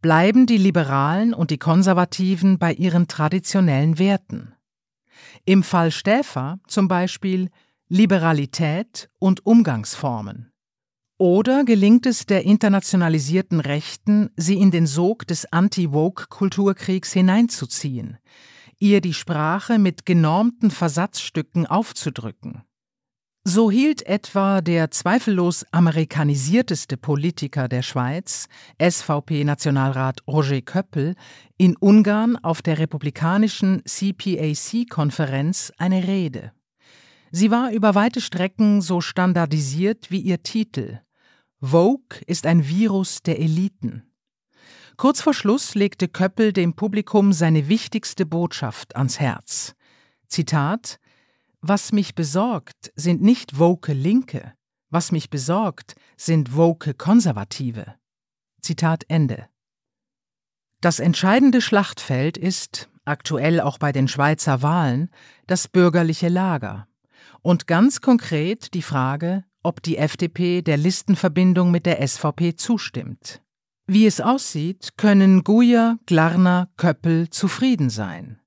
bleiben 0.00 0.46
die 0.46 0.58
Liberalen 0.58 1.34
und 1.34 1.50
die 1.50 1.58
Konservativen 1.58 2.58
bei 2.58 2.72
ihren 2.72 3.08
traditionellen 3.08 3.98
Werten. 3.98 4.54
Im 5.44 5.62
Fall 5.62 5.90
Stäfer 5.90 6.60
zum 6.68 6.88
Beispiel 6.88 7.50
Liberalität 7.90 9.08
und 9.18 9.46
Umgangsformen. 9.46 10.52
Oder 11.16 11.64
gelingt 11.64 12.04
es 12.04 12.26
der 12.26 12.44
internationalisierten 12.44 13.60
Rechten, 13.60 14.28
sie 14.36 14.58
in 14.58 14.70
den 14.70 14.86
Sog 14.86 15.26
des 15.26 15.50
Anti-Woke-Kulturkriegs 15.50 17.14
hineinzuziehen, 17.14 18.18
ihr 18.78 19.00
die 19.00 19.14
Sprache 19.14 19.78
mit 19.78 20.04
genormten 20.04 20.70
Versatzstücken 20.70 21.66
aufzudrücken? 21.66 22.62
So 23.44 23.70
hielt 23.70 24.04
etwa 24.04 24.60
der 24.60 24.90
zweifellos 24.90 25.64
amerikanisierteste 25.72 26.98
Politiker 26.98 27.68
der 27.68 27.80
Schweiz, 27.80 28.48
SVP-Nationalrat 28.78 30.20
Roger 30.26 30.60
Köppel, 30.60 31.14
in 31.56 31.74
Ungarn 31.74 32.36
auf 32.36 32.60
der 32.60 32.78
republikanischen 32.78 33.82
CPAC-Konferenz 33.86 35.72
eine 35.78 36.06
Rede. 36.06 36.52
Sie 37.30 37.50
war 37.50 37.72
über 37.72 37.94
weite 37.94 38.20
Strecken 38.20 38.80
so 38.80 39.00
standardisiert 39.00 40.10
wie 40.10 40.20
ihr 40.20 40.42
Titel. 40.42 41.00
Vogue 41.60 42.20
ist 42.26 42.46
ein 42.46 42.66
Virus 42.66 43.22
der 43.22 43.38
Eliten. 43.40 44.04
Kurz 44.96 45.20
vor 45.20 45.34
Schluss 45.34 45.74
legte 45.74 46.08
Köppel 46.08 46.52
dem 46.52 46.74
Publikum 46.74 47.32
seine 47.32 47.68
wichtigste 47.68 48.26
Botschaft 48.26 48.96
ans 48.96 49.20
Herz. 49.20 49.74
Zitat 50.28 50.98
was 51.60 51.90
mich 51.90 52.14
besorgt, 52.14 52.92
sind 52.94 53.20
nicht 53.20 53.58
woke 53.58 53.92
Linke, 53.92 54.54
was 54.90 55.10
mich 55.10 55.28
besorgt, 55.28 55.96
sind 56.16 56.54
woke 56.54 56.94
Konservative. 56.94 57.96
Zitat 58.62 59.04
Ende. 59.08 59.48
Das 60.80 61.00
entscheidende 61.00 61.60
Schlachtfeld 61.60 62.38
ist, 62.38 62.88
aktuell 63.04 63.60
auch 63.60 63.78
bei 63.78 63.90
den 63.90 64.06
Schweizer 64.06 64.62
Wahlen, 64.62 65.10
das 65.48 65.66
bürgerliche 65.66 66.28
Lager 66.28 66.86
und 67.42 67.66
ganz 67.66 68.00
konkret 68.00 68.74
die 68.74 68.82
Frage, 68.82 69.44
ob 69.62 69.82
die 69.82 69.98
FDP 69.98 70.62
der 70.62 70.76
Listenverbindung 70.76 71.70
mit 71.70 71.86
der 71.86 72.06
SVP 72.06 72.56
zustimmt. 72.56 73.42
Wie 73.86 74.06
es 74.06 74.20
aussieht, 74.20 74.96
können 74.96 75.44
Guyer, 75.44 75.98
Glarner, 76.06 76.68
Köppel 76.76 77.30
zufrieden 77.30 77.90
sein. 77.90 78.38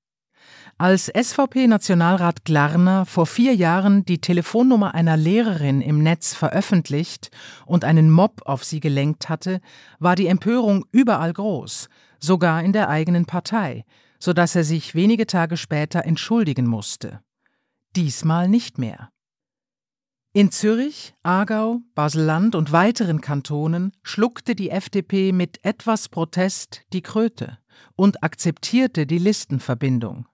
Als 0.78 1.06
SVP-Nationalrat 1.06 2.44
Glarner 2.44 3.06
vor 3.06 3.26
vier 3.26 3.54
Jahren 3.54 4.04
die 4.04 4.20
Telefonnummer 4.20 4.94
einer 4.94 5.16
Lehrerin 5.16 5.80
im 5.80 6.02
Netz 6.02 6.34
veröffentlicht 6.34 7.30
und 7.66 7.84
einen 7.84 8.10
Mob 8.10 8.42
auf 8.46 8.64
sie 8.64 8.80
gelenkt 8.80 9.28
hatte, 9.28 9.60
war 10.00 10.16
die 10.16 10.26
Empörung 10.26 10.84
überall 10.90 11.32
groß, 11.32 11.88
sogar 12.18 12.62
in 12.62 12.72
der 12.72 12.88
eigenen 12.88 13.26
Partei, 13.26 13.84
so 14.18 14.32
dass 14.32 14.56
er 14.56 14.64
sich 14.64 14.94
wenige 14.94 15.26
Tage 15.26 15.56
später 15.56 16.04
entschuldigen 16.04 16.66
musste. 16.66 17.20
Diesmal 17.96 18.48
nicht 18.48 18.78
mehr. 18.78 19.10
In 20.34 20.50
Zürich, 20.50 21.14
Aargau, 21.22 21.80
Baselland 21.94 22.54
und 22.54 22.72
weiteren 22.72 23.20
Kantonen 23.20 23.92
schluckte 24.02 24.54
die 24.54 24.70
FDP 24.70 25.30
mit 25.30 25.62
etwas 25.62 26.08
Protest 26.08 26.86
die 26.94 27.02
Kröte 27.02 27.58
und 27.96 28.22
akzeptierte 28.22 29.06
die 29.06 29.18
Listenverbindung. 29.18 30.26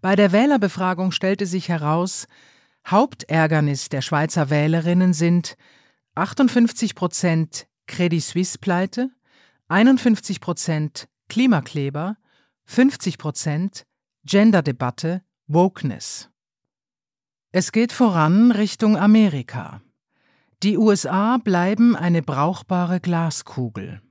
Bei 0.00 0.16
der 0.16 0.32
Wählerbefragung 0.32 1.12
stellte 1.12 1.44
sich 1.44 1.68
heraus, 1.68 2.26
Hauptärgernis 2.86 3.90
der 3.90 4.00
Schweizer 4.00 4.48
Wählerinnen 4.48 5.12
sind 5.12 5.56
58 6.14 6.94
Prozent 6.94 7.66
Credit 7.86 8.22
Suisse 8.22 8.58
Pleite, 8.58 9.10
51 9.68 10.40
Prozent 10.40 11.08
Klimakleber, 11.28 12.16
50 12.64 13.18
Prozent 13.18 13.84
Genderdebatte, 14.24 15.22
Wokeness. 15.46 16.30
Es 17.56 17.70
geht 17.70 17.92
voran 17.92 18.50
Richtung 18.50 18.96
Amerika. 18.96 19.80
Die 20.64 20.76
USA 20.76 21.36
bleiben 21.36 21.94
eine 21.94 22.20
brauchbare 22.20 22.98
Glaskugel. 22.98 24.02